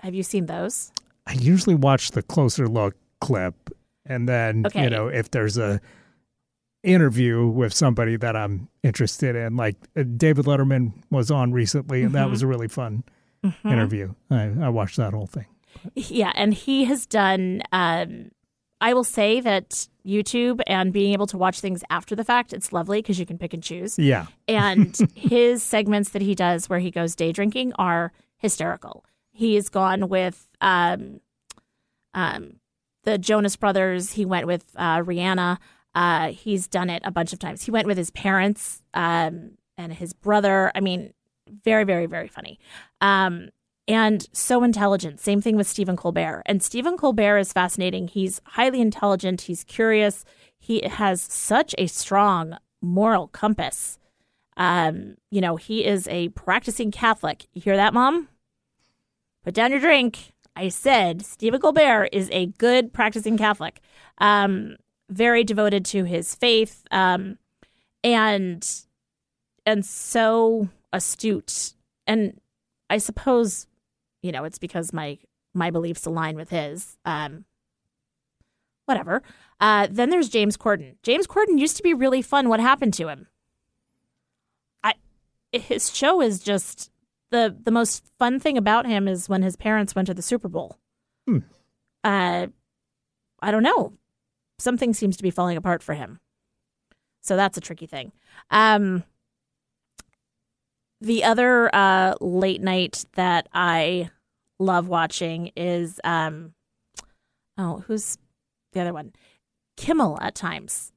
Have 0.00 0.14
you 0.14 0.22
seen 0.22 0.46
those? 0.46 0.90
I 1.26 1.32
usually 1.34 1.74
watch 1.74 2.10
the 2.12 2.22
closer 2.22 2.68
look 2.68 2.94
clip, 3.20 3.70
and 4.06 4.28
then 4.28 4.66
Okay. 4.66 4.84
you 4.84 4.90
know 4.90 5.08
if 5.08 5.30
there's 5.30 5.56
a 5.58 5.80
interview 6.82 7.46
with 7.46 7.72
somebody 7.72 8.16
that 8.16 8.36
I'm 8.36 8.68
interested 8.82 9.34
in, 9.36 9.56
like 9.56 9.76
uh, 9.96 10.02
David 10.16 10.44
Letterman 10.44 10.92
was 11.10 11.30
on 11.30 11.52
recently, 11.52 12.02
and 12.02 12.08
Mm-hmm. 12.10 12.16
that 12.16 12.30
was 12.30 12.42
a 12.42 12.46
really 12.46 12.68
fun 12.68 13.04
interview. 13.64 14.14
I, 14.30 14.52
I 14.62 14.68
watched 14.70 14.96
that 14.98 15.12
whole 15.12 15.26
thing. 15.26 15.46
Yeah, 15.94 16.32
and 16.34 16.54
he 16.54 16.84
has 16.84 17.04
done 17.06 17.62
um 17.72 18.30
I 18.80 18.92
will 18.92 19.04
say 19.04 19.40
that 19.40 19.88
YouTube 20.04 20.60
and 20.66 20.92
being 20.92 21.14
able 21.14 21.26
to 21.28 21.38
watch 21.38 21.60
things 21.60 21.82
after 21.88 22.14
the 22.14 22.24
fact, 22.24 22.52
it's 22.52 22.70
lovely 22.72 22.98
because 23.00 23.18
you 23.18 23.24
can 23.24 23.38
pick 23.38 23.54
and 23.54 23.62
choose. 23.62 23.98
Yeah, 23.98 24.26
and 24.46 24.96
his 25.14 25.62
segments 25.62 26.10
that 26.10 26.22
he 26.22 26.34
does 26.34 26.68
where 26.68 26.78
he 26.80 26.90
goes 26.90 27.14
day 27.14 27.32
drinking 27.32 27.72
are 27.78 28.12
hysterical. 28.36 29.04
He 29.32 29.54
has 29.56 29.68
gone 29.68 30.08
with 30.08 30.48
um, 30.64 31.20
um, 32.14 32.56
the 33.04 33.18
Jonas 33.18 33.54
Brothers. 33.54 34.12
He 34.12 34.24
went 34.24 34.46
with 34.46 34.64
uh, 34.74 35.00
Rihanna. 35.00 35.58
Uh, 35.94 36.28
he's 36.32 36.66
done 36.66 36.90
it 36.90 37.02
a 37.04 37.12
bunch 37.12 37.32
of 37.32 37.38
times. 37.38 37.62
He 37.62 37.70
went 37.70 37.86
with 37.86 37.98
his 37.98 38.10
parents 38.10 38.82
um, 38.94 39.52
and 39.76 39.92
his 39.92 40.12
brother. 40.12 40.72
I 40.74 40.80
mean, 40.80 41.12
very, 41.64 41.84
very, 41.84 42.06
very 42.06 42.26
funny. 42.26 42.58
Um, 43.00 43.50
and 43.86 44.26
so 44.32 44.64
intelligent. 44.64 45.20
Same 45.20 45.42
thing 45.42 45.56
with 45.56 45.66
Stephen 45.66 45.96
Colbert. 45.96 46.42
And 46.46 46.62
Stephen 46.62 46.96
Colbert 46.96 47.38
is 47.38 47.52
fascinating. 47.52 48.08
He's 48.08 48.40
highly 48.44 48.80
intelligent. 48.80 49.42
He's 49.42 49.62
curious. 49.62 50.24
He 50.58 50.82
has 50.88 51.20
such 51.20 51.74
a 51.76 51.86
strong 51.86 52.56
moral 52.80 53.28
compass. 53.28 53.98
Um, 54.56 55.16
you 55.30 55.42
know, 55.42 55.56
he 55.56 55.84
is 55.84 56.08
a 56.08 56.30
practicing 56.30 56.90
Catholic. 56.90 57.46
You 57.52 57.60
hear 57.60 57.76
that, 57.76 57.92
Mom? 57.92 58.28
Put 59.44 59.52
down 59.52 59.70
your 59.70 59.80
drink. 59.80 60.32
I 60.56 60.68
said 60.68 61.24
Stephen 61.24 61.60
Colbert 61.60 62.08
is 62.12 62.28
a 62.32 62.46
good 62.46 62.92
practicing 62.92 63.36
Catholic. 63.36 63.80
Um, 64.18 64.76
very 65.10 65.44
devoted 65.44 65.84
to 65.86 66.04
his 66.04 66.34
faith. 66.34 66.84
Um, 66.90 67.38
and 68.02 68.68
and 69.66 69.84
so 69.84 70.68
astute. 70.92 71.74
And 72.06 72.40
I 72.90 72.98
suppose, 72.98 73.66
you 74.22 74.30
know, 74.30 74.44
it's 74.44 74.58
because 74.58 74.92
my 74.92 75.18
my 75.54 75.70
beliefs 75.70 76.06
align 76.06 76.36
with 76.36 76.50
his. 76.50 76.96
Um, 77.04 77.44
whatever. 78.86 79.22
Uh, 79.60 79.88
then 79.90 80.10
there's 80.10 80.28
James 80.28 80.56
Corden. 80.56 80.96
James 81.02 81.26
Corden 81.26 81.58
used 81.58 81.76
to 81.78 81.82
be 81.82 81.94
really 81.94 82.22
fun. 82.22 82.48
What 82.48 82.60
happened 82.60 82.94
to 82.94 83.08
him? 83.08 83.26
I 84.82 84.94
his 85.52 85.94
show 85.94 86.20
is 86.20 86.40
just 86.40 86.90
the 87.34 87.56
the 87.64 87.72
most 87.72 88.04
fun 88.18 88.38
thing 88.38 88.56
about 88.56 88.86
him 88.86 89.08
is 89.08 89.28
when 89.28 89.42
his 89.42 89.56
parents 89.56 89.94
went 89.94 90.06
to 90.06 90.14
the 90.14 90.22
Super 90.22 90.48
Bowl. 90.48 90.78
Hmm. 91.26 91.38
Uh, 92.04 92.46
I 93.40 93.50
don't 93.50 93.64
know. 93.64 93.92
Something 94.60 94.94
seems 94.94 95.16
to 95.16 95.22
be 95.22 95.30
falling 95.30 95.56
apart 95.56 95.82
for 95.82 95.94
him. 95.94 96.20
So 97.22 97.34
that's 97.34 97.58
a 97.58 97.60
tricky 97.60 97.86
thing. 97.86 98.12
Um, 98.50 99.02
the 101.00 101.24
other 101.24 101.74
uh, 101.74 102.14
late 102.20 102.62
night 102.62 103.04
that 103.14 103.48
I 103.52 104.10
love 104.60 104.86
watching 104.86 105.50
is 105.56 106.00
um, 106.04 106.54
oh, 107.58 107.82
who's 107.88 108.16
the 108.72 108.80
other 108.80 108.92
one? 108.92 109.12
Kimmel 109.76 110.18
at 110.20 110.36
times. 110.36 110.92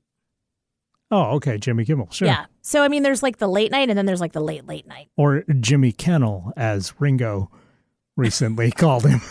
Oh, 1.09 1.35
okay, 1.35 1.57
Jimmy 1.57 1.85
Kimmel, 1.85 2.09
sure. 2.11 2.27
Yeah. 2.27 2.45
So 2.61 2.83
I 2.83 2.87
mean, 2.89 3.03
there's 3.03 3.23
like 3.23 3.37
the 3.37 3.47
late 3.47 3.71
night, 3.71 3.89
and 3.89 3.97
then 3.97 4.05
there's 4.05 4.19
like 4.21 4.33
the 4.33 4.41
late 4.41 4.67
late 4.67 4.85
night. 4.87 5.07
Or 5.15 5.43
Jimmy 5.59 5.91
Kennel, 5.93 6.51
as 6.57 6.93
Ringo 6.99 7.49
recently 8.17 8.71
called 8.77 9.05
him. 9.05 9.21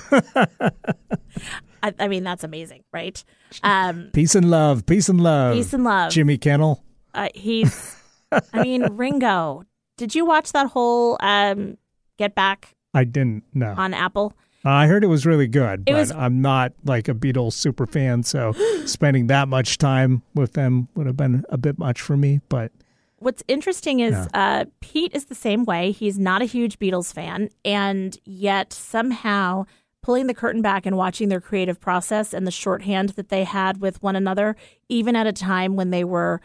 I, 1.83 1.93
I 1.99 2.09
mean, 2.09 2.25
that's 2.25 2.45
amazing, 2.45 2.85
right? 2.93 3.23
Um, 3.63 4.11
peace 4.13 4.35
and 4.35 4.51
love, 4.51 4.85
peace 4.87 5.09
and 5.09 5.21
love. 5.21 5.55
peace 5.55 5.73
and 5.73 5.85
love. 5.85 6.11
Jimmy 6.13 6.37
Kennel. 6.37 6.83
Uh, 7.15 7.29
he's. 7.35 7.97
I 8.33 8.63
mean, 8.63 8.83
Ringo. 8.93 9.63
Did 9.97 10.15
you 10.15 10.27
watch 10.27 10.53
that 10.53 10.67
whole 10.67 11.17
um, 11.21 11.79
Get 12.19 12.35
Back 12.35 12.75
I 12.93 13.05
didn't 13.05 13.45
know. 13.55 13.73
on 13.77 13.95
Apple? 13.95 14.35
I 14.71 14.87
heard 14.87 15.05
it 15.05 15.09
was 15.09 15.25
really 15.27 15.47
good, 15.47 15.81
It 15.87 15.93
but 15.93 15.95
was- 15.99 16.11
I'm 16.13 16.41
not 16.41 16.73
like 16.85 17.09
a 17.09 17.15
Beatles 17.15 17.53
super 17.55 17.87
fan, 17.87 18.23
so 18.23 18.53
spending 18.87 19.27
that 19.29 19.49
much 19.49 19.79
time 19.79 20.23
with 20.35 20.53
them 20.55 20.89
would 20.95 21.07
have 21.07 21.17
been 21.17 21.45
a 21.49 21.57
bit 21.59 21.79
much 21.79 22.01
for 22.01 22.17
me. 22.17 22.41
But 22.49 22.73
What's 23.19 23.43
interesting 23.49 24.01
is 24.01 24.13
Yeah. 24.13 24.27
uh, 24.35 24.65
Pete 24.81 25.15
is 25.15 25.25
the 25.27 25.35
same 25.35 25.65
way. 25.65 25.91
He's 25.91 26.19
not 26.19 26.43
a 26.43 26.45
huge 26.45 26.79
Beatles 26.79 27.13
fan, 27.15 27.49
and 27.65 28.17
yet 28.25 28.73
somehow 28.75 29.65
pulling 30.03 30.27
the 30.27 30.35
curtain 30.35 30.61
back 30.63 30.85
and 30.87 30.97
watching 30.97 31.29
their 31.31 31.41
creative 31.41 31.81
process 31.81 32.33
and 32.35 32.47
the 32.47 32.51
shorthand 32.51 33.09
that 33.11 33.29
they 33.31 33.43
had 33.45 33.81
with 33.81 34.03
one 34.03 34.15
another, 34.17 34.55
even 34.89 35.17
at 35.17 35.27
a 35.27 35.33
time 35.33 35.77
when 35.77 35.91
they 35.91 36.05
were 36.05 36.41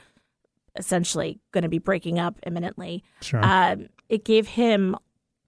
essentially 0.75 1.39
going 1.51 1.61
to 1.63 1.69
be 1.69 1.77
breaking 1.77 2.17
up 2.19 2.39
imminently, 2.45 3.03
sure, 3.21 3.41
um, 3.43 3.87
it 4.09 4.23
gave 4.23 4.47
him 4.47 4.95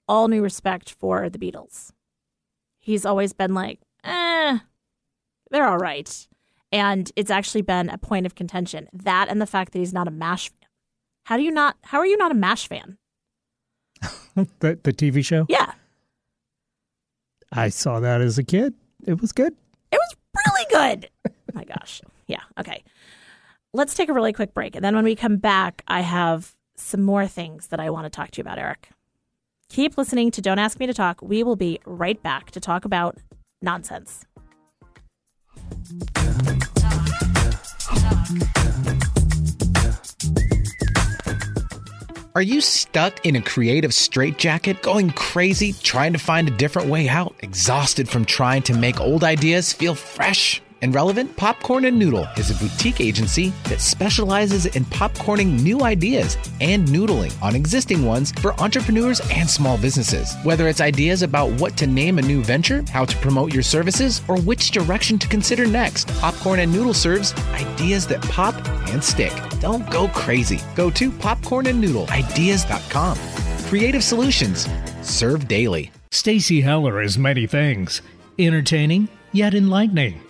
all 0.07 0.27
new 0.27 0.41
respect 0.43 0.91
for 0.91 1.29
the 1.29 1.39
Beatles. 1.39 1.91
He's 2.83 3.05
always 3.05 3.31
been 3.31 3.53
like, 3.53 3.79
eh, 4.03 4.59
they're 5.51 5.67
all 5.67 5.77
right. 5.77 6.27
And 6.69 7.09
it's 7.15 7.31
actually 7.31 7.61
been 7.61 7.89
a 7.89 7.97
point 7.97 8.25
of 8.25 8.35
contention. 8.35 8.89
That 8.91 9.29
and 9.29 9.41
the 9.41 9.45
fact 9.47 9.71
that 9.71 9.79
he's 9.79 9.93
not 9.93 10.05
a 10.05 10.11
MASH 10.11 10.49
fan. 10.49 10.69
How 11.27 11.37
do 11.37 11.43
you 11.43 11.51
not, 11.51 11.77
how 11.83 11.99
are 11.99 12.05
you 12.05 12.17
not 12.17 12.31
a 12.31 12.35
MASH 12.35 12.67
fan? 12.67 12.97
the 14.35 14.77
the 14.83 14.91
TV 14.91 15.23
show. 15.23 15.45
Yeah, 15.47 15.71
I 17.53 17.69
saw 17.69 18.01
that 18.01 18.19
as 18.19 18.37
a 18.37 18.43
kid. 18.43 18.73
It 19.05 19.21
was 19.21 19.31
good. 19.31 19.55
it 19.91 19.99
was 19.99 20.15
really 20.45 20.65
good. 20.69 21.09
oh 21.29 21.31
my 21.53 21.63
gosh. 21.63 22.01
Yeah, 22.27 22.41
okay. 22.59 22.83
Let's 23.73 23.93
take 23.93 24.09
a 24.09 24.13
really 24.13 24.33
quick 24.33 24.53
break. 24.53 24.75
And 24.75 24.83
then 24.83 24.93
when 24.93 25.05
we 25.05 25.15
come 25.15 25.37
back, 25.37 25.83
I 25.87 26.01
have 26.01 26.53
some 26.75 27.01
more 27.01 27.27
things 27.27 27.67
that 27.67 27.79
I 27.79 27.89
want 27.91 28.05
to 28.05 28.09
talk 28.09 28.31
to 28.31 28.39
you 28.39 28.41
about, 28.41 28.59
Eric. 28.59 28.89
Keep 29.73 29.97
listening 29.97 30.29
to 30.29 30.39
Don't 30.39 30.59
Ask 30.59 30.79
Me 30.79 30.85
to 30.85 30.93
Talk. 30.93 31.19
We 31.23 31.41
will 31.41 31.55
be 31.55 31.79
right 31.87 32.21
back 32.21 32.51
to 32.51 32.59
talk 32.59 32.85
about 32.85 33.17
nonsense. 33.59 34.23
Are 42.35 42.43
you 42.43 42.61
stuck 42.61 43.25
in 43.25 43.35
a 43.35 43.41
creative 43.41 43.95
straitjacket, 43.95 44.83
going 44.83 45.09
crazy, 45.09 45.73
trying 45.73 46.13
to 46.13 46.19
find 46.19 46.47
a 46.47 46.51
different 46.51 46.89
way 46.89 47.09
out, 47.09 47.33
exhausted 47.39 48.07
from 48.07 48.25
trying 48.25 48.61
to 48.63 48.77
make 48.77 48.99
old 48.99 49.23
ideas 49.23 49.73
feel 49.73 49.95
fresh? 49.95 50.61
And 50.83 50.93
relevant, 50.93 51.35
Popcorn 51.37 51.85
and 51.85 51.97
Noodle 51.97 52.27
is 52.35 52.51
a 52.51 52.55
boutique 52.55 52.99
agency 52.99 53.53
that 53.69 53.79
specializes 53.79 54.65
in 54.65 54.83
popcorning 54.85 55.63
new 55.63 55.81
ideas 55.81 56.37
and 56.59 56.85
noodling 56.87 57.33
on 57.41 57.55
existing 57.55 58.05
ones 58.05 58.33
for 58.33 58.53
entrepreneurs 58.61 59.21
and 59.31 59.49
small 59.49 59.77
businesses. 59.77 60.35
Whether 60.43 60.67
it's 60.67 60.81
ideas 60.81 61.21
about 61.21 61.49
what 61.53 61.77
to 61.77 61.87
name 61.87 62.19
a 62.19 62.21
new 62.21 62.43
venture, 62.43 62.83
how 62.91 63.05
to 63.05 63.15
promote 63.17 63.53
your 63.53 63.63
services, 63.63 64.21
or 64.27 64.37
which 64.41 64.71
direction 64.71 65.17
to 65.19 65.27
consider 65.29 65.65
next, 65.65 66.09
Popcorn 66.19 66.59
and 66.59 66.73
Noodle 66.73 66.93
serves 66.93 67.33
ideas 67.53 68.05
that 68.07 68.21
pop 68.23 68.53
and 68.89 69.01
stick. 69.01 69.31
Don't 69.61 69.89
go 69.89 70.09
crazy. 70.09 70.59
Go 70.75 70.91
to 70.91 71.09
popcornandnoodleideas.com. 71.09 73.17
Creative 73.69 74.03
solutions 74.03 74.67
served 75.01 75.47
daily. 75.47 75.93
Stacy 76.11 76.59
Heller 76.59 77.01
is 77.01 77.17
many 77.17 77.47
things 77.47 78.01
entertaining, 78.37 79.07
yet 79.31 79.53
enlightening. 79.53 80.22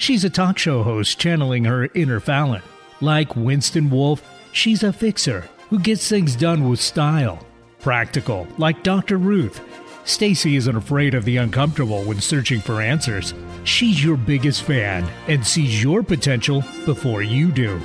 She's 0.00 0.24
a 0.24 0.30
talk 0.30 0.56
show 0.56 0.82
host 0.82 1.18
channeling 1.18 1.64
her 1.64 1.90
inner 1.92 2.20
Fallon. 2.20 2.62
Like 3.02 3.36
Winston 3.36 3.90
Wolfe, 3.90 4.22
she's 4.50 4.82
a 4.82 4.94
fixer 4.94 5.44
who 5.68 5.78
gets 5.78 6.08
things 6.08 6.34
done 6.34 6.66
with 6.66 6.80
style. 6.80 7.46
Practical, 7.80 8.48
like 8.56 8.82
Dr. 8.82 9.18
Ruth. 9.18 9.60
Stacy 10.04 10.56
isn't 10.56 10.74
afraid 10.74 11.12
of 11.12 11.26
the 11.26 11.36
uncomfortable 11.36 12.02
when 12.04 12.18
searching 12.18 12.62
for 12.62 12.80
answers. 12.80 13.34
She's 13.64 14.02
your 14.02 14.16
biggest 14.16 14.62
fan 14.62 15.06
and 15.28 15.46
sees 15.46 15.82
your 15.82 16.02
potential 16.02 16.64
before 16.86 17.20
you 17.20 17.52
do. 17.52 17.78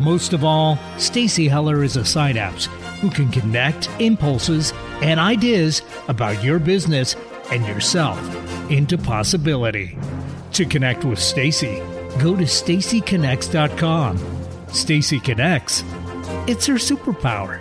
Most 0.00 0.32
of 0.32 0.42
all, 0.42 0.76
Stacy 0.98 1.46
Heller 1.46 1.84
is 1.84 1.96
a 1.96 2.04
synapse 2.04 2.66
who 3.00 3.10
can 3.10 3.30
connect 3.30 3.88
impulses 4.00 4.72
and 5.02 5.20
ideas 5.20 5.82
about 6.08 6.42
your 6.42 6.58
business 6.58 7.14
and 7.52 7.64
yourself 7.64 8.18
into 8.72 8.98
possibility. 8.98 9.96
To 10.54 10.64
connect 10.64 11.04
with 11.04 11.18
Stacy, 11.18 11.80
go 12.20 12.36
to 12.36 12.44
stacyconnects.com. 12.44 14.18
Stacy 14.68 15.18
Connects. 15.18 15.82
It's 16.46 16.64
her 16.66 16.74
superpower. 16.74 17.60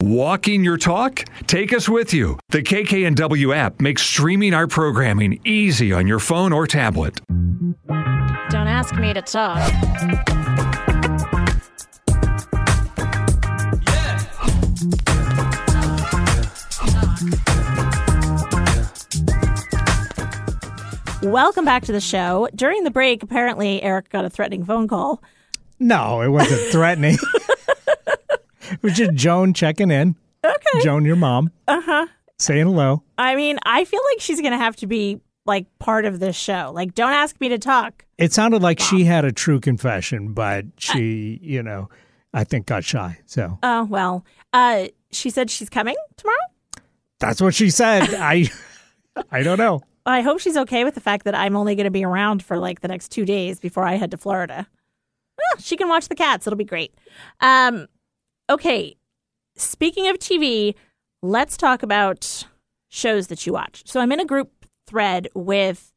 Walking 0.00 0.62
your 0.62 0.76
talk? 0.76 1.24
Take 1.48 1.72
us 1.72 1.88
with 1.88 2.14
you. 2.14 2.38
The 2.50 2.62
KKNW 2.62 3.52
app 3.56 3.80
makes 3.80 4.02
streaming 4.02 4.54
our 4.54 4.68
programming 4.68 5.40
easy 5.44 5.92
on 5.92 6.06
your 6.06 6.20
phone 6.20 6.52
or 6.52 6.68
tablet. 6.68 7.20
Don't 7.28 8.68
ask 8.68 8.94
me 8.94 9.12
to 9.12 9.22
talk. 9.22 9.58
Welcome 21.24 21.64
back 21.64 21.84
to 21.84 21.92
the 21.92 22.00
show. 22.02 22.48
During 22.54 22.84
the 22.84 22.90
break, 22.90 23.22
apparently 23.22 23.82
Eric 23.82 24.10
got 24.10 24.26
a 24.26 24.30
threatening 24.30 24.62
phone 24.64 24.86
call. 24.86 25.22
No, 25.80 26.20
it 26.20 26.28
wasn't 26.28 26.60
threatening. 26.72 27.16
it 28.70 28.82
was 28.82 28.92
just 28.92 29.14
Joan 29.14 29.54
checking 29.54 29.90
in. 29.90 30.16
Okay. 30.44 30.82
Joan, 30.82 31.06
your 31.06 31.16
mom. 31.16 31.50
Uh 31.66 31.80
huh. 31.80 32.06
Saying 32.38 32.66
hello. 32.66 33.02
I 33.16 33.36
mean, 33.36 33.58
I 33.64 33.84
feel 33.86 34.00
like 34.12 34.20
she's 34.20 34.40
going 34.42 34.52
to 34.52 34.58
have 34.58 34.76
to 34.76 34.86
be 34.86 35.18
like 35.46 35.66
part 35.78 36.04
of 36.04 36.20
this 36.20 36.36
show. 36.36 36.70
Like, 36.74 36.94
don't 36.94 37.12
ask 37.12 37.40
me 37.40 37.48
to 37.48 37.58
talk. 37.58 38.04
It 38.18 38.32
sounded 38.34 38.60
like 38.62 38.78
she 38.78 39.04
had 39.04 39.24
a 39.24 39.32
true 39.32 39.60
confession, 39.60 40.34
but 40.34 40.66
she, 40.78 41.38
you 41.42 41.62
know, 41.62 41.88
I 42.34 42.44
think 42.44 42.66
got 42.66 42.84
shy. 42.84 43.18
So 43.24 43.58
Oh, 43.62 43.84
well. 43.84 44.26
Uh, 44.52 44.88
she 45.10 45.30
said 45.30 45.50
she's 45.50 45.70
coming 45.70 45.96
tomorrow. 46.18 46.36
that's 47.18 47.40
what 47.40 47.54
she 47.54 47.70
said. 47.70 48.12
I 48.14 48.50
I 49.30 49.42
don't 49.42 49.58
know. 49.58 49.80
I 50.06 50.20
hope 50.20 50.40
she's 50.40 50.56
okay 50.56 50.84
with 50.84 50.94
the 50.94 51.00
fact 51.00 51.24
that 51.24 51.34
I'm 51.34 51.56
only 51.56 51.74
going 51.74 51.84
to 51.84 51.90
be 51.90 52.04
around 52.04 52.42
for 52.42 52.58
like 52.58 52.80
the 52.80 52.88
next 52.88 53.08
two 53.08 53.24
days 53.24 53.58
before 53.58 53.84
I 53.84 53.94
head 53.94 54.10
to 54.10 54.18
Florida. 54.18 54.66
Well, 55.38 55.60
she 55.60 55.76
can 55.76 55.88
watch 55.88 56.08
the 56.08 56.14
cats. 56.14 56.46
It'll 56.46 56.56
be 56.56 56.64
great. 56.64 56.94
Um, 57.40 57.86
okay. 58.50 58.96
Speaking 59.56 60.08
of 60.08 60.18
TV, 60.18 60.74
let's 61.22 61.56
talk 61.56 61.82
about 61.82 62.44
shows 62.88 63.28
that 63.28 63.46
you 63.46 63.52
watch. 63.52 63.82
So 63.86 64.00
I'm 64.00 64.12
in 64.12 64.20
a 64.20 64.26
group 64.26 64.66
thread 64.86 65.28
with 65.34 65.92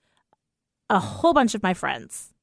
a 0.89 0.99
whole 0.99 1.34
bunch 1.34 1.53
of 1.53 1.62
my 1.62 1.74
friends. 1.74 2.34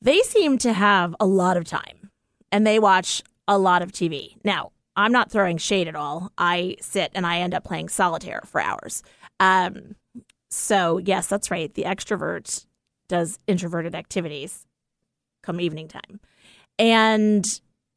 They 0.00 0.20
seem 0.20 0.58
to 0.58 0.72
have 0.72 1.16
a 1.18 1.26
lot 1.26 1.56
of 1.56 1.64
time 1.64 2.10
and 2.52 2.66
they 2.66 2.78
watch 2.78 3.22
a 3.48 3.58
lot 3.58 3.82
of 3.82 3.92
TV. 3.92 4.36
Now, 4.44 4.70
I'm 4.94 5.12
not 5.12 5.30
throwing 5.30 5.58
shade 5.58 5.88
at 5.88 5.96
all. 5.96 6.32
I 6.38 6.76
sit 6.80 7.10
and 7.14 7.26
I 7.26 7.38
end 7.38 7.54
up 7.54 7.64
playing 7.64 7.88
solitaire 7.88 8.42
for 8.46 8.60
hours. 8.60 9.02
Um, 9.40 9.96
so, 10.50 10.98
yes, 10.98 11.26
that's 11.26 11.50
right. 11.50 11.72
The 11.72 11.84
extrovert 11.84 12.66
does 13.08 13.38
introverted 13.46 13.94
activities 13.94 14.66
come 15.42 15.60
evening 15.60 15.88
time. 15.88 16.20
And 16.78 17.44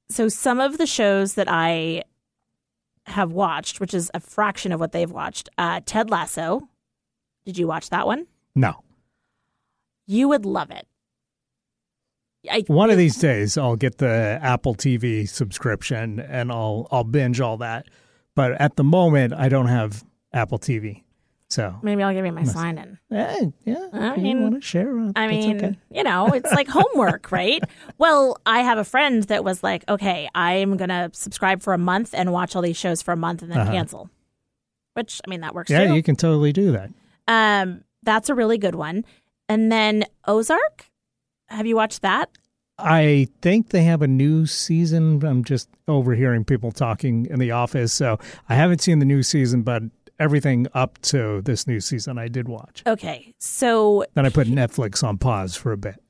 so, 0.10 0.28
some 0.28 0.60
of 0.60 0.78
the 0.78 0.88
shows 0.88 1.36
that 1.36 1.47
I 1.49 2.04
have 3.08 3.32
watched, 3.32 3.80
which 3.80 3.93
is 3.93 4.12
a 4.14 4.20
fraction 4.20 4.72
of 4.72 4.80
what 4.80 4.91
they've 4.91 5.12
watched, 5.12 5.49
uh, 5.58 5.82
Ted 5.86 6.10
Lasso. 6.10 6.68
Did 7.45 7.58
you 7.58 7.68
watch 7.68 7.89
that 7.89 8.06
one? 8.06 8.28
No. 8.56 8.84
You 10.06 10.28
would 10.28 10.45
love 10.45 10.72
it. 10.72 10.88
I, 12.49 12.64
One 12.68 12.89
of 12.89 12.97
these 12.97 13.18
days 13.18 13.58
I'll 13.58 13.76
get 13.76 13.99
the 13.99 14.39
Apple 14.41 14.74
TV 14.76 15.30
subscription 15.30 16.20
and 16.20 16.52
I'll 16.52 16.88
I'll 16.91 17.04
binge 17.04 17.39
all 17.39 17.58
that. 17.58 17.86
But 18.36 18.54
at 18.54 18.78
the 18.78 18.84
moment 18.84 19.34
I 19.34 19.47
don't 19.47 19.68
have 19.68 20.04
Apple 20.34 20.58
TV. 20.58 21.04
So 21.52 21.76
maybe 21.82 22.02
I'll 22.02 22.14
give 22.14 22.26
you 22.26 22.32
my 22.32 22.45
sign 22.45 22.78
in. 22.78 22.97
eh, 23.12 23.45
yeah, 23.66 23.88
I 23.91 24.16
mean- 24.16 24.41
want 24.41 24.56
to 24.56 24.62
share? 24.62 24.97
uh, 24.97 25.12
I 25.18 25.28
mean, 25.28 25.58
okay. 25.58 25.78
you 25.91 26.02
know, 26.04 26.28
it's 26.28 26.49
like 26.52 26.68
homework, 26.70 27.30
right? 27.30 27.62
Well, 27.97 28.38
I 28.45 28.62
have 28.62 28.78
a 28.78 28.86
friend 28.86 29.24
that 29.24 29.43
was 29.43 29.62
like, 29.62 29.84
okay, 29.89 30.30
I'm 30.34 30.78
going 30.78 30.89
to 30.89 31.10
subscribe 31.14 31.62
for 31.62 31.74
a 31.74 31.78
month 31.78 32.12
and 32.14 32.32
watch 32.32 32.56
all 32.56 32.62
these 32.62 32.78
shows 32.78 33.02
for 33.02 33.12
a 33.12 33.18
month 33.18 33.41
and 33.41 33.52
then 33.52 33.68
cancel. 33.68 34.10
Which, 34.93 35.20
I 35.26 35.30
mean, 35.30 35.41
that 35.41 35.54
works 35.54 35.70
Uh-huh. 35.72 35.82
yeah, 35.82 35.88
too. 35.89 35.95
you 35.95 36.04
can 36.04 36.16
totally 36.16 36.54
do 36.54 36.72
that. 36.72 36.89
Um, 37.28 37.84
that's 38.04 38.30
a 38.30 38.34
really 38.36 38.58
good 38.58 38.76
one. 38.76 39.04
And 39.49 39.70
then 39.72 40.06
Ozark. 40.26 40.86
Have 41.49 41.66
you 41.68 41.76
watched 41.76 42.02
that? 42.04 42.30
I 42.78 43.28
think 43.41 43.70
they 43.72 43.84
have 43.84 44.02
a 44.02 44.08
new 44.08 44.45
season. 44.45 45.24
I'm 45.26 45.43
just 45.43 45.68
overhearing 45.89 46.45
people 46.45 46.72
talking 46.72 47.26
in 47.30 47.39
the 47.39 47.52
office, 47.52 47.91
so 47.91 48.20
I 48.47 48.56
haven't 48.56 48.80
seen 48.82 48.99
the 48.99 49.06
new 49.06 49.22
season, 49.22 49.62
but 49.64 49.84
everything 50.22 50.67
up 50.74 50.99
to 51.01 51.41
this 51.41 51.67
new 51.67 51.80
season 51.80 52.17
I 52.17 52.28
did 52.28 52.47
watch. 52.47 52.84
Okay. 52.86 53.34
So, 53.39 54.05
Then 54.13 54.26
I 54.26 54.30
put 54.30 54.47
Netflix 54.47 55.03
on 55.03 55.17
pause 55.17 55.55
for 55.55 55.72
a 55.72 55.78
bit. 55.78 56.01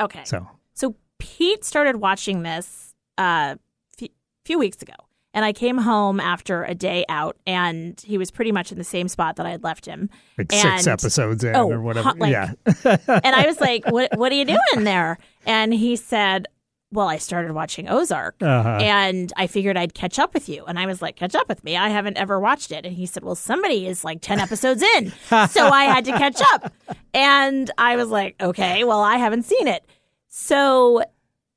okay. 0.00 0.24
So 0.24 0.48
So 0.74 0.94
Pete 1.18 1.64
started 1.64 1.96
watching 1.96 2.42
this 2.42 2.94
a 3.18 3.22
uh, 3.22 3.54
few, 3.96 4.08
few 4.44 4.58
weeks 4.58 4.80
ago, 4.80 4.94
and 5.34 5.44
I 5.44 5.52
came 5.52 5.78
home 5.78 6.20
after 6.20 6.64
a 6.64 6.74
day 6.74 7.04
out, 7.08 7.36
and 7.46 8.00
he 8.00 8.16
was 8.16 8.30
pretty 8.30 8.52
much 8.52 8.72
in 8.72 8.78
the 8.78 8.84
same 8.84 9.08
spot 9.08 9.36
that 9.36 9.46
I 9.46 9.50
had 9.50 9.62
left 9.62 9.84
him. 9.84 10.08
like 10.38 10.52
six 10.52 10.86
episodes 10.86 11.44
in 11.44 11.54
oh, 11.54 11.70
or 11.70 11.80
whatever. 11.82 12.12
like- 12.16 12.32
yeah. 12.32 12.52
and 12.84 13.36
I 13.36 13.46
was 13.46 13.60
like, 13.60 13.84
"What? 13.86 14.16
What 14.16 14.32
are 14.32 14.36
you 14.36 14.46
doing 14.46 14.84
there?" 14.84 15.18
And 15.44 15.74
he 15.74 15.96
said, 15.96 16.46
"Well, 16.92 17.08
I 17.08 17.18
started 17.18 17.52
watching 17.52 17.88
Ozark, 17.88 18.36
Uh-huh. 18.42 18.78
and 18.80 19.32
I 19.36 19.46
figured 19.46 19.76
I'd 19.76 19.94
catch 19.94 20.18
up 20.18 20.34
with 20.34 20.48
you." 20.48 20.64
And 20.66 20.78
I 20.78 20.86
was 20.86 21.00
like, 21.00 21.16
"Catch 21.16 21.34
up 21.34 21.48
with 21.48 21.62
me? 21.64 21.76
I 21.76 21.88
haven't 21.88 22.16
ever 22.16 22.38
watched 22.40 22.72
it." 22.72 22.84
And 22.86 22.94
he 22.94 23.06
said, 23.06 23.22
"Well, 23.24 23.34
somebody 23.34 23.86
is 23.86 24.04
like 24.04 24.20
ten 24.20 24.40
episodes 24.40 24.82
in, 24.82 25.10
so 25.48 25.68
I 25.68 25.84
had 25.84 26.04
to 26.06 26.12
catch 26.12 26.40
up." 26.52 26.72
And 27.14 27.70
I 27.78 27.96
was 27.96 28.08
like, 28.08 28.34
"Okay, 28.40 28.84
well, 28.84 29.00
I 29.00 29.16
haven't 29.16 29.44
seen 29.44 29.66
it." 29.68 29.84
So 30.28 31.02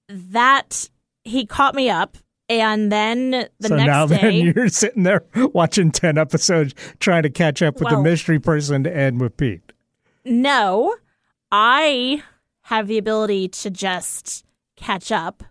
that 0.09 0.89
he 1.23 1.45
caught 1.45 1.75
me 1.75 1.89
up, 1.89 2.17
and 2.49 2.91
then 2.91 3.31
the 3.59 3.67
so 3.69 3.75
next 3.75 3.87
now 3.87 4.05
day, 4.07 4.17
then 4.17 4.33
you're 4.55 4.67
sitting 4.69 5.03
there 5.03 5.23
watching 5.53 5.91
10 5.91 6.17
episodes 6.17 6.73
trying 6.99 7.23
to 7.23 7.29
catch 7.29 7.61
up 7.61 7.79
with 7.79 7.89
the 7.89 8.01
mystery 8.01 8.39
person 8.39 8.85
and 8.85 9.21
with 9.21 9.37
Pete. 9.37 9.71
No, 10.25 10.95
I 11.51 12.23
have 12.63 12.87
the 12.87 12.97
ability 12.97 13.47
to 13.49 13.69
just 13.69 14.45
catch 14.75 15.11
up 15.11 15.43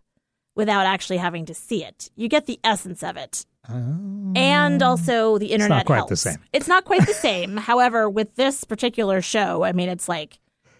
without 0.54 0.86
actually 0.86 1.16
having 1.18 1.46
to 1.46 1.54
see 1.54 1.84
it. 1.84 2.10
You 2.16 2.28
get 2.28 2.46
the 2.46 2.58
essence 2.64 3.02
of 3.02 3.16
it. 3.16 3.46
And 3.68 4.82
also 4.82 5.38
the 5.38 5.52
internet 5.52 5.86
quite 5.86 5.96
helps. 5.96 6.10
the 6.10 6.16
same. 6.16 6.38
It's 6.52 6.68
not 6.68 6.84
quite 6.84 7.06
the 7.06 7.14
same. 7.14 7.56
However, 7.58 8.08
with 8.10 8.34
this 8.34 8.64
particular 8.64 9.20
show, 9.22 9.62
I 9.62 9.72
mean 9.72 9.88
it's 9.88 10.08
like 10.08 10.38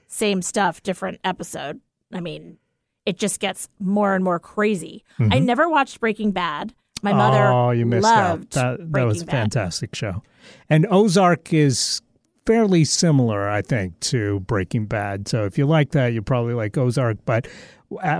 same 0.08 0.42
stuff, 0.42 0.82
different 0.82 1.20
episode. 1.24 1.80
I 2.12 2.20
mean, 2.20 2.58
it 3.06 3.18
just 3.18 3.40
gets 3.40 3.68
more 3.80 4.14
and 4.14 4.22
more 4.22 4.38
crazy. 4.38 5.04
I 5.18 5.38
never 5.38 5.68
watched 5.68 6.00
Breaking 6.00 6.32
Bad. 6.32 6.74
My 7.02 7.12
mother 7.12 7.38
Mm-hmm. 7.38 7.54
oh, 7.54 7.70
you 7.70 7.86
missed 7.86 8.02
loved 8.04 8.56
out. 8.58 8.78
That, 8.78 8.92
that 8.92 9.04
was 9.06 9.22
a 9.22 9.26
Bad. 9.26 9.32
fantastic 9.32 9.94
show. 9.94 10.22
And 10.68 10.86
Ozark 10.90 11.52
is 11.52 12.00
fairly 12.46 12.84
similar, 12.84 13.48
I 13.48 13.62
think, 13.62 13.98
to 14.00 14.40
Breaking 14.40 14.86
Bad. 14.86 15.26
So 15.28 15.44
if 15.46 15.56
you 15.58 15.66
like 15.66 15.92
that, 15.92 16.12
you 16.12 16.20
probably 16.22 16.54
like 16.54 16.76
Ozark. 16.76 17.18
But 17.24 17.48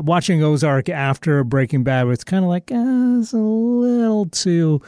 watching 0.03 0.43
Ozark 0.43 0.89
after 0.89 1.45
Breaking 1.45 1.85
Bad 1.85 2.07
was 2.07 2.25
kind 2.25 2.45
of 2.45 2.49
like 2.49 2.70
uh, 2.70 3.20
it's 3.20 3.33
a 3.33 3.39
little 3.39 4.27
too 4.27 4.81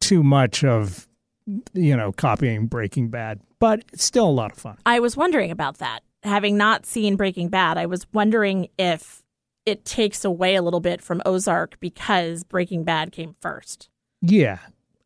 too 0.00 0.22
much 0.22 0.64
of 0.64 1.08
you 1.72 1.96
know 1.96 2.12
copying 2.12 2.66
Breaking 2.66 3.08
Bad, 3.08 3.40
but 3.58 3.84
it's 3.92 4.04
still 4.04 4.26
a 4.26 4.30
lot 4.30 4.52
of 4.52 4.58
fun. 4.58 4.78
I 4.86 5.00
was 5.00 5.16
wondering 5.16 5.50
about 5.50 5.78
that. 5.78 6.00
Having 6.22 6.56
not 6.56 6.86
seen 6.86 7.16
Breaking 7.16 7.48
Bad, 7.48 7.78
I 7.78 7.86
was 7.86 8.06
wondering 8.12 8.68
if 8.78 9.22
it 9.66 9.84
takes 9.84 10.24
away 10.24 10.54
a 10.54 10.62
little 10.62 10.80
bit 10.80 11.02
from 11.02 11.22
Ozark 11.24 11.78
because 11.80 12.44
Breaking 12.44 12.84
Bad 12.84 13.12
came 13.12 13.34
first. 13.40 13.88
Yeah. 14.20 14.58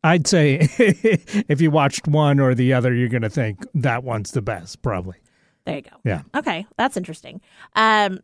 I'd 0.03 0.27
say 0.27 0.59
if 0.77 1.59
you 1.59 1.71
watched 1.71 2.07
one 2.07 2.39
or 2.39 2.55
the 2.55 2.73
other, 2.73 2.93
you're 2.93 3.09
going 3.09 3.23
to 3.23 3.29
think 3.29 3.65
that 3.73 4.03
one's 4.03 4.31
the 4.31 4.41
best, 4.41 4.81
probably. 4.81 5.17
There 5.65 5.75
you 5.75 5.81
go. 5.81 5.97
Yeah. 6.05 6.21
Okay, 6.33 6.65
that's 6.77 6.95
interesting. 6.95 7.41
Um, 7.75 8.19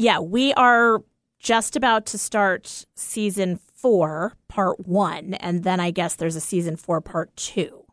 yeah, 0.00 0.18
we 0.18 0.54
are 0.54 1.02
just 1.38 1.76
about 1.76 2.06
to 2.06 2.16
start 2.16 2.86
season 2.94 3.60
four, 3.74 4.32
part 4.48 4.86
one, 4.88 5.34
and 5.34 5.62
then 5.62 5.78
I 5.78 5.90
guess 5.90 6.14
there's 6.14 6.36
a 6.36 6.40
season 6.40 6.76
four, 6.76 7.02
part 7.02 7.36
two, 7.36 7.84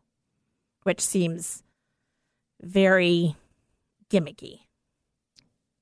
which 0.84 1.02
seems 1.02 1.62
very 2.62 3.36
gimmicky. 4.08 4.60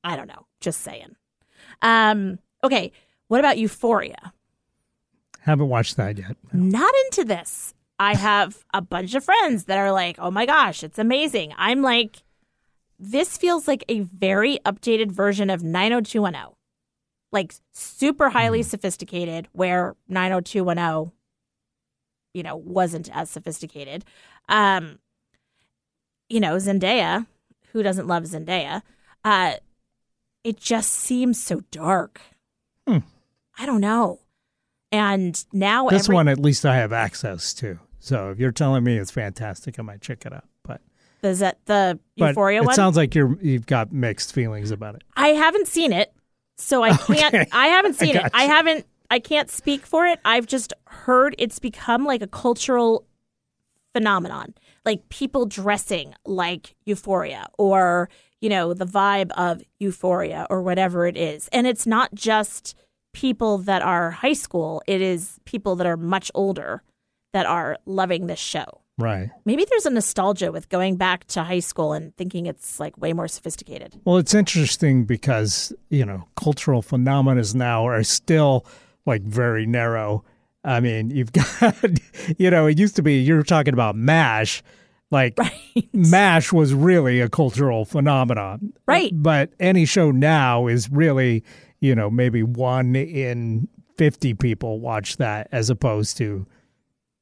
I 0.03 0.17
don't 0.17 0.27
know. 0.27 0.47
Just 0.61 0.81
saying. 0.81 1.15
Um, 1.81 2.41
okay, 2.65 2.91
what 3.29 3.39
about 3.39 3.59
Euphoria? 3.59 4.33
Haven't 5.41 5.69
watched 5.69 5.97
that 5.97 6.19
yet. 6.19 6.37
Not 6.53 6.93
into 7.05 7.25
this. 7.25 7.73
I 8.01 8.17
have 8.17 8.65
a 8.75 8.83
bunch 8.83 9.15
of 9.15 9.25
friends 9.25 9.65
that 9.65 9.79
are 9.79 9.93
like, 9.93 10.17
oh 10.19 10.33
my 10.33 10.45
gosh, 10.45 10.83
it's 10.83 10.99
amazing. 10.99 11.55
I'm 11.57 11.83
like, 11.83 12.25
this 12.99 13.37
feels 13.37 13.67
like 13.69 13.85
a 13.89 14.01
very 14.01 14.59
updated 14.65 15.11
version 15.13 15.51
of 15.51 15.63
90210. 15.63 16.53
Like 17.33 17.55
super 17.73 18.31
highly 18.31 18.63
sophisticated, 18.63 19.49
where 19.53 19.95
90210, 20.09 21.13
you 22.33 22.43
know, 22.43 22.57
wasn't 22.57 23.11
as 23.15 23.29
sophisticated. 23.31 24.05
Um, 24.49 24.99
you 26.29 26.41
know, 26.41 26.57
Zendaya, 26.57 27.27
who 27.73 27.83
doesn't 27.83 28.07
love 28.07 28.25
Zendaya? 28.25 28.83
Uh, 29.25 29.55
it 30.45 30.57
just 30.59 30.93
seems 30.93 31.43
so 31.43 31.63
dark. 31.71 32.21
Hmm. 32.87 32.99
I 33.59 33.67
don't 33.67 33.81
know. 33.81 34.21
And 34.93 35.45
now 35.53 35.89
This 35.89 36.05
every- 36.05 36.15
one, 36.15 36.29
at 36.29 36.39
least 36.39 36.65
I 36.65 36.77
have 36.77 36.93
access 36.93 37.53
to. 37.55 37.81
So 37.99 38.31
if 38.31 38.39
you're 38.39 38.53
telling 38.53 38.85
me 38.85 38.97
it's 38.99 39.11
fantastic, 39.11 39.79
I 39.79 39.83
might 39.83 40.01
check 40.01 40.25
it 40.25 40.33
out. 40.33 40.45
The 41.23 41.35
Z- 41.35 41.51
the 41.65 41.99
but 42.17 42.29
Euphoria 42.29 42.61
it 42.61 42.67
one. 42.67 42.75
sounds 42.75 42.97
like 42.97 43.15
you're 43.15 43.39
you've 43.43 43.67
got 43.67 43.93
mixed 43.93 44.33
feelings 44.33 44.71
about 44.71 44.95
it. 44.97 45.03
I 45.17 45.29
haven't 45.29 45.67
seen 45.69 45.93
it, 45.93 46.13
so 46.59 46.83
I 46.83 46.97
can't. 46.97 47.35
Okay. 47.35 47.47
I 47.53 47.69
haven't 47.69 47.95
seen 47.99 48.11
it. 48.11 48.23
gotcha. 48.23 48.37
I 48.37 48.43
haven't. 48.45 48.87
I 49.11 49.19
can't 49.19 49.51
speak 49.51 49.87
for 49.87 50.07
it. 50.07 50.19
I've 50.25 50.47
just 50.47 50.73
heard 50.89 51.35
it's 51.39 51.59
become 51.59 52.05
like 52.05 52.23
a 52.23 52.27
cultural 52.27 53.07
phenomenon, 53.95 54.55
like 54.85 55.09
people 55.09 55.47
dressing 55.47 56.15
like 56.27 56.75
Euphoria, 56.85 57.47
or 57.59 58.09
you 58.41 58.49
know 58.49 58.75
the 58.75 58.87
vibe 58.87 59.31
of 59.37 59.63
Euphoria, 59.79 60.47
or 60.51 60.63
whatever 60.63 61.07
it 61.07 61.17
is. 61.17 61.49
And 61.53 61.67
it's 61.67 61.87
not 61.87 62.15
just 62.15 62.75
people 63.15 63.59
that 63.59 63.81
are 63.83 64.11
high 64.11 64.33
school; 64.35 64.83
it 64.87 65.01
is 65.01 65.41
people 65.45 65.77
that 65.77 65.87
are 65.87 65.97
much 65.97 66.31
older 66.35 66.83
that 67.33 67.47
are 67.47 67.79
loving 67.87 68.27
this 68.27 68.39
show. 68.39 68.81
Right. 68.99 69.31
Maybe 69.45 69.67
there's 69.69 69.85
a 69.85 69.91
nostalgia 69.91 70.51
with 70.51 70.69
going 70.71 70.97
back 70.97 71.27
to 71.29 71.43
high 71.45 71.61
school 71.61 71.93
and 71.93 72.17
thinking 72.17 72.47
it's 72.47 72.81
like 72.81 72.97
way 72.97 73.13
more 73.13 73.29
sophisticated. 73.29 74.01
Well, 74.05 74.17
it's 74.17 74.33
interesting 74.33 75.05
because, 75.05 75.73
you 75.91 76.07
know, 76.07 76.27
cultural 76.37 76.81
phenomena 76.81 77.43
now 77.55 77.87
are 77.87 78.03
still 78.03 78.67
like 79.05 79.23
very 79.23 79.67
narrow. 79.67 80.25
I 80.65 80.81
mean, 80.81 81.11
you've 81.11 81.33
got, 81.61 81.77
you 82.39 82.51
know, 82.51 82.67
it 82.67 82.79
used 82.79 82.97
to 82.97 83.03
be, 83.03 83.19
you 83.19 83.35
were 83.35 83.43
talking 83.43 83.75
about 83.75 83.97
MASH. 83.97 84.63
Like, 85.11 85.39
MASH 85.93 86.53
was 86.53 86.73
really 86.73 87.21
a 87.21 87.29
cultural 87.29 87.85
phenomenon. 87.85 88.73
Right. 88.89 89.13
But 89.15 89.53
any 89.61 89.85
show 89.85 90.11
now 90.11 90.69
is 90.69 90.91
really, 90.91 91.45
you 91.81 91.95
know, 91.95 92.09
maybe 92.11 92.43
one 92.43 92.97
in 92.97 93.69
50 93.99 94.35
people 94.35 94.81
watch 94.81 95.19
that 95.19 95.49
as 95.53 95.69
opposed 95.69 96.17
to 96.17 96.47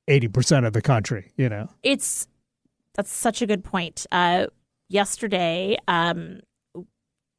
80% 0.09 0.67
of 0.67 0.73
the 0.73 0.83
country, 0.83 1.33
you 1.37 1.49
know? 1.49 1.69
it's 1.83 2.29
that's 2.95 3.13
such 3.13 3.43
a 3.43 3.47
good 3.47 3.65
point. 3.65 4.07
Uh, 4.13 4.47
yesterday, 4.89 5.77
um, 5.89 6.41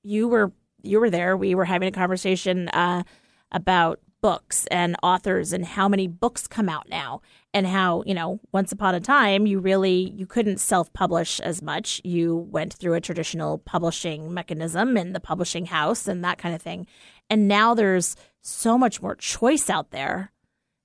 you 0.04 0.28
were 0.28 0.52
you 0.84 1.00
were 1.00 1.10
there. 1.10 1.36
We 1.36 1.56
were 1.56 1.66
having 1.66 1.88
a 1.88 1.92
conversation 1.92 2.70
uh, 2.70 3.04
about 3.52 4.00
books 4.22 4.66
and 4.72 4.96
authors 5.04 5.54
and 5.54 5.66
how 5.66 5.88
many 5.88 6.08
books 6.08 6.48
come 6.48 6.68
out 6.68 6.90
now, 6.90 7.22
and 7.54 7.66
how 7.66 8.04
you 8.06 8.14
know 8.14 8.40
once 8.52 8.72
upon 8.72 8.96
a 8.96 9.00
time 9.00 9.48
you 9.48 9.60
really 9.60 10.14
you 10.16 10.26
couldn't 10.26 10.60
self 10.60 10.92
publish 10.94 11.40
as 11.40 11.62
much. 11.62 12.02
You 12.04 12.36
went 12.36 12.74
through 12.74 12.94
a 12.96 13.02
traditional 13.02 13.60
publishing 13.60 14.34
mechanism 14.34 14.98
and 14.98 15.16
the 15.16 15.20
publishing 15.20 15.66
house 15.66 16.08
and 16.08 16.24
that 16.24 16.38
kind 16.38 16.54
of 16.54 16.62
thing, 16.62 16.86
and 17.30 17.48
now 17.48 17.74
there's 17.74 18.16
so 18.42 18.78
much 18.78 19.02
more 19.02 19.16
choice 19.16 19.70
out 19.70 19.92
there 19.92 20.32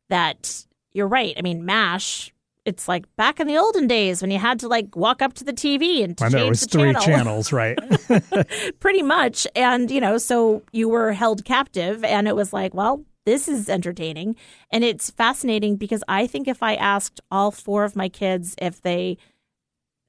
that 0.08 0.64
you're 0.92 1.08
right. 1.08 1.34
I 1.36 1.42
mean, 1.42 1.64
MASH. 1.64 2.32
It's 2.66 2.86
like 2.86 3.04
back 3.16 3.40
in 3.40 3.46
the 3.46 3.56
olden 3.56 3.86
days 3.86 4.20
when 4.20 4.30
you 4.30 4.38
had 4.38 4.60
to 4.60 4.68
like 4.68 4.94
walk 4.94 5.22
up 5.22 5.32
to 5.34 5.44
the 5.44 5.52
TV 5.52 6.04
and 6.04 6.14
I 6.20 6.24
change 6.24 6.32
know 6.34 6.46
it 6.46 6.48
was 6.50 6.60
the 6.60 6.68
three 6.68 6.92
channel. 6.92 7.02
channels, 7.02 7.52
right? 7.52 7.78
Pretty 8.80 9.02
much. 9.02 9.46
And, 9.56 9.90
you 9.90 10.00
know, 10.00 10.18
so 10.18 10.62
you 10.70 10.88
were 10.88 11.12
held 11.12 11.44
captive 11.46 12.04
and 12.04 12.28
it 12.28 12.36
was 12.36 12.52
like, 12.52 12.74
well, 12.74 13.02
this 13.24 13.48
is 13.48 13.70
entertaining. 13.70 14.36
And 14.70 14.84
it's 14.84 15.10
fascinating 15.10 15.76
because 15.76 16.04
I 16.06 16.26
think 16.26 16.48
if 16.48 16.62
I 16.62 16.74
asked 16.74 17.20
all 17.30 17.50
four 17.50 17.84
of 17.84 17.96
my 17.96 18.10
kids 18.10 18.54
if 18.60 18.82
they 18.82 19.16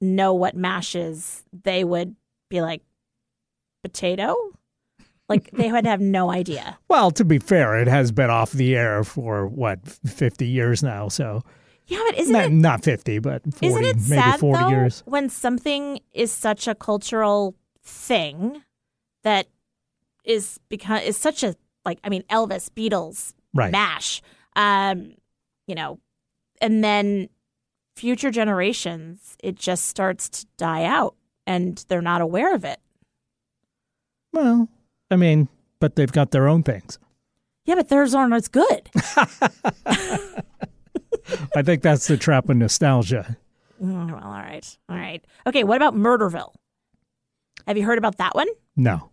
know 0.02 0.34
what 0.34 0.56
MASH 0.56 0.96
is, 0.96 1.44
they 1.64 1.84
would 1.86 2.16
be 2.50 2.62
like, 2.62 2.82
potato? 3.84 4.36
Like 5.32 5.52
they 5.52 5.72
would 5.72 5.86
have 5.86 6.00
no 6.02 6.32
idea. 6.32 6.78
Well, 6.88 7.12
to 7.12 7.26
be 7.26 7.40
fair, 7.40 7.78
it 7.82 7.88
has 7.88 8.12
been 8.12 8.30
off 8.30 8.52
the 8.52 8.76
air 8.76 9.04
for 9.04 9.48
what 9.48 9.80
fifty 9.88 10.48
years 10.48 10.84
now. 10.84 11.08
So 11.08 11.42
Yeah, 11.88 12.02
but 12.08 12.18
isn't 12.20 12.34
not, 12.34 12.46
it 12.46 12.52
not 12.52 12.84
fifty, 12.84 13.20
but 13.20 13.42
40, 13.54 13.66
Isn't 13.68 13.84
it 13.86 13.96
maybe 14.10 14.22
sad 14.22 14.40
forty 14.40 14.64
though 14.64 14.70
years. 14.70 15.04
when 15.06 15.30
something 15.30 16.00
is 16.14 16.32
such 16.32 16.68
a 16.68 16.76
cultural 16.76 17.56
thing 17.84 18.62
that 19.24 19.48
is 20.24 20.60
because 20.70 21.02
is 21.04 21.18
such 21.18 21.44
a 21.44 21.56
like 21.86 22.00
I 22.04 22.10
mean 22.10 22.24
Elvis, 22.30 22.70
Beatles, 22.70 23.34
Right. 23.54 23.72
Mash, 23.72 24.22
um, 24.56 25.14
you 25.68 25.76
know, 25.76 26.00
and 26.62 26.84
then 26.84 27.28
future 27.96 28.32
generations 28.32 29.36
it 29.44 29.56
just 29.56 29.86
starts 29.86 30.30
to 30.30 30.46
die 30.58 30.86
out 30.86 31.16
and 31.46 31.84
they're 31.88 32.02
not 32.02 32.22
aware 32.22 32.54
of 32.56 32.64
it. 32.64 32.80
Well, 34.34 34.70
I 35.12 35.16
mean, 35.18 35.50
but 35.80 35.96
they've 35.96 36.12
got 36.12 36.32
their 36.32 36.48
own 36.48 36.64
things. 36.64 36.98
Yeah, 37.66 37.76
but 37.76 37.90
theirs 37.90 38.16
aren't 38.16 38.34
as 38.34 38.48
good. 38.48 38.90
I 41.56 41.62
think 41.62 41.84
that's 41.84 42.08
the 42.08 42.18
trap 42.18 42.50
of 42.50 42.58
nostalgia. 42.58 43.38
Mm, 43.82 44.12
well, 44.12 44.24
all 44.24 44.32
right, 44.32 44.78
all 44.90 44.96
right, 44.98 45.24
okay. 45.46 45.64
What 45.64 45.78
about 45.78 45.96
Murderville? 45.96 46.54
Have 47.68 47.78
you 47.78 47.86
heard 47.86 48.00
about 48.00 48.18
that 48.18 48.34
one? 48.34 48.48
No, 48.76 49.12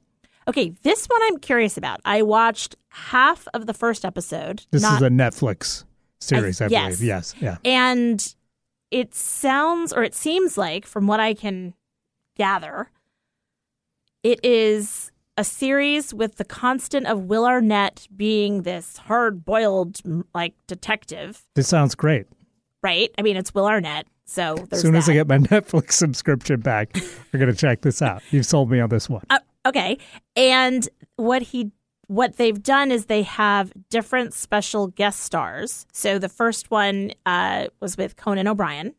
Okay, 0.48 0.70
this 0.82 1.06
one 1.06 1.20
I'm 1.24 1.38
curious 1.38 1.76
about. 1.76 2.00
I 2.06 2.22
watched 2.22 2.74
half 2.88 3.46
of 3.52 3.66
the 3.66 3.74
first 3.74 4.04
episode. 4.04 4.64
this 4.70 4.80
not- 4.80 4.96
is 4.96 5.02
a 5.02 5.10
Netflix 5.10 5.84
series, 6.20 6.60
I, 6.62 6.68
yes. 6.68 6.96
believe. 6.96 7.06
Yes, 7.08 7.34
yeah. 7.38 7.58
and 7.66 8.34
it 8.90 9.14
sounds 9.14 9.92
or 9.92 10.02
it 10.02 10.14
seems 10.14 10.56
like, 10.56 10.86
from 10.86 11.06
what 11.06 11.20
I 11.20 11.34
can 11.34 11.74
gather, 12.34 12.90
it 14.22 14.40
is 14.42 15.12
a 15.38 15.44
series 15.44 16.12
with 16.12 16.34
the 16.36 16.44
constant 16.44 17.06
of 17.06 17.22
Will 17.26 17.46
Arnett 17.46 18.08
being 18.16 18.62
this 18.62 18.96
hard 18.98 19.44
boiled 19.44 20.00
like 20.34 20.54
detective, 20.66 21.46
This 21.54 21.68
sounds 21.68 21.94
great. 21.94 22.26
right? 22.82 23.10
I 23.16 23.22
mean, 23.22 23.36
it's 23.36 23.54
Will 23.54 23.66
Arnett, 23.66 24.08
so 24.26 24.66
As 24.72 24.80
soon 24.80 24.96
as 24.96 25.08
I 25.08 25.12
get 25.14 25.28
my 25.28 25.38
Netflix 25.54 25.92
subscription 25.92 26.60
back, 26.60 26.94
we're 27.32 27.38
going 27.38 27.52
to 27.52 27.56
check 27.56 27.82
this 27.82 28.02
out. 28.02 28.20
You've 28.32 28.46
sold 28.46 28.68
me 28.68 28.80
on 28.80 28.88
this 28.88 29.08
one. 29.08 29.22
Uh, 29.30 29.38
okay. 29.64 29.96
And 30.36 30.88
what 31.16 31.42
he 31.42 31.70
what 32.08 32.36
they've 32.36 32.62
done 32.62 32.90
is 32.90 33.06
they 33.06 33.22
have 33.22 33.72
different 33.90 34.34
special 34.34 34.88
guest 34.88 35.20
stars. 35.20 35.86
So 35.92 36.18
the 36.18 36.28
first 36.28 36.70
one 36.70 37.12
uh, 37.26 37.66
was 37.80 37.96
with 37.96 38.16
Conan 38.16 38.48
O'Brien, 38.48 38.94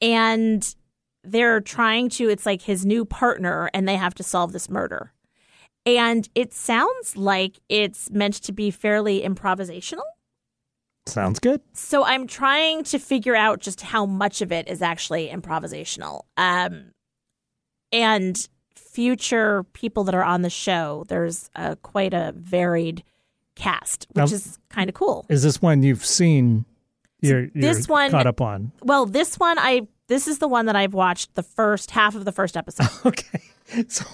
and 0.00 0.74
they're 1.24 1.60
trying 1.60 2.08
to. 2.10 2.28
It's 2.28 2.44
like 2.44 2.62
his 2.62 2.84
new 2.84 3.04
partner, 3.04 3.70
and 3.72 3.88
they 3.88 3.96
have 3.96 4.14
to 4.16 4.22
solve 4.22 4.52
this 4.52 4.68
murder. 4.68 5.12
And 5.84 6.28
it 6.34 6.52
sounds 6.54 7.16
like 7.16 7.58
it's 7.68 8.10
meant 8.10 8.34
to 8.42 8.52
be 8.52 8.70
fairly 8.70 9.22
improvisational. 9.22 10.04
Sounds 11.06 11.40
good. 11.40 11.60
So 11.72 12.04
I'm 12.04 12.28
trying 12.28 12.84
to 12.84 12.98
figure 12.98 13.34
out 13.34 13.60
just 13.60 13.80
how 13.80 14.06
much 14.06 14.40
of 14.40 14.52
it 14.52 14.68
is 14.68 14.80
actually 14.82 15.28
improvisational. 15.28 16.22
Um, 16.36 16.92
and 17.90 18.48
future 18.76 19.64
people 19.72 20.04
that 20.04 20.14
are 20.14 20.22
on 20.22 20.42
the 20.42 20.50
show, 20.50 21.04
there's 21.08 21.50
uh, 21.56 21.74
quite 21.82 22.14
a 22.14 22.32
varied 22.36 23.02
cast, 23.56 24.06
which 24.10 24.16
Now- 24.16 24.24
is 24.34 24.58
kind 24.68 24.88
of 24.88 24.94
cool. 24.94 25.26
Is 25.28 25.42
this 25.42 25.60
one 25.60 25.82
you've 25.82 26.06
seen? 26.06 26.64
You're, 27.20 27.40
you're 27.42 27.50
this 27.54 27.88
one- 27.88 28.10
caught 28.10 28.26
up 28.28 28.40
on. 28.40 28.70
Well, 28.82 29.06
this 29.06 29.38
one 29.40 29.58
I 29.58 29.88
this 30.08 30.28
is 30.28 30.38
the 30.38 30.48
one 30.48 30.66
that 30.66 30.76
I've 30.76 30.94
watched 30.94 31.34
the 31.34 31.42
first 31.42 31.90
half 31.92 32.14
of 32.14 32.24
the 32.24 32.32
first 32.32 32.56
episode. 32.56 32.88
Okay. 33.06 33.40
So 33.88 34.04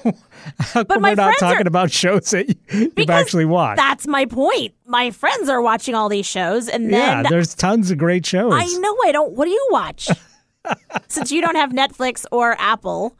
how 0.58 0.84
come 0.84 1.02
my 1.02 1.10
we're 1.10 1.14
not 1.16 1.34
talking 1.38 1.66
are- 1.66 1.68
about 1.68 1.90
shows 1.90 2.30
that 2.30 2.48
you- 2.48 2.92
you've 2.96 3.10
actually 3.10 3.44
watched? 3.44 3.76
That's 3.78 4.06
my 4.06 4.24
point. 4.24 4.74
My 4.86 5.10
friends 5.10 5.48
are 5.48 5.60
watching 5.60 5.94
all 5.94 6.08
these 6.08 6.26
shows, 6.26 6.68
and 6.68 6.84
then 6.92 7.24
yeah, 7.24 7.28
there's 7.28 7.54
tons 7.54 7.90
of 7.90 7.98
great 7.98 8.24
shows. 8.24 8.52
I 8.54 8.64
know 8.78 8.96
I 9.04 9.12
don't. 9.12 9.32
What 9.32 9.44
do 9.46 9.50
you 9.50 9.68
watch? 9.70 10.08
Since 11.08 11.32
you 11.32 11.40
don't 11.40 11.54
have 11.56 11.70
Netflix 11.70 12.26
or 12.30 12.54
Apple, 12.58 13.16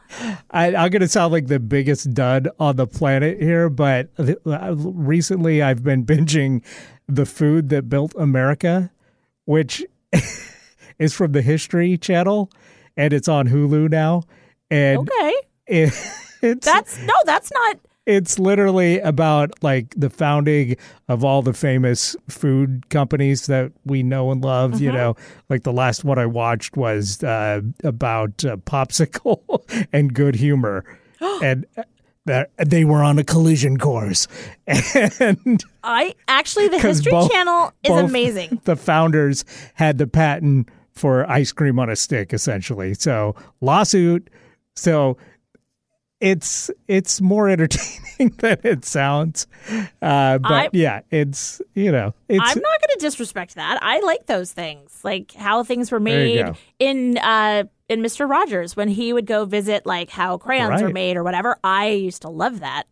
I, 0.51 0.66
I'm 0.74 0.91
going 0.91 1.01
to 1.01 1.09
sound 1.09 1.32
like 1.32 1.47
the 1.47 1.59
biggest 1.59 2.12
dud 2.12 2.49
on 2.61 2.76
the 2.76 2.86
planet 2.86 3.41
here, 3.41 3.70
but 3.70 4.14
th- 4.16 4.36
recently 4.45 5.62
I've 5.62 5.82
been 5.82 6.05
binging 6.05 6.62
The 7.09 7.24
Food 7.24 7.70
That 7.70 7.89
Built 7.89 8.14
America, 8.18 8.91
which 9.47 9.82
is 10.99 11.14
from 11.14 11.32
the 11.32 11.41
History 11.41 11.97
Channel, 11.97 12.51
and 12.99 13.12
it's 13.14 13.28
on 13.28 13.49
Hulu 13.49 13.89
now. 13.91 14.24
And 14.70 14.99
okay, 14.99 15.34
it, 15.66 15.95
it's 16.43 16.64
that's 16.64 16.99
no, 16.99 17.14
that's 17.24 17.51
not. 17.53 17.78
it's 18.07 18.39
literally 18.39 18.99
about 19.01 19.51
like 19.62 19.95
the 19.97 20.11
founding 20.11 20.76
of 21.09 21.24
all 21.24 21.43
the 21.43 21.53
famous 21.53 22.16
food 22.28 22.89
companies 22.91 23.47
that 23.47 23.72
we 23.84 24.03
know 24.03 24.30
and 24.30 24.43
love. 24.43 24.80
You 24.80 24.93
know, 24.93 25.16
like 25.49 25.62
the 25.62 25.72
last 25.72 26.05
one 26.05 26.18
I 26.18 26.26
watched 26.26 26.76
was 26.76 27.22
uh, 27.22 27.61
about 27.84 28.45
uh, 28.45 28.57
popsicle 28.59 29.86
and 29.93 30.14
good 30.14 30.34
humor, 30.36 30.84
and 31.20 31.66
that 32.24 32.51
they 32.59 32.84
were 32.84 33.03
on 33.03 33.18
a 33.18 33.24
collision 33.24 33.78
course, 33.78 34.28
and 34.66 35.62
I 35.82 36.14
actually 36.28 36.68
the 36.68 36.78
History 36.89 37.11
both- 37.11 37.30
Channel 37.30 37.72
is 37.82 37.91
amazing. 37.91 38.61
The 38.64 38.76
founders 38.76 39.45
had 39.74 39.99
the 39.99 40.07
patent 40.07 40.68
for 40.93 41.30
ice 41.30 41.53
cream 41.53 41.78
on 41.78 41.89
a 41.89 41.97
stick, 41.97 42.32
essentially. 42.32 42.93
So 42.95 43.34
lawsuit. 43.61 44.28
So 44.74 45.16
it's 46.21 46.71
it's 46.89 47.21
more 47.21 47.49
entertaining 47.49 48.35
than 48.39 48.59
it 48.64 48.85
sounds. 48.85 49.47
Uh, 50.03 50.39
but 50.39 50.53
I- 50.53 50.69
yeah, 50.73 51.01
it's 51.11 51.62
you 51.75 51.93
know 51.93 52.14
it's 52.29 52.41
I'm 52.43 52.59
not 52.61 52.81
going 52.81 52.99
to 52.99 53.01
disrespect 53.01 53.55
that. 53.55 53.79
I 53.83 54.01
like 54.01 54.27
those 54.27 54.53
things, 54.53 55.01
like 55.05 55.33
how 55.33 55.62
things 55.62 55.91
were 55.93 56.01
made 56.01 56.45
in 56.79 57.19
uh, 57.19 57.64
in 57.89 58.03
Mister 58.03 58.27
Rogers 58.27 58.77
when 58.77 58.89
he 58.89 59.12
would 59.12 59.27
go 59.27 59.45
visit 59.45 59.87
like 59.87 60.11
how 60.11 60.39
crayons 60.39 60.83
were 60.83 60.89
made 60.93 61.16
or 61.16 61.23
whatever. 61.23 61.57
I 61.62 61.89
used 61.91 62.23
to 62.23 62.29
love 62.29 62.61
that, 62.61 62.85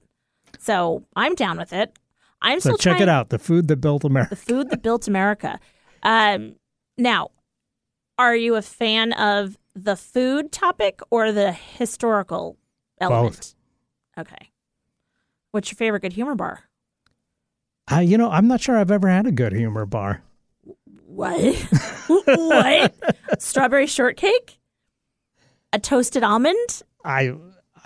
so 0.59 1.05
I'm 1.17 1.35
down 1.35 1.59
with 1.59 1.73
it. 1.73 1.97
I'm 2.43 2.61
so 2.61 2.71
still 2.71 2.79
check 2.79 2.99
trying 2.99 3.03
it 3.03 3.09
out. 3.09 3.31
The 3.31 3.39
food 3.39 3.67
that 3.69 3.77
built 3.79 4.05
America. 4.05 4.31
the 4.31 4.37
food 4.41 4.71
that 4.71 4.83
built 4.83 5.09
America. 5.09 5.59
Um, 6.03 6.55
now, 6.97 7.31
are 8.19 8.37
you 8.37 8.55
a 8.55 8.63
fan 8.63 9.13
of 9.15 9.57
the 9.75 9.97
food 9.97 10.53
topic 10.53 11.01
or 11.11 11.33
the 11.33 11.51
historical 11.53 12.57
element? 13.01 13.55
Okay. 14.19 14.51
What's 15.51 15.71
your 15.71 15.77
favorite 15.77 16.01
good 16.01 16.13
humor 16.13 16.35
bar? 16.35 16.65
Uh, 17.91 18.01
you 18.01 18.19
know, 18.19 18.31
I'm 18.31 18.49
not 18.49 18.61
sure 18.61 18.77
I've 18.77 18.91
ever 18.91 19.09
had 19.09 19.27
a 19.27 19.33
good 19.33 19.53
humor 19.53 19.87
bar. 19.87 20.23
What? 21.07 21.57
what? 22.27 22.95
Strawberry 23.39 23.87
shortcake? 23.87 24.59
A 25.73 25.79
toasted 25.79 26.23
almond? 26.23 26.83
I 27.05 27.35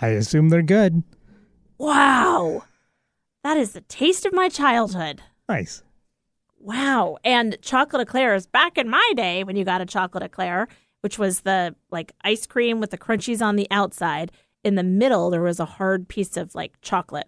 I 0.01 0.07
assume 0.07 0.49
they're 0.49 0.61
good. 0.61 1.03
Wow. 1.77 2.63
That 3.43 3.57
is 3.57 3.71
the 3.71 3.81
taste 3.81 4.25
of 4.25 4.33
my 4.33 4.49
childhood. 4.49 5.21
Nice. 5.47 5.83
Wow. 6.59 7.17
And 7.23 7.57
chocolate 7.61 8.01
eclairs 8.01 8.45
back 8.45 8.77
in 8.77 8.89
my 8.89 9.13
day 9.15 9.43
when 9.43 9.55
you 9.55 9.63
got 9.63 9.81
a 9.81 9.85
chocolate 9.85 10.23
eclair, 10.23 10.67
which 11.01 11.17
was 11.17 11.41
the 11.41 11.75
like 11.91 12.13
ice 12.23 12.45
cream 12.45 12.79
with 12.79 12.91
the 12.91 12.97
crunchies 12.97 13.41
on 13.41 13.55
the 13.55 13.67
outside, 13.71 14.31
in 14.63 14.75
the 14.75 14.83
middle 14.83 15.29
there 15.29 15.41
was 15.41 15.59
a 15.59 15.65
hard 15.65 16.07
piece 16.07 16.37
of 16.37 16.55
like 16.55 16.73
chocolate. 16.81 17.27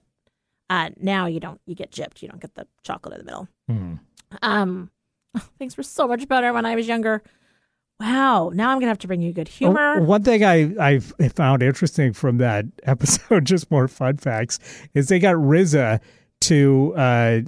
Uh 0.69 0.89
now 0.99 1.25
you 1.25 1.39
don't 1.39 1.61
you 1.65 1.75
get 1.75 1.91
gypped. 1.91 2.21
You 2.21 2.29
don't 2.29 2.41
get 2.41 2.55
the 2.55 2.67
chocolate 2.83 3.19
in 3.19 3.19
the 3.19 3.25
middle. 3.25 3.47
Hmm. 3.67 3.93
Um 4.41 4.91
things 5.57 5.77
were 5.77 5.83
so 5.83 6.07
much 6.07 6.27
better 6.27 6.53
when 6.53 6.65
I 6.65 6.75
was 6.75 6.87
younger. 6.87 7.23
Wow. 7.99 8.51
Now 8.53 8.69
I'm 8.69 8.79
gonna 8.79 8.87
have 8.87 8.99
to 8.99 9.07
bring 9.07 9.21
you 9.21 9.33
good 9.33 9.47
humor. 9.47 9.95
Oh, 9.97 10.03
one 10.03 10.23
thing 10.23 10.43
I 10.43 10.73
I 10.79 10.99
found 10.99 11.63
interesting 11.63 12.13
from 12.13 12.37
that 12.37 12.65
episode, 12.83 13.45
just 13.45 13.71
more 13.71 13.87
fun 13.87 14.17
facts, 14.17 14.59
is 14.93 15.07
they 15.07 15.19
got 15.19 15.35
RZA 15.35 15.99
to 16.41 16.93
uh, 16.97 17.39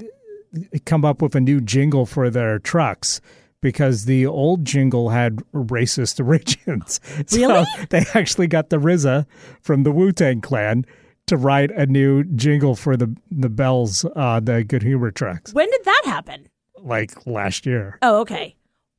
come 0.86 1.04
up 1.04 1.22
with 1.22 1.36
a 1.36 1.42
new 1.42 1.60
jingle 1.60 2.06
for 2.06 2.30
their 2.30 2.60
trucks 2.60 3.20
because 3.66 4.06
the 4.06 4.28
old 4.28 4.64
jingle 4.64 5.10
had 5.10 5.38
racist 5.52 6.20
origins. 6.26 7.00
So 7.28 7.38
Really? 7.40 7.66
they 7.90 8.06
actually 8.14 8.46
got 8.46 8.70
the 8.70 8.78
RZA 8.78 9.26
from 9.62 9.82
the 9.82 9.92
Wu 9.92 10.12
Tang 10.12 10.40
Clan 10.40 10.86
to 11.26 11.36
write 11.36 11.72
a 11.72 11.88
new 11.88 12.24
jingle 12.24 12.76
for 12.76 12.96
the 12.96 13.10
the 13.32 13.50
bells 13.50 14.06
on 14.16 14.46
the 14.46 14.64
Good 14.64 14.84
Humor 14.84 15.10
tracks. 15.10 15.52
when 15.54 15.70
did 15.72 15.84
that 15.86 16.02
happen? 16.06 16.48
like 16.80 17.26
last 17.26 17.66
year. 17.66 17.98
Oh, 18.04 18.20
okay. 18.20 18.56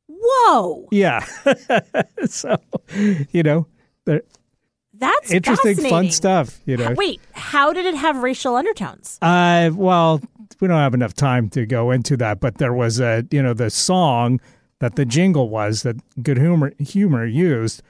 Whoa. 0.08 0.88
Yeah, 0.90 1.24
so 2.26 2.56
you 3.30 3.42
know. 3.44 3.66
That's 4.98 5.30
interesting, 5.30 5.76
fun 5.90 6.10
stuff. 6.10 6.58
You 6.64 6.78
know. 6.78 6.94
Wait, 6.96 7.20
how 7.32 7.72
did 7.72 7.84
it 7.86 7.94
have 7.94 8.22
racial 8.22 8.56
undertones? 8.56 9.18
Uh, 9.20 9.70
well, 9.74 10.20
we 10.58 10.68
don't 10.68 10.78
have 10.78 10.94
enough 10.94 11.12
time 11.12 11.50
to 11.50 11.66
go 11.66 11.90
into 11.90 12.16
that, 12.16 12.40
but 12.40 12.56
there 12.58 12.72
was 12.72 12.98
a, 12.98 13.26
you 13.30 13.42
know, 13.42 13.52
the 13.52 13.68
song 13.68 14.40
that 14.80 14.96
the 14.96 15.04
jingle 15.04 15.48
was 15.48 15.82
that 15.82 15.96
Good 16.22 16.38
Humor 16.38 16.72
Humor 16.78 17.26
used 17.26 17.82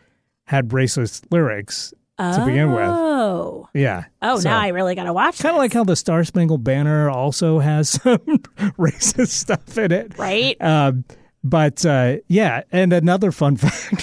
had 0.46 0.68
racist 0.68 1.24
lyrics 1.30 1.92
to 2.18 2.42
begin 2.46 2.72
with. 2.72 2.88
Oh. 2.88 3.68
Yeah. 3.74 4.04
Oh, 4.22 4.38
So, 4.38 4.48
now 4.48 4.58
I 4.58 4.68
really 4.68 4.94
got 4.94 5.04
to 5.04 5.12
watch 5.12 5.38
Kind 5.38 5.54
of 5.54 5.58
like 5.58 5.72
how 5.72 5.84
the 5.84 5.96
Star 5.96 6.24
Spangled 6.24 6.64
Banner 6.64 7.10
also 7.10 7.58
has 7.58 7.90
some 8.02 8.18
racist 8.78 9.28
stuff 9.28 9.76
in 9.76 9.92
it. 9.92 10.16
Right? 10.16 10.60
Um, 10.62 11.04
but 11.44 11.84
uh, 11.84 12.16
yeah, 12.28 12.62
and 12.72 12.92
another 12.92 13.32
fun 13.32 13.56
fact 13.56 14.02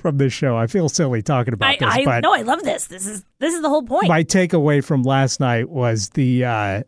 from 0.00 0.18
this 0.18 0.32
show. 0.32 0.56
I 0.56 0.66
feel 0.66 0.88
silly 0.88 1.22
talking 1.22 1.54
about 1.54 1.70
I, 1.70 1.76
this, 1.76 1.94
I 1.94 2.04
but 2.04 2.20
no, 2.20 2.32
I 2.32 2.42
love 2.42 2.62
this. 2.62 2.86
This 2.86 3.06
is 3.06 3.24
this 3.38 3.54
is 3.54 3.62
the 3.62 3.68
whole 3.68 3.82
point. 3.82 4.08
my 4.08 4.22
takeaway 4.22 4.84
from 4.84 5.02
last 5.02 5.40
night 5.40 5.70
was 5.70 6.10
the 6.10 6.44
uh, 6.44 6.82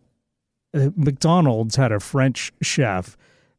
uh, 0.75 0.91
McDonald's 0.97 1.77
had 1.77 1.93
a 1.93 1.99
French 1.99 2.53
chef 2.63 3.17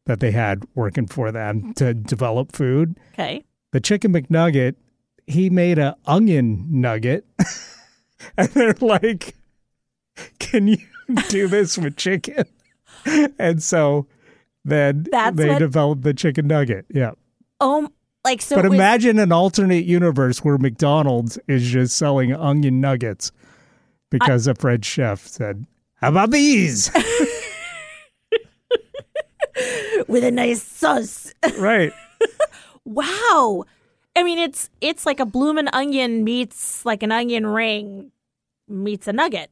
that 0.08 0.20
they 0.20 0.30
had 0.30 0.64
working 0.74 1.06
for 1.06 1.30
them 1.30 1.74
to 1.74 1.92
develop 1.92 2.52
food. 2.52 2.98
Okay. 3.12 3.44
The 3.72 3.78
chicken 3.80 4.12
McNugget, 4.14 4.74
he 5.26 5.50
made 5.50 5.78
a 5.78 5.96
onion 6.06 6.66
nugget, 6.70 7.26
and 8.38 8.48
they're 8.48 8.74
like, 8.80 9.34
"Can 10.38 10.66
you 10.66 10.78
do 11.28 11.46
this 11.46 11.76
with 11.76 11.96
chicken?" 11.96 12.46
And 13.38 13.62
so 13.62 14.06
then 14.64 15.06
That's 15.12 15.36
they 15.36 15.50
what- 15.50 15.58
developed 15.58 16.02
the 16.02 16.14
chicken 16.14 16.46
nugget. 16.46 16.86
Yeah. 16.88 17.12
Um, 17.60 17.92
like 18.24 18.40
so. 18.40 18.56
but 18.56 18.64
was- 18.64 18.72
imagine 18.74 19.18
an 19.18 19.30
alternate 19.30 19.84
universe 19.84 20.38
where 20.42 20.56
McDonald's 20.56 21.38
is 21.48 21.68
just 21.70 21.96
selling 21.96 22.34
onion 22.34 22.80
nuggets 22.80 23.30
because 24.10 24.46
a 24.46 24.54
French 24.54 24.86
chef 24.86 25.26
said, 25.26 25.66
"How 25.96 26.08
about 26.08 26.30
these?" 26.30 26.90
with 30.08 30.24
a 30.24 30.30
nice 30.30 30.62
sauce. 30.62 31.32
right. 31.58 31.92
wow. 32.84 33.64
I 34.16 34.22
mean, 34.22 34.38
it's 34.38 34.70
it's 34.80 35.06
like 35.06 35.20
a 35.20 35.26
bloomin' 35.26 35.68
onion 35.72 36.24
meets 36.24 36.84
like 36.84 37.02
an 37.02 37.12
onion 37.12 37.46
ring 37.46 38.10
meets 38.68 39.06
a 39.06 39.12
nugget. 39.12 39.50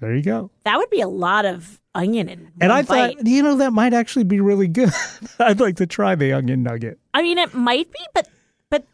There 0.00 0.14
you 0.14 0.22
go. 0.22 0.50
That 0.64 0.78
would 0.78 0.90
be 0.90 1.00
a 1.00 1.08
lot 1.08 1.44
of 1.44 1.80
onion 1.94 2.28
in 2.28 2.52
And 2.60 2.72
I 2.72 2.82
thought, 2.82 3.16
bite. 3.16 3.26
you 3.26 3.42
know, 3.42 3.56
that 3.56 3.72
might 3.72 3.92
actually 3.92 4.24
be 4.24 4.40
really 4.40 4.68
good. 4.68 4.90
I'd 5.38 5.60
like 5.60 5.76
to 5.76 5.86
try 5.86 6.14
the 6.14 6.32
onion 6.32 6.62
nugget. 6.62 6.98
I 7.12 7.22
mean, 7.22 7.38
it 7.38 7.54
might 7.54 7.90
be, 7.92 7.98
but 8.14 8.28
but 8.70 8.84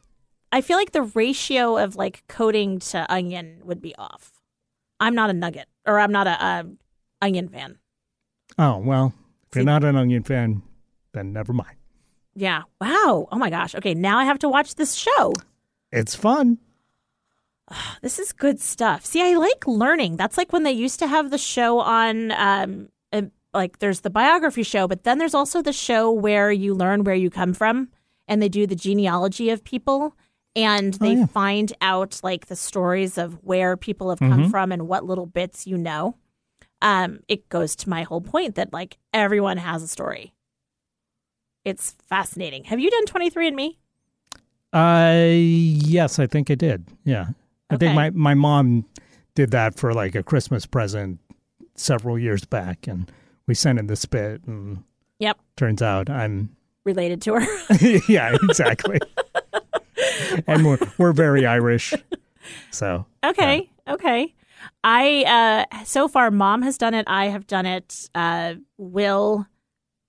I 0.52 0.60
feel 0.60 0.76
like 0.76 0.92
the 0.92 1.02
ratio 1.02 1.78
of 1.78 1.96
like 1.96 2.24
coating 2.28 2.78
to 2.80 3.10
onion 3.12 3.60
would 3.64 3.80
be 3.80 3.94
off. 3.96 4.32
I'm 4.98 5.14
not 5.14 5.30
a 5.30 5.34
nugget, 5.34 5.68
or 5.86 5.98
I'm 5.98 6.12
not 6.12 6.26
a 6.26 6.44
um, 6.44 6.78
onion 7.20 7.48
fan. 7.48 7.78
Oh, 8.58 8.78
well, 8.78 9.12
if 9.56 9.64
you're 9.64 9.72
not 9.72 9.84
an 9.84 9.96
onion 9.96 10.22
fan, 10.22 10.62
then 11.12 11.32
never 11.32 11.52
mind. 11.52 11.76
Yeah. 12.34 12.62
Wow. 12.80 13.28
Oh 13.32 13.38
my 13.38 13.50
gosh. 13.50 13.74
Okay, 13.74 13.94
now 13.94 14.18
I 14.18 14.24
have 14.24 14.38
to 14.40 14.48
watch 14.48 14.74
this 14.74 14.94
show. 14.94 15.32
It's 15.90 16.14
fun. 16.14 16.58
This 18.00 18.20
is 18.20 18.32
good 18.32 18.60
stuff. 18.60 19.04
See, 19.04 19.20
I 19.22 19.36
like 19.36 19.66
learning. 19.66 20.16
That's 20.16 20.38
like 20.38 20.52
when 20.52 20.62
they 20.62 20.70
used 20.70 21.00
to 21.00 21.08
have 21.08 21.30
the 21.30 21.38
show 21.38 21.80
on 21.80 22.30
um 22.32 22.88
uh, 23.12 23.22
like 23.52 23.80
there's 23.80 24.00
the 24.00 24.10
biography 24.10 24.62
show, 24.62 24.86
but 24.86 25.02
then 25.02 25.18
there's 25.18 25.34
also 25.34 25.62
the 25.62 25.72
show 25.72 26.12
where 26.12 26.52
you 26.52 26.74
learn 26.74 27.02
where 27.02 27.16
you 27.16 27.30
come 27.30 27.54
from 27.54 27.88
and 28.28 28.40
they 28.40 28.48
do 28.48 28.66
the 28.68 28.76
genealogy 28.76 29.50
of 29.50 29.64
people 29.64 30.16
and 30.54 30.94
they 30.94 31.14
yeah. 31.14 31.26
find 31.26 31.72
out 31.80 32.20
like 32.22 32.46
the 32.46 32.56
stories 32.56 33.18
of 33.18 33.42
where 33.42 33.76
people 33.76 34.10
have 34.10 34.18
come 34.18 34.48
from 34.50 34.70
and 34.70 34.86
what 34.86 35.04
little 35.04 35.26
bits 35.26 35.66
you 35.66 35.76
know. 35.76 36.16
Um, 36.86 37.18
it 37.26 37.48
goes 37.48 37.74
to 37.76 37.90
my 37.90 38.04
whole 38.04 38.20
point 38.20 38.54
that 38.54 38.72
like 38.72 38.96
everyone 39.12 39.56
has 39.56 39.82
a 39.82 39.88
story. 39.88 40.32
It's 41.64 41.96
fascinating. 42.08 42.62
Have 42.62 42.78
you 42.78 42.92
done 42.92 43.06
23andMe? 43.06 43.76
Uh, 44.72 45.26
yes, 45.32 46.20
I 46.20 46.28
think 46.28 46.48
I 46.48 46.54
did. 46.54 46.84
Yeah, 47.04 47.30
I 47.70 47.76
think 47.76 47.96
my 47.96 48.10
my 48.10 48.34
mom 48.34 48.84
did 49.34 49.50
that 49.50 49.74
for 49.74 49.92
like 49.92 50.14
a 50.14 50.22
Christmas 50.22 50.64
present 50.64 51.18
several 51.74 52.16
years 52.20 52.44
back, 52.44 52.86
and 52.86 53.10
we 53.48 53.54
sent 53.54 53.80
in 53.80 53.88
the 53.88 53.96
spit, 53.96 54.42
and 54.46 54.84
Yep. 55.18 55.38
turns 55.56 55.82
out 55.82 56.08
I'm 56.08 56.54
Related 56.84 57.20
to 57.22 57.34
her. 57.34 57.46
yeah, 58.08 58.36
exactly. 58.44 59.00
and 60.46 60.64
we're 60.64 60.78
we're 60.98 61.12
very 61.12 61.46
Irish, 61.46 61.94
so 62.70 63.06
Okay. 63.24 63.68
Okay. 63.88 64.34
I 64.88 65.66
uh 65.72 65.84
so 65.84 66.06
far 66.06 66.30
mom 66.30 66.62
has 66.62 66.78
done 66.78 66.94
it, 66.94 67.06
I 67.08 67.26
have 67.26 67.48
done 67.48 67.66
it, 67.66 68.08
uh 68.14 68.54
Will, 68.78 69.44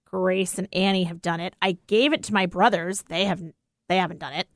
Grace 0.06 0.60
and 0.60 0.68
Annie 0.72 1.06
have 1.06 1.20
done 1.20 1.40
it. 1.40 1.56
I 1.64 1.80
gave 1.88 2.14
it 2.14 2.22
to 2.26 2.34
my 2.34 2.46
brothers. 2.46 3.02
They 3.10 3.26
haven't 3.26 3.56
they 3.90 3.98
haven't 3.98 4.20
done 4.20 4.34
it. 4.34 4.48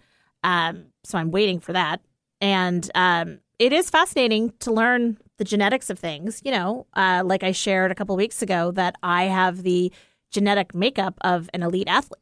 Um 0.43 0.85
so 1.03 1.17
I'm 1.17 1.31
waiting 1.31 1.59
for 1.59 1.73
that. 1.73 2.01
And 2.39 2.87
um 2.93 3.39
it 3.57 3.73
is 3.73 3.89
fascinating 3.89 4.53
to 4.59 4.71
learn 4.71 5.17
the 5.39 5.43
genetics 5.43 5.89
of 5.89 5.97
things, 5.97 6.39
you 6.45 6.51
know, 6.51 6.85
uh 6.93 7.23
like 7.25 7.41
I 7.41 7.51
shared 7.51 7.89
a 7.89 7.95
couple 7.95 8.15
weeks 8.15 8.43
ago 8.43 8.69
that 8.73 8.97
I 9.01 9.23
have 9.23 9.63
the 9.63 9.91
genetic 10.29 10.75
makeup 10.75 11.15
of 11.21 11.49
an 11.51 11.63
elite 11.63 11.87
athlete. 11.87 12.21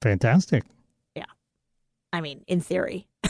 fantastic. 0.00 0.64
Yeah. 1.14 1.26
I 2.10 2.22
mean, 2.22 2.42
in 2.46 2.62
theory. 2.62 3.06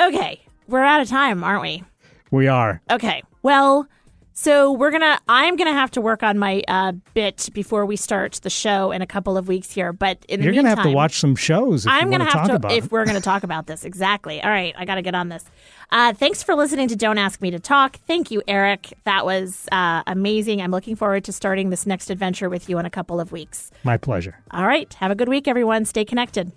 okay, 0.00 0.40
we're 0.68 0.84
out 0.84 1.00
of 1.00 1.08
time, 1.08 1.44
aren't 1.44 1.62
we? 1.62 1.82
We 2.30 2.48
are. 2.48 2.80
Okay. 2.90 3.22
Well, 3.42 3.88
so 4.36 4.72
we're 4.72 4.90
gonna. 4.90 5.20
I'm 5.28 5.54
gonna 5.54 5.72
have 5.72 5.92
to 5.92 6.00
work 6.00 6.24
on 6.24 6.38
my 6.38 6.62
uh, 6.66 6.92
bit 7.14 7.48
before 7.54 7.86
we 7.86 7.94
start 7.94 8.40
the 8.42 8.50
show 8.50 8.90
in 8.90 9.00
a 9.00 9.06
couple 9.06 9.36
of 9.36 9.46
weeks 9.46 9.70
here. 9.70 9.92
But 9.92 10.24
in 10.28 10.40
the 10.40 10.44
You're 10.44 10.54
gonna 10.54 10.70
have 10.70 10.82
to 10.82 10.90
watch 10.90 11.20
some 11.20 11.36
shows 11.36 11.86
if 11.86 11.92
I'm 11.92 12.10
gonna 12.10 12.24
have 12.24 12.60
to 12.60 12.68
if 12.72 12.86
it. 12.86 12.92
we're 12.92 13.04
gonna 13.04 13.20
talk 13.20 13.44
about 13.44 13.68
this 13.68 13.84
exactly. 13.84 14.42
All 14.42 14.50
right, 14.50 14.74
I 14.76 14.84
got 14.84 14.96
to 14.96 15.02
get 15.02 15.14
on 15.14 15.28
this. 15.28 15.44
Uh, 15.92 16.12
thanks 16.12 16.42
for 16.42 16.56
listening 16.56 16.88
to 16.88 16.96
Don't 16.96 17.18
Ask 17.18 17.40
Me 17.40 17.52
to 17.52 17.60
Talk. 17.60 18.00
Thank 18.08 18.32
you, 18.32 18.42
Eric. 18.48 18.92
That 19.04 19.24
was 19.24 19.68
uh, 19.70 20.02
amazing. 20.08 20.60
I'm 20.60 20.72
looking 20.72 20.96
forward 20.96 21.22
to 21.24 21.32
starting 21.32 21.70
this 21.70 21.86
next 21.86 22.10
adventure 22.10 22.48
with 22.48 22.68
you 22.68 22.80
in 22.80 22.86
a 22.86 22.90
couple 22.90 23.20
of 23.20 23.30
weeks. 23.30 23.70
My 23.84 23.96
pleasure. 23.96 24.36
All 24.50 24.66
right, 24.66 24.92
have 24.94 25.12
a 25.12 25.14
good 25.14 25.28
week, 25.28 25.46
everyone. 25.46 25.84
Stay 25.84 26.04
connected. 26.04 26.50